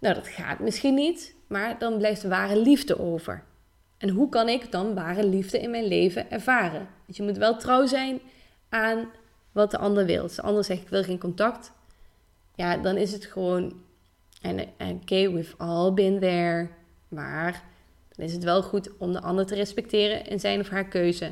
Nou, 0.06 0.18
dat 0.18 0.28
gaat 0.28 0.60
misschien 0.60 0.94
niet, 0.94 1.36
maar 1.48 1.80
dan 1.80 1.98
blijft 1.98 2.24
ware 2.24 2.60
liefde 2.60 3.00
over. 3.00 3.44
En 3.98 4.10
hoe 4.10 4.30
kan 4.30 4.50
ik 4.50 4.72
dan 4.72 4.94
ware 4.94 5.26
liefde 5.28 5.60
in 5.60 5.70
mijn 5.70 5.88
leven 5.88 6.32
ervaren? 6.32 6.88
Dus 7.08 7.18
je 7.18 7.24
moet 7.24 7.38
wel 7.38 7.58
trouw 7.58 7.86
zijn 7.86 8.20
aan 8.70 9.10
wat 9.52 9.72
de 9.72 9.78
ander 9.78 10.06
wil. 10.06 10.22
Als 10.22 10.36
de 10.36 10.42
ander 10.42 10.64
zegt 10.64 10.82
ik 10.82 10.90
wil 10.90 11.04
geen 11.04 11.20
contact, 11.20 11.72
ja, 12.56 12.78
dan 12.78 12.98
is 12.98 13.12
het 13.12 13.26
gewoon. 13.26 13.82
En 14.42 14.60
okay, 14.78 15.32
we've 15.32 15.58
all 15.58 15.94
been 15.94 16.20
there. 16.20 16.70
Maar 17.08 17.64
dan 18.12 18.26
is 18.26 18.34
het 18.34 18.44
wel 18.44 18.64
goed 18.64 18.98
om 18.98 19.14
de 19.14 19.22
ander 19.22 19.46
te 19.46 19.56
respecteren 19.56 20.26
in 20.26 20.40
zijn 20.40 20.60
of 20.60 20.70
haar 20.70 20.88
keuze. 20.88 21.32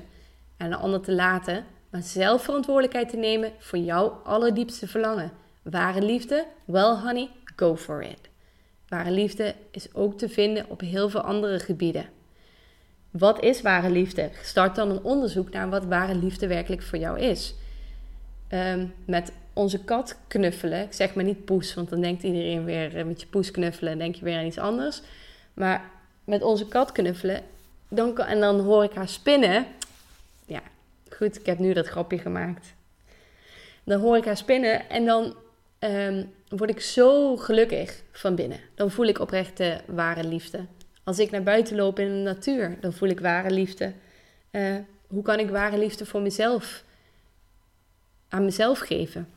En 0.58 0.70
de 0.70 0.76
ander 0.76 1.02
te 1.02 1.14
laten, 1.14 1.66
maar 1.90 2.02
zelf 2.02 2.44
verantwoordelijkheid 2.44 3.10
te 3.10 3.18
nemen 3.18 3.52
voor 3.60 3.80
jouw 3.80 4.10
allerdiepste 4.24 4.88
verlangen. 4.88 5.32
Ware 5.64 6.02
liefde, 6.02 6.46
well 6.66 6.96
honey, 6.96 7.30
go 7.56 7.76
for 7.76 8.04
it. 8.04 8.32
Ware 8.94 9.12
liefde 9.12 9.56
is 9.72 9.94
ook 9.94 10.18
te 10.18 10.30
vinden 10.30 10.70
op 10.70 10.80
heel 10.80 11.10
veel 11.10 11.22
andere 11.22 11.60
gebieden. 11.60 12.06
Wat 13.12 13.44
is 13.44 13.62
ware 13.62 13.90
liefde? 13.90 14.30
Start 14.42 14.76
dan 14.76 14.90
een 14.90 15.04
onderzoek 15.04 15.50
naar 15.50 15.70
wat 15.70 15.86
ware 15.86 16.16
liefde 16.16 16.48
werkelijk 16.48 16.82
voor 16.82 17.00
jou 17.00 17.20
is. 17.20 17.56
Um, 18.50 18.94
met 19.06 19.32
onze 19.54 19.84
kat 19.84 20.18
knuffelen. 20.28 20.82
Ik 20.82 20.94
zeg 20.94 21.14
maar 21.14 21.24
niet 21.24 21.46
poes, 21.46 21.74
want 21.74 21.90
dan 21.90 22.02
denkt 22.02 22.24
iedereen 22.24 22.66
weer 22.66 22.98
eh, 22.98 23.06
met 23.06 23.22
je 23.22 23.28
poes 23.28 23.52
knuffelen 23.52 23.92
en 23.92 23.98
denk 23.98 24.16
je 24.16 24.26
weer 24.26 24.38
aan 24.38 24.46
iets 24.46 24.58
anders. 24.58 25.02
Maar 25.54 25.90
met 26.24 26.42
onze 26.42 26.68
kat 26.68 26.92
knuffelen 26.92 27.42
dan, 27.88 28.18
en 28.18 28.40
dan 28.40 28.60
hoor 28.60 28.84
ik 28.84 28.94
haar 28.94 29.10
spinnen. 29.10 29.66
Ja, 30.46 30.62
goed, 31.10 31.40
ik 31.40 31.46
heb 31.46 31.60
nu 31.60 31.74
dat 31.74 31.88
grapje 31.88 32.18
gemaakt. 32.18 32.74
Dan 33.84 34.02
hoor 34.02 34.18
ik 34.18 34.26
haar 34.26 34.38
spinnen 34.38 34.90
en 34.90 35.06
dan 35.06 35.36
um, 35.84 36.34
word 36.50 36.70
ik 36.70 36.80
zo 36.80 37.38
gelukkig 37.38 38.04
van 38.12 38.36
binnen. 38.36 38.60
Dan 38.76 38.92
voel 38.92 39.06
ik 39.06 39.20
oprechte 39.20 39.82
ware 39.88 40.24
liefde. 40.24 40.66
Als 41.04 41.20
ik 41.20 41.32
naar 41.32 41.44
buiten 41.44 41.76
loop 41.76 42.00
in 42.00 42.08
de 42.08 42.22
natuur, 42.22 42.78
dan 42.82 42.94
voel 42.94 43.10
ik 43.10 43.20
ware 43.20 43.52
liefde. 43.52 43.94
Uh, 44.52 44.76
hoe 45.08 45.24
kan 45.24 45.40
ik 45.40 45.50
ware 45.50 45.78
liefde 45.78 46.06
voor 46.06 46.22
mezelf 46.22 46.84
aan 48.30 48.46
mezelf 48.46 48.80
geven? 48.80 49.30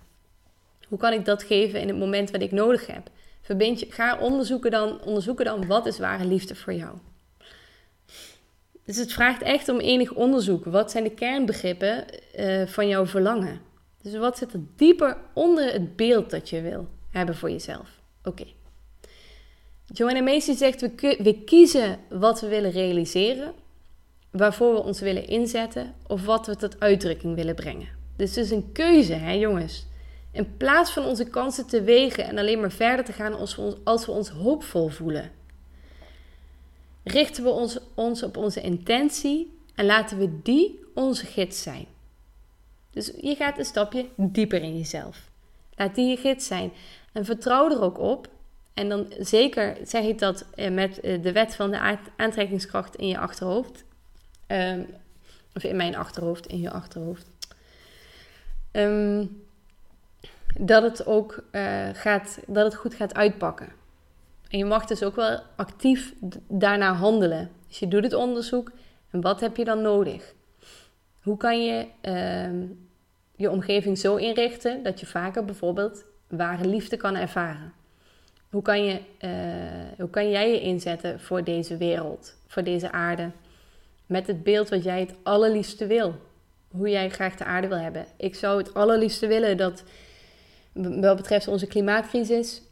Hoe 0.88 0.98
kan 0.98 1.12
ik 1.12 1.24
dat 1.24 1.42
geven 1.42 1.80
in 1.80 1.88
het 1.88 1.98
moment 1.98 2.30
wat 2.30 2.42
ik 2.42 2.52
nodig 2.52 2.86
heb? 2.86 3.10
Verbind 3.42 3.80
je, 3.80 3.86
ga 3.90 4.18
onderzoeken 4.18 4.70
dan, 4.70 5.00
onderzoeken 5.02 5.44
dan 5.44 5.66
wat 5.66 5.86
is 5.86 5.98
ware 5.98 6.24
liefde 6.24 6.54
voor 6.54 6.72
jou. 6.72 6.96
Dus 8.84 8.96
het 8.96 9.12
vraagt 9.12 9.42
echt 9.42 9.68
om 9.68 9.80
enig 9.80 10.12
onderzoek. 10.12 10.64
Wat 10.64 10.90
zijn 10.90 11.04
de 11.04 11.14
kernbegrippen 11.14 12.04
uh, 12.38 12.66
van 12.66 12.88
jouw 12.88 13.06
verlangen? 13.06 13.60
Dus 14.06 14.16
wat 14.16 14.38
zit 14.38 14.52
er 14.52 14.60
dieper 14.76 15.16
onder 15.32 15.72
het 15.72 15.96
beeld 15.96 16.30
dat 16.30 16.50
je 16.50 16.62
wil 16.62 16.88
hebben 17.10 17.36
voor 17.36 17.50
jezelf? 17.50 17.88
Oké. 18.24 18.44
Joanna 19.86 20.20
Macy 20.20 20.54
zegt, 20.54 20.80
we, 20.80 21.16
we 21.22 21.42
kiezen 21.44 21.98
wat 22.08 22.40
we 22.40 22.48
willen 22.48 22.70
realiseren, 22.70 23.54
waarvoor 24.30 24.74
we 24.74 24.82
ons 24.82 25.00
willen 25.00 25.26
inzetten 25.26 25.94
of 26.06 26.24
wat 26.24 26.46
we 26.46 26.56
tot 26.56 26.80
uitdrukking 26.80 27.34
willen 27.34 27.54
brengen. 27.54 27.88
Dus 28.16 28.34
het 28.34 28.44
is 28.44 28.50
een 28.50 28.72
keuze, 28.72 29.12
hè 29.12 29.32
jongens. 29.32 29.86
In 30.32 30.56
plaats 30.56 30.90
van 30.90 31.04
onze 31.04 31.24
kansen 31.24 31.66
te 31.66 31.82
wegen 31.82 32.24
en 32.24 32.38
alleen 32.38 32.60
maar 32.60 32.72
verder 32.72 33.04
te 33.04 33.12
gaan 33.12 33.34
als 33.34 33.56
we 33.56 33.62
ons, 33.62 33.76
als 33.84 34.06
we 34.06 34.12
ons 34.12 34.28
hoopvol 34.28 34.88
voelen, 34.88 35.30
richten 37.04 37.44
we 37.44 37.50
ons, 37.50 37.78
ons 37.94 38.22
op 38.22 38.36
onze 38.36 38.60
intentie 38.60 39.58
en 39.74 39.86
laten 39.86 40.18
we 40.18 40.42
die 40.42 40.80
onze 40.94 41.26
gids 41.26 41.62
zijn. 41.62 41.94
Dus 42.96 43.12
je 43.20 43.34
gaat 43.34 43.58
een 43.58 43.64
stapje 43.64 44.06
dieper 44.14 44.62
in 44.62 44.76
jezelf. 44.76 45.30
Laat 45.74 45.94
die 45.94 46.08
je 46.08 46.16
gids 46.16 46.46
zijn. 46.46 46.72
En 47.12 47.24
vertrouw 47.24 47.70
er 47.70 47.82
ook 47.82 47.98
op. 47.98 48.28
En 48.74 48.88
dan 48.88 49.12
zeker 49.18 49.76
zeg 49.82 50.04
ik 50.04 50.18
dat 50.18 50.44
eh, 50.54 50.70
met 50.70 51.00
eh, 51.00 51.22
de 51.22 51.32
wet 51.32 51.54
van 51.54 51.70
de 51.70 51.98
aantrekkingskracht 52.16 52.96
in 52.96 53.08
je 53.08 53.18
achterhoofd. 53.18 53.84
Ehm, 54.46 54.82
of 55.54 55.64
in 55.64 55.76
mijn 55.76 55.96
achterhoofd, 55.96 56.46
in 56.46 56.60
je 56.60 56.70
achterhoofd. 56.70 57.30
Um, 58.72 59.42
dat 60.58 60.82
het 60.82 61.06
ook 61.06 61.44
uh, 61.52 61.88
gaat, 61.92 62.38
dat 62.46 62.64
het 62.64 62.74
goed 62.74 62.94
gaat 62.94 63.14
uitpakken. 63.14 63.68
En 64.48 64.58
je 64.58 64.64
mag 64.64 64.84
dus 64.84 65.02
ook 65.02 65.16
wel 65.16 65.40
actief 65.56 66.14
daarna 66.48 66.94
handelen. 66.94 67.50
Dus 67.68 67.78
je 67.78 67.88
doet 67.88 68.04
het 68.04 68.14
onderzoek 68.14 68.72
en 69.10 69.20
wat 69.20 69.40
heb 69.40 69.56
je 69.56 69.64
dan 69.64 69.82
nodig? 69.82 70.34
Hoe 71.22 71.36
kan 71.36 71.64
je 71.64 71.86
uh, 72.02 72.68
je 73.36 73.50
omgeving 73.50 73.98
zo 73.98 74.16
inrichten 74.16 74.82
dat 74.82 75.00
je 75.00 75.06
vaker 75.06 75.44
bijvoorbeeld 75.44 76.04
ware 76.28 76.66
liefde 76.66 76.96
kan 76.96 77.16
ervaren? 77.16 77.72
Hoe 78.50 78.62
kan, 78.62 78.84
je, 78.84 79.00
uh, 79.20 79.30
hoe 79.98 80.10
kan 80.10 80.30
jij 80.30 80.50
je 80.50 80.60
inzetten 80.60 81.20
voor 81.20 81.44
deze 81.44 81.76
wereld, 81.76 82.34
voor 82.46 82.62
deze 82.62 82.92
aarde? 82.92 83.30
Met 84.06 84.26
het 84.26 84.42
beeld 84.42 84.68
wat 84.68 84.84
jij 84.84 85.00
het 85.00 85.14
allerliefste 85.22 85.86
wil. 85.86 86.14
Hoe 86.68 86.88
jij 86.88 87.10
graag 87.10 87.36
de 87.36 87.44
aarde 87.44 87.68
wil 87.68 87.78
hebben. 87.78 88.06
Ik 88.16 88.34
zou 88.34 88.58
het 88.58 88.74
allerliefste 88.74 89.26
willen 89.26 89.56
dat 89.56 89.82
wat 90.72 91.16
betreft 91.16 91.48
onze 91.48 91.66
klimaatcrisis, 91.66 92.62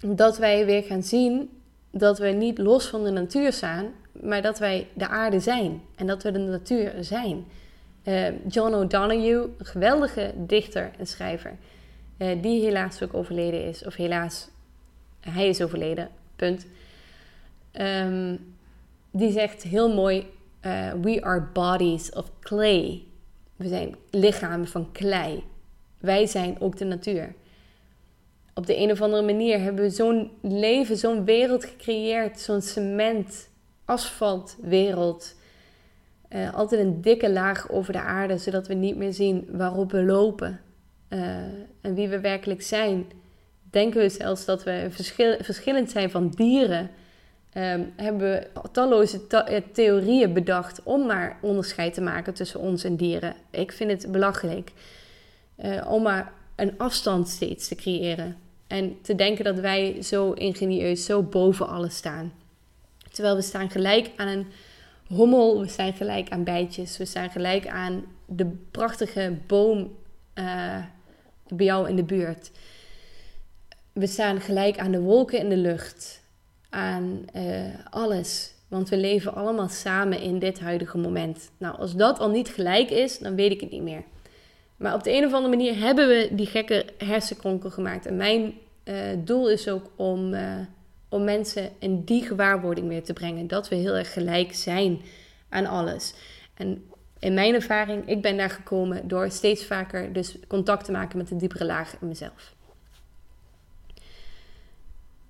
dat 0.00 0.38
wij 0.38 0.66
weer 0.66 0.82
gaan 0.82 1.02
zien 1.02 1.60
dat 1.90 2.18
we 2.18 2.26
niet 2.26 2.58
los 2.58 2.86
van 2.86 3.04
de 3.04 3.10
natuur 3.10 3.52
staan, 3.52 3.92
maar 4.12 4.42
dat 4.42 4.58
wij 4.58 4.86
de 4.94 5.08
aarde 5.08 5.40
zijn 5.40 5.82
en 5.96 6.06
dat 6.06 6.22
we 6.22 6.32
de 6.32 6.38
natuur 6.38 6.92
zijn. 7.00 7.44
Uh, 8.04 8.46
John 8.48 8.74
O'Donoghue, 8.74 9.48
een 9.58 9.66
geweldige 9.66 10.32
dichter 10.36 10.90
en 10.98 11.06
schrijver, 11.06 11.56
uh, 12.18 12.42
die 12.42 12.64
helaas 12.64 13.02
ook 13.02 13.14
overleden 13.14 13.64
is, 13.64 13.84
of 13.84 13.94
helaas, 13.94 14.48
hij 15.20 15.48
is 15.48 15.62
overleden, 15.62 16.08
punt. 16.36 16.66
Um, 17.72 18.54
die 19.10 19.32
zegt 19.32 19.62
heel 19.62 19.94
mooi: 19.94 20.26
uh, 20.66 20.92
We 20.92 21.22
are 21.22 21.42
bodies 21.52 22.12
of 22.12 22.30
clay. 22.40 23.02
We 23.56 23.68
zijn 23.68 23.96
lichamen 24.10 24.68
van 24.68 24.92
klei. 24.92 25.44
Wij 25.98 26.26
zijn 26.26 26.60
ook 26.60 26.76
de 26.76 26.84
natuur. 26.84 27.34
Op 28.54 28.66
de 28.66 28.76
een 28.76 28.90
of 28.90 29.00
andere 29.00 29.22
manier 29.22 29.60
hebben 29.60 29.84
we 29.84 29.90
zo'n 29.90 30.30
leven, 30.42 30.96
zo'n 30.96 31.24
wereld 31.24 31.64
gecreëerd, 31.64 32.40
zo'n 32.40 32.62
cement, 32.62 33.48
asfaltwereld. 33.84 35.34
Uh, 36.34 36.54
altijd 36.54 36.80
een 36.80 37.00
dikke 37.00 37.30
laag 37.30 37.70
over 37.70 37.92
de 37.92 38.00
aarde, 38.00 38.38
zodat 38.38 38.66
we 38.66 38.74
niet 38.74 38.96
meer 38.96 39.12
zien 39.12 39.48
waarop 39.50 39.90
we 39.90 40.04
lopen 40.04 40.60
uh, 41.08 41.20
en 41.80 41.94
wie 41.94 42.08
we 42.08 42.20
werkelijk 42.20 42.62
zijn. 42.62 43.06
Denken 43.70 44.00
we 44.00 44.08
zelfs 44.08 44.44
dat 44.44 44.64
we 44.64 44.86
verschil, 44.90 45.36
verschillend 45.40 45.90
zijn 45.90 46.10
van 46.10 46.28
dieren. 46.28 46.90
Um, 47.54 47.92
hebben 47.96 48.20
we 48.20 48.46
talloze 48.72 49.20
eh, 49.28 49.60
theorieën 49.72 50.32
bedacht 50.32 50.82
om 50.82 51.06
maar 51.06 51.38
onderscheid 51.42 51.94
te 51.94 52.00
maken 52.00 52.34
tussen 52.34 52.60
ons 52.60 52.84
en 52.84 52.96
dieren. 52.96 53.34
Ik 53.50 53.72
vind 53.72 53.90
het 53.90 54.12
belachelijk 54.12 54.72
om 55.86 56.02
maar 56.02 56.32
een 56.56 56.78
afstand 56.78 57.28
steeds 57.28 57.68
te 57.68 57.74
creëren. 57.74 58.36
En 58.66 58.98
te 59.02 59.14
denken 59.14 59.44
dat 59.44 59.58
wij 59.58 60.02
zo 60.02 60.32
ingenieus, 60.32 61.04
zo 61.04 61.22
boven 61.22 61.68
alles 61.68 61.96
staan. 61.96 62.32
Terwijl 63.12 63.36
we 63.36 63.42
staan 63.42 63.70
gelijk 63.70 64.10
aan 64.16 64.28
een 64.28 64.46
hommel, 65.10 65.60
we 65.60 65.68
staan 65.68 65.92
gelijk 65.92 66.28
aan 66.28 66.44
bijtjes, 66.44 66.96
we 66.96 67.04
staan 67.04 67.30
gelijk 67.30 67.68
aan 67.68 68.04
de 68.26 68.46
prachtige 68.70 69.38
boom 69.46 69.96
uh, 70.34 70.84
bij 71.48 71.66
jou 71.66 71.88
in 71.88 71.96
de 71.96 72.04
buurt. 72.04 72.50
We 73.92 74.06
staan 74.06 74.40
gelijk 74.40 74.78
aan 74.78 74.90
de 74.90 75.00
wolken 75.00 75.38
in 75.38 75.48
de 75.48 75.56
lucht, 75.56 76.22
aan 76.68 77.24
uh, 77.36 77.64
alles. 77.90 78.54
Want 78.68 78.88
we 78.88 78.96
leven 78.96 79.34
allemaal 79.34 79.68
samen 79.68 80.20
in 80.20 80.38
dit 80.38 80.60
huidige 80.60 80.98
moment. 80.98 81.50
Nou, 81.58 81.78
als 81.78 81.94
dat 81.94 82.18
al 82.18 82.30
niet 82.30 82.48
gelijk 82.48 82.90
is, 82.90 83.18
dan 83.18 83.34
weet 83.34 83.52
ik 83.52 83.60
het 83.60 83.70
niet 83.70 83.82
meer. 83.82 84.02
Maar 84.76 84.94
op 84.94 85.02
de 85.02 85.12
een 85.12 85.24
of 85.24 85.32
andere 85.32 85.56
manier 85.56 85.78
hebben 85.78 86.08
we 86.08 86.28
die 86.32 86.46
gekke 86.46 86.86
hersenkronkel 86.98 87.70
gemaakt. 87.70 88.06
En 88.06 88.16
mijn 88.16 88.52
uh, 88.84 88.94
doel 89.24 89.50
is 89.50 89.68
ook 89.68 89.90
om, 89.96 90.34
om 91.10 91.24
mensen 91.24 91.70
in 91.78 92.04
die 92.04 92.22
gewaarwording 92.22 92.88
weer 92.88 93.02
te 93.02 93.12
brengen. 93.12 93.46
Dat 93.46 93.68
we 93.68 93.74
heel 93.74 93.94
erg 93.94 94.12
gelijk 94.12 94.54
zijn 94.54 95.00
aan 95.48 95.66
alles. 95.66 96.14
En 96.54 96.84
in 97.18 97.34
mijn 97.34 97.54
ervaring, 97.54 98.08
ik 98.08 98.22
ben 98.22 98.36
daar 98.36 98.50
gekomen 98.50 99.08
door 99.08 99.30
steeds 99.30 99.64
vaker 99.64 100.12
dus 100.12 100.36
contact 100.48 100.84
te 100.84 100.92
maken 100.92 101.18
met 101.18 101.28
de 101.28 101.36
diepere 101.36 101.64
laag 101.64 101.96
in 102.00 102.08
mezelf. 102.08 102.54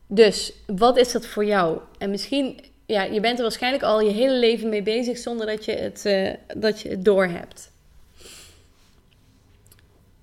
Dus 0.06 0.52
wat 0.66 0.96
is 0.96 1.12
dat 1.12 1.26
voor 1.26 1.44
jou? 1.44 1.78
En 1.98 2.10
misschien, 2.10 2.60
ja, 2.86 3.02
je 3.02 3.20
bent 3.20 3.36
er 3.36 3.42
waarschijnlijk 3.42 3.82
al 3.82 4.00
je 4.00 4.10
hele 4.10 4.38
leven 4.38 4.68
mee 4.68 4.82
bezig 4.82 5.18
zonder 5.18 5.46
dat 5.46 5.64
je 5.64 5.72
het, 5.72 6.04
uh, 6.06 6.34
dat 6.56 6.80
je 6.80 6.88
het 6.88 7.04
doorhebt. 7.04 7.70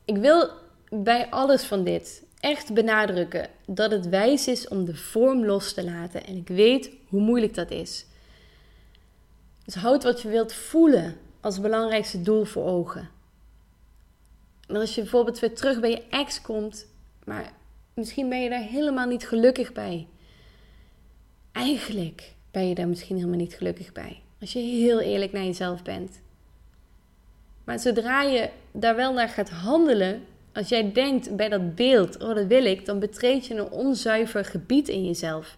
Ik 0.05 0.17
wil 0.17 0.49
bij 0.89 1.29
alles 1.29 1.63
van 1.63 1.83
dit 1.83 2.23
echt 2.39 2.73
benadrukken 2.73 3.49
dat 3.65 3.91
het 3.91 4.09
wijs 4.09 4.47
is 4.47 4.67
om 4.67 4.85
de 4.85 4.95
vorm 4.95 5.45
los 5.45 5.73
te 5.73 5.83
laten. 5.83 6.25
En 6.25 6.35
ik 6.35 6.47
weet 6.47 6.89
hoe 7.07 7.21
moeilijk 7.21 7.53
dat 7.53 7.71
is. 7.71 8.05
Dus 9.65 9.75
houd 9.75 10.03
wat 10.03 10.21
je 10.21 10.29
wilt 10.29 10.53
voelen 10.53 11.17
als 11.41 11.61
belangrijkste 11.61 12.21
doel 12.21 12.43
voor 12.43 12.65
ogen. 12.65 13.09
En 14.67 14.75
als 14.75 14.95
je 14.95 15.01
bijvoorbeeld 15.01 15.39
weer 15.39 15.55
terug 15.55 15.79
bij 15.79 15.89
je 15.89 16.03
ex 16.09 16.41
komt, 16.41 16.87
maar 17.23 17.51
misschien 17.93 18.29
ben 18.29 18.41
je 18.41 18.49
daar 18.49 18.61
helemaal 18.61 19.07
niet 19.07 19.27
gelukkig 19.27 19.73
bij. 19.73 20.07
Eigenlijk 21.51 22.33
ben 22.51 22.67
je 22.67 22.75
daar 22.75 22.87
misschien 22.87 23.15
helemaal 23.15 23.37
niet 23.37 23.53
gelukkig 23.53 23.91
bij. 23.91 24.21
Als 24.41 24.53
je 24.53 24.59
heel 24.59 24.99
eerlijk 24.99 25.31
naar 25.31 25.43
jezelf 25.43 25.83
bent. 25.83 26.19
Maar 27.63 27.79
zodra 27.79 28.21
je 28.21 28.49
daar 28.71 28.95
wel 28.95 29.13
naar 29.13 29.29
gaat 29.29 29.49
handelen, 29.49 30.25
als 30.57 30.69
jij 30.69 30.91
denkt 30.91 31.35
bij 31.35 31.49
dat 31.49 31.75
beeld, 31.75 32.23
oh 32.23 32.35
dat 32.35 32.45
wil 32.45 32.65
ik, 32.65 32.85
dan 32.85 32.99
betreed 32.99 33.45
je 33.45 33.55
een 33.55 33.69
onzuiver 33.69 34.45
gebied 34.45 34.87
in 34.87 35.05
jezelf. 35.05 35.57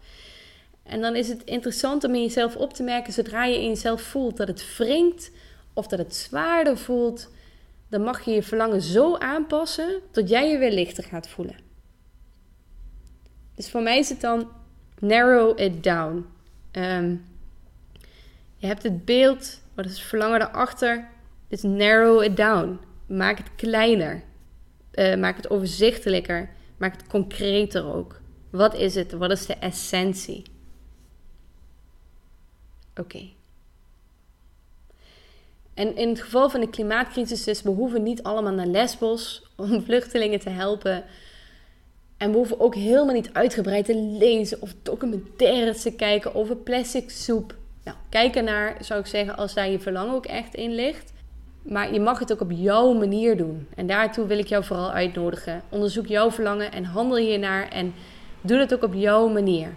En 0.83 1.01
dan 1.01 1.15
is 1.15 1.27
het 1.27 1.43
interessant 1.43 2.03
om 2.03 2.15
in 2.15 2.21
jezelf 2.21 2.55
op 2.55 2.73
te 2.73 2.83
merken, 2.83 3.13
zodra 3.13 3.45
je 3.45 3.61
in 3.61 3.67
jezelf 3.67 4.01
voelt 4.01 4.37
dat 4.37 4.47
het 4.47 4.77
wringt 4.77 5.31
of 5.73 5.87
dat 5.87 5.99
het 5.99 6.15
zwaarder 6.15 6.77
voelt, 6.77 7.29
dan 7.89 8.01
mag 8.01 8.25
je 8.25 8.31
je 8.31 8.43
verlangen 8.43 8.81
zo 8.81 9.15
aanpassen 9.17 9.99
dat 10.11 10.29
jij 10.29 10.51
je 10.51 10.57
weer 10.57 10.71
lichter 10.71 11.03
gaat 11.03 11.27
voelen. 11.27 11.55
Dus 13.55 13.69
voor 13.69 13.81
mij 13.81 13.97
is 13.97 14.09
het 14.09 14.21
dan 14.21 14.49
narrow 14.99 15.59
it 15.59 15.83
down. 15.83 16.25
Ehm, 16.71 17.15
je 18.57 18.67
hebt 18.67 18.83
het 18.83 19.05
beeld, 19.05 19.61
wat 19.73 19.85
is 19.85 19.91
het 19.91 20.01
verlangen 20.01 20.39
daarachter? 20.39 21.07
Dus 21.47 21.61
narrow 21.61 22.23
it 22.23 22.37
down. 22.37 22.79
Maak 23.05 23.37
het 23.37 23.55
kleiner. 23.55 24.27
Uh, 24.93 25.15
maak 25.15 25.35
het 25.35 25.49
overzichtelijker. 25.49 26.49
Maak 26.77 26.91
het 26.91 27.07
concreter 27.07 27.93
ook. 27.93 28.21
Wat 28.49 28.75
is 28.75 28.95
het? 28.95 29.11
Wat 29.11 29.31
is 29.31 29.45
de 29.45 29.53
essentie? 29.53 30.43
Oké. 32.95 33.29
En 35.73 35.95
in 35.95 36.09
het 36.09 36.21
geval 36.21 36.49
van 36.49 36.59
de 36.59 36.69
klimaatcrisis 36.69 37.47
is, 37.47 37.61
we 37.61 37.69
hoeven 37.69 38.03
niet 38.03 38.23
allemaal 38.23 38.53
naar 38.53 38.65
Lesbos 38.65 39.51
om 39.55 39.81
vluchtelingen 39.85 40.39
te 40.39 40.49
helpen. 40.49 41.03
En 42.17 42.31
we 42.31 42.37
hoeven 42.37 42.59
ook 42.59 42.75
helemaal 42.75 43.13
niet 43.13 43.33
uitgebreid 43.33 43.85
te 43.85 43.95
lezen 43.95 44.61
of 44.61 44.73
documentaires 44.83 45.81
te 45.81 45.91
kijken 45.91 46.35
over 46.35 46.55
plastic 46.55 47.09
soep. 47.09 47.55
Nou, 47.83 47.97
kijk 48.09 48.35
ernaar, 48.35 48.77
zou 48.79 48.99
ik 48.99 49.05
zeggen, 49.05 49.37
als 49.37 49.53
daar 49.53 49.69
je 49.69 49.79
verlangen 49.79 50.15
ook 50.15 50.25
echt 50.25 50.55
in 50.55 50.75
ligt. 50.75 51.13
Maar 51.69 51.93
je 51.93 51.99
mag 51.99 52.19
het 52.19 52.31
ook 52.31 52.41
op 52.41 52.51
jouw 52.51 52.93
manier 52.93 53.37
doen. 53.37 53.67
En 53.75 53.87
daartoe 53.87 54.25
wil 54.25 54.37
ik 54.37 54.47
jou 54.47 54.63
vooral 54.63 54.91
uitnodigen. 54.91 55.63
Onderzoek 55.69 56.07
jouw 56.07 56.31
verlangen 56.31 56.71
en 56.71 56.83
handel 56.83 57.17
hiernaar 57.17 57.67
en 57.67 57.93
doe 58.41 58.57
dat 58.57 58.73
ook 58.73 58.83
op 58.83 58.93
jouw 58.93 59.27
manier. 59.27 59.75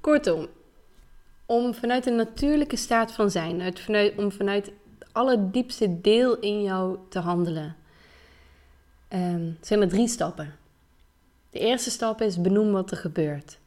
Kortom, 0.00 0.48
om 1.46 1.74
vanuit 1.74 2.06
een 2.06 2.16
natuurlijke 2.16 2.76
staat 2.76 3.12
van 3.12 3.30
zijn, 3.30 3.60
uit, 3.60 3.88
om 4.16 4.32
vanuit 4.32 4.66
het 4.66 5.08
allerdiepste 5.12 6.00
deel 6.00 6.38
in 6.38 6.62
jou 6.62 6.98
te 7.08 7.18
handelen, 7.18 7.76
um, 9.08 9.58
zijn 9.60 9.80
er 9.80 9.88
drie 9.88 10.08
stappen. 10.08 10.54
De 11.50 11.58
eerste 11.58 11.90
stap 11.90 12.20
is 12.20 12.40
benoem 12.40 12.72
wat 12.72 12.90
er 12.90 12.96
gebeurt. 12.96 13.58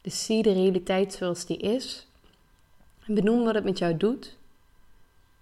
Dus 0.00 0.24
zie 0.24 0.42
de 0.42 0.52
realiteit 0.52 1.12
zoals 1.12 1.46
die 1.46 1.58
is. 1.58 2.06
En 3.06 3.14
benoem 3.14 3.44
wat 3.44 3.54
het 3.54 3.64
met 3.64 3.78
jou 3.78 3.96
doet 3.96 4.40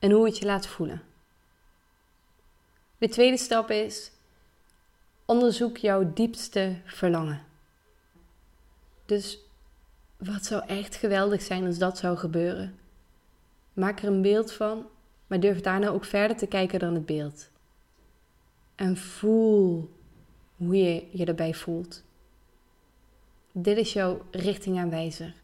en 0.00 0.10
hoe 0.10 0.24
het 0.24 0.38
je 0.38 0.46
laat 0.46 0.66
voelen. 0.66 1.02
De 2.98 3.08
tweede 3.08 3.36
stap 3.36 3.70
is 3.70 4.10
onderzoek 5.24 5.76
jouw 5.76 6.12
diepste 6.12 6.76
verlangen. 6.84 7.42
Dus 9.06 9.38
wat 10.16 10.44
zou 10.44 10.66
echt 10.66 10.94
geweldig 10.94 11.42
zijn 11.42 11.66
als 11.66 11.78
dat 11.78 11.98
zou 11.98 12.16
gebeuren? 12.16 12.78
Maak 13.72 14.00
er 14.00 14.08
een 14.08 14.22
beeld 14.22 14.52
van, 14.52 14.86
maar 15.26 15.40
durf 15.40 15.60
daarna 15.60 15.88
ook 15.88 16.04
verder 16.04 16.36
te 16.36 16.46
kijken 16.46 16.78
dan 16.78 16.94
het 16.94 17.06
beeld. 17.06 17.48
En 18.74 18.96
voel 18.96 19.90
hoe 20.56 20.76
je 20.76 21.06
je 21.12 21.24
erbij 21.24 21.54
voelt. 21.54 22.02
Dit 23.52 23.76
is 23.76 23.92
jouw 23.92 24.26
richtingaanwijzer. 24.30 25.34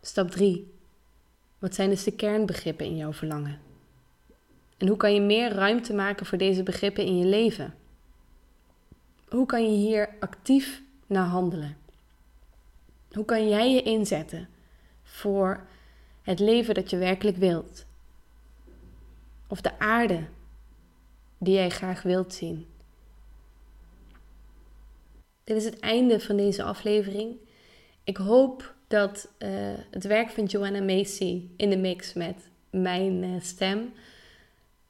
Stap 0.00 0.30
3. 0.30 0.77
Wat 1.58 1.74
zijn 1.74 1.90
dus 1.90 2.04
de 2.04 2.12
kernbegrippen 2.12 2.86
in 2.86 2.96
jouw 2.96 3.12
verlangen? 3.12 3.60
En 4.76 4.88
hoe 4.88 4.96
kan 4.96 5.14
je 5.14 5.20
meer 5.20 5.52
ruimte 5.52 5.94
maken 5.94 6.26
voor 6.26 6.38
deze 6.38 6.62
begrippen 6.62 7.04
in 7.04 7.18
je 7.18 7.24
leven? 7.24 7.74
Hoe 9.28 9.46
kan 9.46 9.62
je 9.62 9.76
hier 9.76 10.08
actief 10.20 10.82
naar 11.06 11.26
handelen? 11.26 11.76
Hoe 13.12 13.24
kan 13.24 13.48
jij 13.48 13.74
je 13.74 13.82
inzetten 13.82 14.48
voor 15.02 15.66
het 16.22 16.38
leven 16.38 16.74
dat 16.74 16.90
je 16.90 16.96
werkelijk 16.96 17.36
wilt? 17.36 17.86
Of 19.48 19.60
de 19.60 19.78
aarde 19.78 20.24
die 21.38 21.54
jij 21.54 21.70
graag 21.70 22.02
wilt 22.02 22.34
zien? 22.34 22.66
Dit 25.44 25.56
is 25.56 25.64
het 25.64 25.80
einde 25.80 26.20
van 26.20 26.36
deze 26.36 26.62
aflevering. 26.62 27.36
Ik 28.04 28.16
hoop 28.16 28.74
dat 28.88 29.28
uh, 29.38 29.48
het 29.90 30.04
werk 30.04 30.30
van 30.30 30.44
Joanna 30.44 30.80
Macy 30.80 31.42
in 31.56 31.70
de 31.70 31.76
mix 31.76 32.12
met 32.12 32.36
mijn 32.70 33.22
uh, 33.22 33.40
stem 33.40 33.92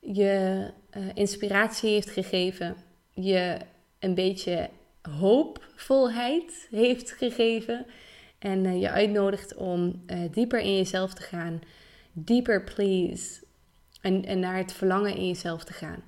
je 0.00 0.70
uh, 0.96 1.06
inspiratie 1.14 1.90
heeft 1.90 2.10
gegeven, 2.10 2.76
je 3.14 3.58
een 3.98 4.14
beetje 4.14 4.70
hoopvolheid 5.02 6.68
heeft 6.70 7.12
gegeven 7.12 7.86
en 8.38 8.78
je 8.78 8.90
uitnodigt 8.90 9.54
om 9.54 10.04
dieper 10.30 10.60
in 10.60 10.76
jezelf 10.76 11.14
te 11.14 11.22
gaan, 11.22 11.60
dieper 12.12 12.64
please, 12.64 13.40
en, 14.00 14.24
en 14.24 14.40
naar 14.40 14.56
het 14.56 14.72
verlangen 14.72 15.16
in 15.16 15.26
jezelf 15.26 15.64
te 15.64 15.72
gaan. 15.72 16.02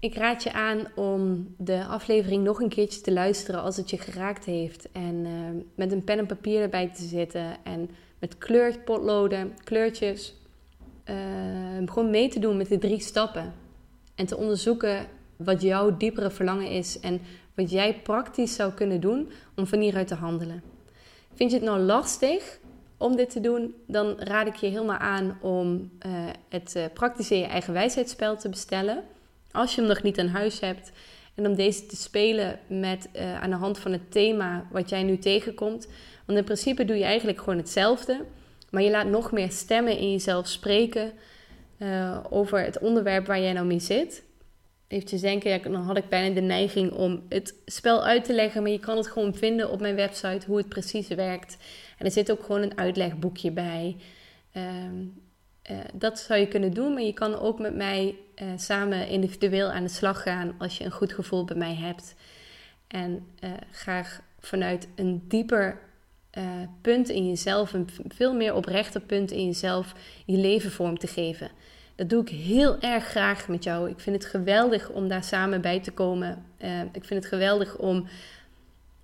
Ik 0.00 0.14
raad 0.14 0.42
je 0.42 0.52
aan 0.52 0.86
om 0.94 1.54
de 1.58 1.84
aflevering 1.84 2.44
nog 2.44 2.60
een 2.60 2.68
keertje 2.68 3.00
te 3.00 3.12
luisteren 3.12 3.62
als 3.62 3.76
het 3.76 3.90
je 3.90 3.98
geraakt 3.98 4.44
heeft. 4.44 4.88
En 4.92 5.14
uh, 5.14 5.62
met 5.74 5.92
een 5.92 6.04
pen 6.04 6.18
en 6.18 6.26
papier 6.26 6.62
erbij 6.62 6.88
te 6.88 7.02
zitten 7.02 7.56
en 7.64 7.90
met 8.18 8.38
kleurpotloden, 8.38 9.54
kleurtjes, 9.64 10.34
uh, 11.04 11.16
gewoon 11.84 12.10
mee 12.10 12.28
te 12.28 12.38
doen 12.38 12.56
met 12.56 12.68
de 12.68 12.78
drie 12.78 13.00
stappen. 13.00 13.54
En 14.14 14.26
te 14.26 14.36
onderzoeken 14.36 15.06
wat 15.36 15.62
jouw 15.62 15.96
diepere 15.96 16.30
verlangen 16.30 16.70
is 16.70 17.00
en 17.00 17.20
wat 17.54 17.70
jij 17.70 17.94
praktisch 17.94 18.54
zou 18.54 18.72
kunnen 18.72 19.00
doen 19.00 19.30
om 19.56 19.66
van 19.66 19.80
hieruit 19.80 20.08
te 20.08 20.14
handelen. 20.14 20.62
Vind 21.34 21.50
je 21.50 21.56
het 21.56 21.66
nou 21.66 21.80
lastig 21.80 22.58
om 22.96 23.16
dit 23.16 23.30
te 23.30 23.40
doen, 23.40 23.74
dan 23.86 24.18
raad 24.18 24.46
ik 24.46 24.56
je 24.56 24.66
helemaal 24.66 24.98
aan 24.98 25.38
om 25.40 25.90
uh, 26.06 26.12
het 26.48 26.90
praktische 26.94 27.38
je 27.38 27.44
eigen 27.44 27.72
wijsheidsspel 27.72 28.36
te 28.36 28.48
bestellen. 28.48 29.04
Als 29.52 29.74
je 29.74 29.80
hem 29.80 29.88
nog 29.88 30.02
niet 30.02 30.18
aan 30.18 30.28
huis 30.28 30.60
hebt. 30.60 30.92
En 31.34 31.46
om 31.46 31.54
deze 31.54 31.86
te 31.86 31.96
spelen 31.96 32.58
met, 32.66 33.08
uh, 33.16 33.42
aan 33.42 33.50
de 33.50 33.56
hand 33.56 33.78
van 33.78 33.92
het 33.92 34.10
thema 34.10 34.66
wat 34.72 34.88
jij 34.88 35.02
nu 35.02 35.18
tegenkomt. 35.18 35.88
Want 36.26 36.38
in 36.38 36.44
principe 36.44 36.84
doe 36.84 36.96
je 36.96 37.04
eigenlijk 37.04 37.38
gewoon 37.38 37.58
hetzelfde. 37.58 38.24
Maar 38.70 38.82
je 38.82 38.90
laat 38.90 39.06
nog 39.06 39.32
meer 39.32 39.50
stemmen 39.50 39.98
in 39.98 40.10
jezelf 40.10 40.48
spreken 40.48 41.12
uh, 41.78 42.18
over 42.30 42.64
het 42.64 42.78
onderwerp 42.78 43.26
waar 43.26 43.40
jij 43.40 43.52
nou 43.52 43.66
mee 43.66 43.80
zit. 43.80 44.22
eventjes 44.88 45.20
denken, 45.20 45.50
ja, 45.50 45.58
dan 45.58 45.74
had 45.74 45.96
ik 45.96 46.08
bijna 46.08 46.34
de 46.34 46.40
neiging 46.40 46.92
om 46.92 47.22
het 47.28 47.54
spel 47.64 48.04
uit 48.04 48.24
te 48.24 48.34
leggen, 48.34 48.62
maar 48.62 48.70
je 48.70 48.78
kan 48.78 48.96
het 48.96 49.06
gewoon 49.06 49.34
vinden 49.34 49.70
op 49.70 49.80
mijn 49.80 49.94
website 49.94 50.46
hoe 50.46 50.56
het 50.56 50.68
precies 50.68 51.08
werkt. 51.08 51.56
En 51.98 52.06
er 52.06 52.12
zit 52.12 52.30
ook 52.30 52.42
gewoon 52.44 52.62
een 52.62 52.78
uitlegboekje 52.78 53.50
bij. 53.50 53.96
Ehm, 54.52 55.04
eh, 55.62 55.76
dat 55.92 56.18
zou 56.18 56.40
je 56.40 56.48
kunnen 56.48 56.72
doen, 56.72 56.92
maar 56.92 57.02
je 57.02 57.12
kan 57.12 57.38
ook 57.38 57.58
met 57.58 57.74
mij 57.74 58.16
uh, 58.42 58.48
samen 58.56 59.08
individueel 59.08 59.70
aan 59.70 59.82
de 59.82 59.88
slag 59.88 60.22
gaan 60.22 60.54
als 60.58 60.78
je 60.78 60.84
een 60.84 60.90
goed 60.90 61.12
gevoel 61.12 61.44
bij 61.44 61.56
mij 61.56 61.74
hebt. 61.74 62.14
En 62.86 63.26
uh, 63.44 63.50
graag 63.70 64.20
vanuit 64.40 64.88
een 64.94 65.24
dieper 65.28 65.78
punt 66.80 67.08
in 67.08 67.28
jezelf, 67.28 67.72
een 67.72 67.88
veel 68.08 68.34
meer 68.34 68.54
oprechter 68.54 69.00
punt 69.00 69.30
in 69.30 69.46
jezelf, 69.46 69.94
je 70.26 70.36
leven 70.36 70.70
vorm 70.70 70.98
te 70.98 71.06
geven. 71.06 71.50
Dat 71.94 72.08
doe 72.08 72.22
ik 72.22 72.28
heel 72.28 72.80
erg 72.80 73.04
graag 73.04 73.48
met 73.48 73.64
jou. 73.64 73.90
Ik 73.90 74.00
vind 74.00 74.16
het 74.16 74.30
geweldig 74.30 74.90
om 74.90 75.08
daar 75.08 75.24
samen 75.24 75.60
bij 75.60 75.80
te 75.80 75.90
komen. 75.90 76.44
ik 76.92 77.04
vind 77.04 77.22
het 77.22 77.26
geweldig 77.26 77.76
om 77.76 78.06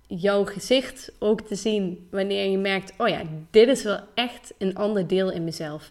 jouw 0.07 0.45
gezicht 0.45 1.11
ook 1.19 1.41
te 1.41 1.55
zien 1.55 2.07
wanneer 2.11 2.49
je 2.49 2.57
merkt: 2.57 2.93
oh 2.97 3.07
ja, 3.07 3.21
dit 3.51 3.67
is 3.67 3.83
wel 3.83 3.99
echt 4.13 4.53
een 4.57 4.75
ander 4.75 5.07
deel 5.07 5.31
in 5.31 5.43
mezelf. 5.43 5.89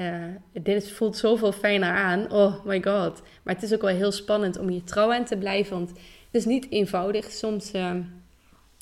Uh, 0.00 0.24
dit 0.52 0.82
is, 0.82 0.92
voelt 0.92 1.16
zoveel 1.16 1.52
fijner 1.52 1.90
aan. 1.90 2.32
Oh 2.32 2.64
my 2.64 2.82
god. 2.82 3.22
Maar 3.42 3.54
het 3.54 3.62
is 3.62 3.74
ook 3.74 3.80
wel 3.80 3.94
heel 3.94 4.12
spannend 4.12 4.58
om 4.58 4.70
je 4.70 4.84
trouw 4.84 5.12
aan 5.12 5.24
te 5.24 5.36
blijven. 5.36 5.76
Want 5.76 5.90
het 5.90 5.98
is 6.30 6.44
niet 6.44 6.66
eenvoudig. 6.70 7.30
Soms 7.30 7.74
uh, 7.74 7.94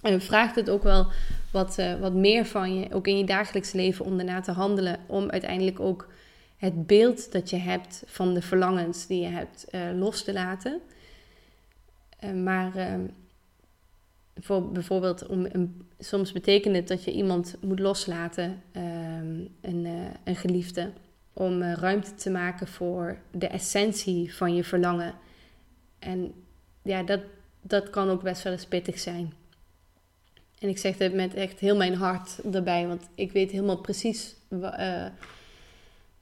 vraagt 0.02 0.54
het 0.54 0.70
ook 0.70 0.82
wel 0.82 1.06
wat, 1.52 1.78
uh, 1.78 2.00
wat 2.00 2.12
meer 2.12 2.46
van 2.46 2.80
je. 2.80 2.94
Ook 2.94 3.06
in 3.06 3.18
je 3.18 3.24
dagelijks 3.24 3.72
leven 3.72 4.04
om 4.04 4.16
daarna 4.16 4.40
te 4.40 4.52
handelen. 4.52 4.98
Om 5.06 5.30
uiteindelijk 5.30 5.80
ook 5.80 6.08
het 6.56 6.86
beeld 6.86 7.32
dat 7.32 7.50
je 7.50 7.56
hebt 7.56 8.02
van 8.06 8.34
de 8.34 8.42
verlangens 8.42 9.06
die 9.06 9.20
je 9.20 9.28
hebt 9.28 9.66
los 9.94 10.24
te 10.24 10.32
laten. 10.32 10.80
maar 12.44 12.76
ehm, 12.76 13.00
voor, 14.36 14.72
bijvoorbeeld, 14.72 15.26
om 15.26 15.46
een, 15.52 15.86
soms 15.98 16.32
betekent 16.32 16.76
het 16.76 16.88
dat 16.88 17.04
je 17.04 17.12
iemand 17.12 17.56
moet 17.60 17.78
loslaten, 17.78 18.62
ehm, 18.72 19.40
een, 19.60 19.86
een 20.24 20.36
geliefde 20.36 20.90
om 21.38 21.62
eh, 21.62 21.72
ruimte 21.72 22.14
te 22.14 22.30
maken 22.30 22.66
voor 22.66 23.18
de 23.30 23.46
essentie 23.46 24.34
van 24.34 24.54
je 24.54 24.64
verlangen. 24.64 25.14
En 25.98 26.32
ja, 26.82 27.02
dat, 27.02 27.20
dat 27.60 27.90
kan 27.90 28.08
ook 28.08 28.22
best 28.22 28.42
wel 28.42 28.52
eens 28.52 28.66
pittig 28.66 28.98
zijn. 28.98 29.32
En 30.58 30.68
ik 30.68 30.78
zeg 30.78 30.96
dit 30.96 31.14
met 31.14 31.34
echt 31.34 31.58
heel 31.58 31.76
mijn 31.76 31.94
hart 31.94 32.38
erbij, 32.52 32.86
want 32.86 33.08
ik 33.14 33.32
weet 33.32 33.50
helemaal 33.50 33.80
precies 33.80 34.34
uh, 34.50 35.06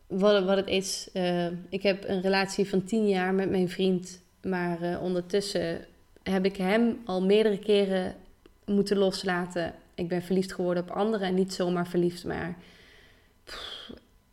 wat, 0.06 0.44
wat 0.44 0.56
het 0.56 0.66
is. 0.66 1.08
Uh, 1.12 1.46
ik 1.68 1.82
heb 1.82 2.08
een 2.08 2.20
relatie 2.20 2.68
van 2.68 2.84
tien 2.84 3.08
jaar 3.08 3.34
met 3.34 3.50
mijn 3.50 3.68
vriend, 3.68 4.20
maar 4.42 5.00
ondertussen 5.00 5.84
heb 6.22 6.44
ik 6.44 6.56
hem 6.56 7.00
al 7.04 7.22
meerdere 7.22 7.58
keren 7.58 8.14
moeten 8.64 8.96
loslaten. 8.96 9.74
Ik 9.94 10.08
ben 10.08 10.22
verliefd 10.22 10.52
geworden 10.52 10.82
op 10.82 10.90
anderen 10.90 11.28
en 11.28 11.34
niet 11.34 11.54
zomaar 11.54 11.86
verliefd, 11.86 12.24
maar 12.24 12.56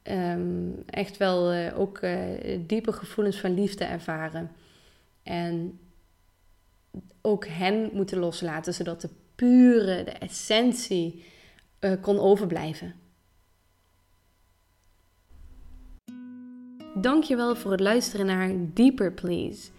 Ehm, 0.03 0.71
echt 0.85 1.17
wel 1.17 1.53
uh, 1.53 1.79
ook 1.79 2.01
uh, 2.01 2.19
diepe 2.59 2.91
gevoelens 2.91 3.39
van 3.39 3.53
liefde 3.53 3.83
ervaren. 3.83 4.51
En 5.23 5.79
ook 7.21 7.47
hen 7.47 7.89
moeten 7.93 8.17
loslaten, 8.17 8.73
zodat 8.73 9.01
de 9.01 9.09
pure, 9.35 10.03
de 10.03 10.11
essentie 10.11 11.25
uh, 11.79 11.91
kon 12.01 12.19
overblijven. 12.19 12.95
Dankjewel 16.95 17.55
voor 17.55 17.71
het 17.71 17.79
luisteren 17.79 18.25
naar 18.25 18.51
Deeper 18.73 19.11
Please. 19.11 19.69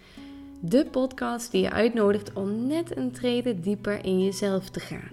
De 0.61 0.85
podcast 0.85 1.51
die 1.51 1.61
je 1.61 1.71
uitnodigt 1.71 2.33
om 2.33 2.67
net 2.67 2.97
een 2.97 3.11
trede 3.11 3.59
dieper 3.59 4.05
in 4.05 4.23
jezelf 4.23 4.69
te 4.69 4.79
gaan. 4.79 5.11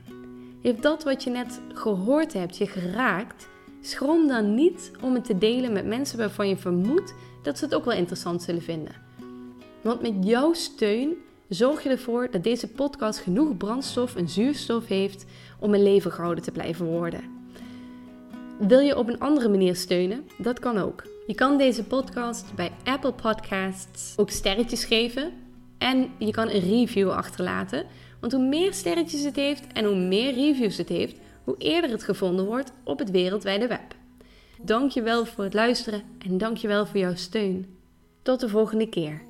Heeft 0.62 0.82
dat 0.82 1.02
wat 1.02 1.22
je 1.22 1.30
net 1.30 1.60
gehoord 1.74 2.32
hebt 2.32 2.56
je 2.56 2.66
geraakt? 2.66 3.50
Schroom 3.85 4.28
dan 4.28 4.55
niet 4.55 4.91
om 5.01 5.14
het 5.14 5.24
te 5.24 5.39
delen 5.39 5.72
met 5.72 5.87
mensen 5.87 6.18
waarvan 6.18 6.49
je 6.49 6.57
vermoedt 6.57 7.14
dat 7.43 7.59
ze 7.59 7.64
het 7.64 7.74
ook 7.74 7.85
wel 7.85 7.97
interessant 7.97 8.43
zullen 8.43 8.62
vinden. 8.62 8.95
Want 9.80 10.03
met 10.03 10.14
jouw 10.20 10.53
steun 10.53 11.14
zorg 11.49 11.83
je 11.83 11.89
ervoor 11.89 12.28
dat 12.30 12.45
deze 12.45 12.68
podcast 12.68 13.18
genoeg 13.18 13.57
brandstof 13.57 14.16
en 14.16 14.28
zuurstof 14.28 14.87
heeft 14.87 15.24
om 15.59 15.74
een 15.74 15.83
leven 15.83 16.12
gehouden 16.12 16.45
te 16.45 16.51
blijven 16.51 16.87
worden. 16.87 17.20
Wil 18.59 18.80
je 18.80 18.99
op 18.99 19.09
een 19.09 19.20
andere 19.20 19.49
manier 19.49 19.76
steunen? 19.76 20.28
Dat 20.39 20.59
kan 20.59 20.78
ook. 20.78 21.03
Je 21.26 21.35
kan 21.35 21.59
deze 21.59 21.85
podcast 21.85 22.55
bij 22.55 22.72
Apple 22.85 23.12
Podcasts 23.12 24.12
ook 24.16 24.30
sterretjes 24.30 24.85
geven 24.85 25.33
en 25.78 26.11
je 26.18 26.30
kan 26.30 26.51
een 26.51 26.61
review 26.61 27.11
achterlaten. 27.11 27.87
Want 28.20 28.33
hoe 28.33 28.47
meer 28.47 28.74
sterretjes 28.74 29.24
het 29.24 29.37
heeft 29.37 29.64
en 29.72 29.85
hoe 29.85 29.97
meer 29.97 30.35
reviews 30.35 30.76
het 30.76 30.89
heeft, 30.89 31.16
hoe 31.45 31.55
eerder 31.59 31.90
het 31.90 32.03
gevonden 32.03 32.45
wordt 32.45 32.72
op 32.84 32.99
het 32.99 33.11
wereldwijde 33.11 33.66
web. 33.66 33.95
Dankjewel 34.62 35.24
voor 35.26 35.45
het 35.45 35.55
luisteren 35.55 36.03
en 36.18 36.38
dankjewel 36.38 36.86
voor 36.86 36.99
jouw 36.99 37.14
steun. 37.14 37.76
Tot 38.22 38.40
de 38.40 38.49
volgende 38.49 38.88
keer. 38.88 39.22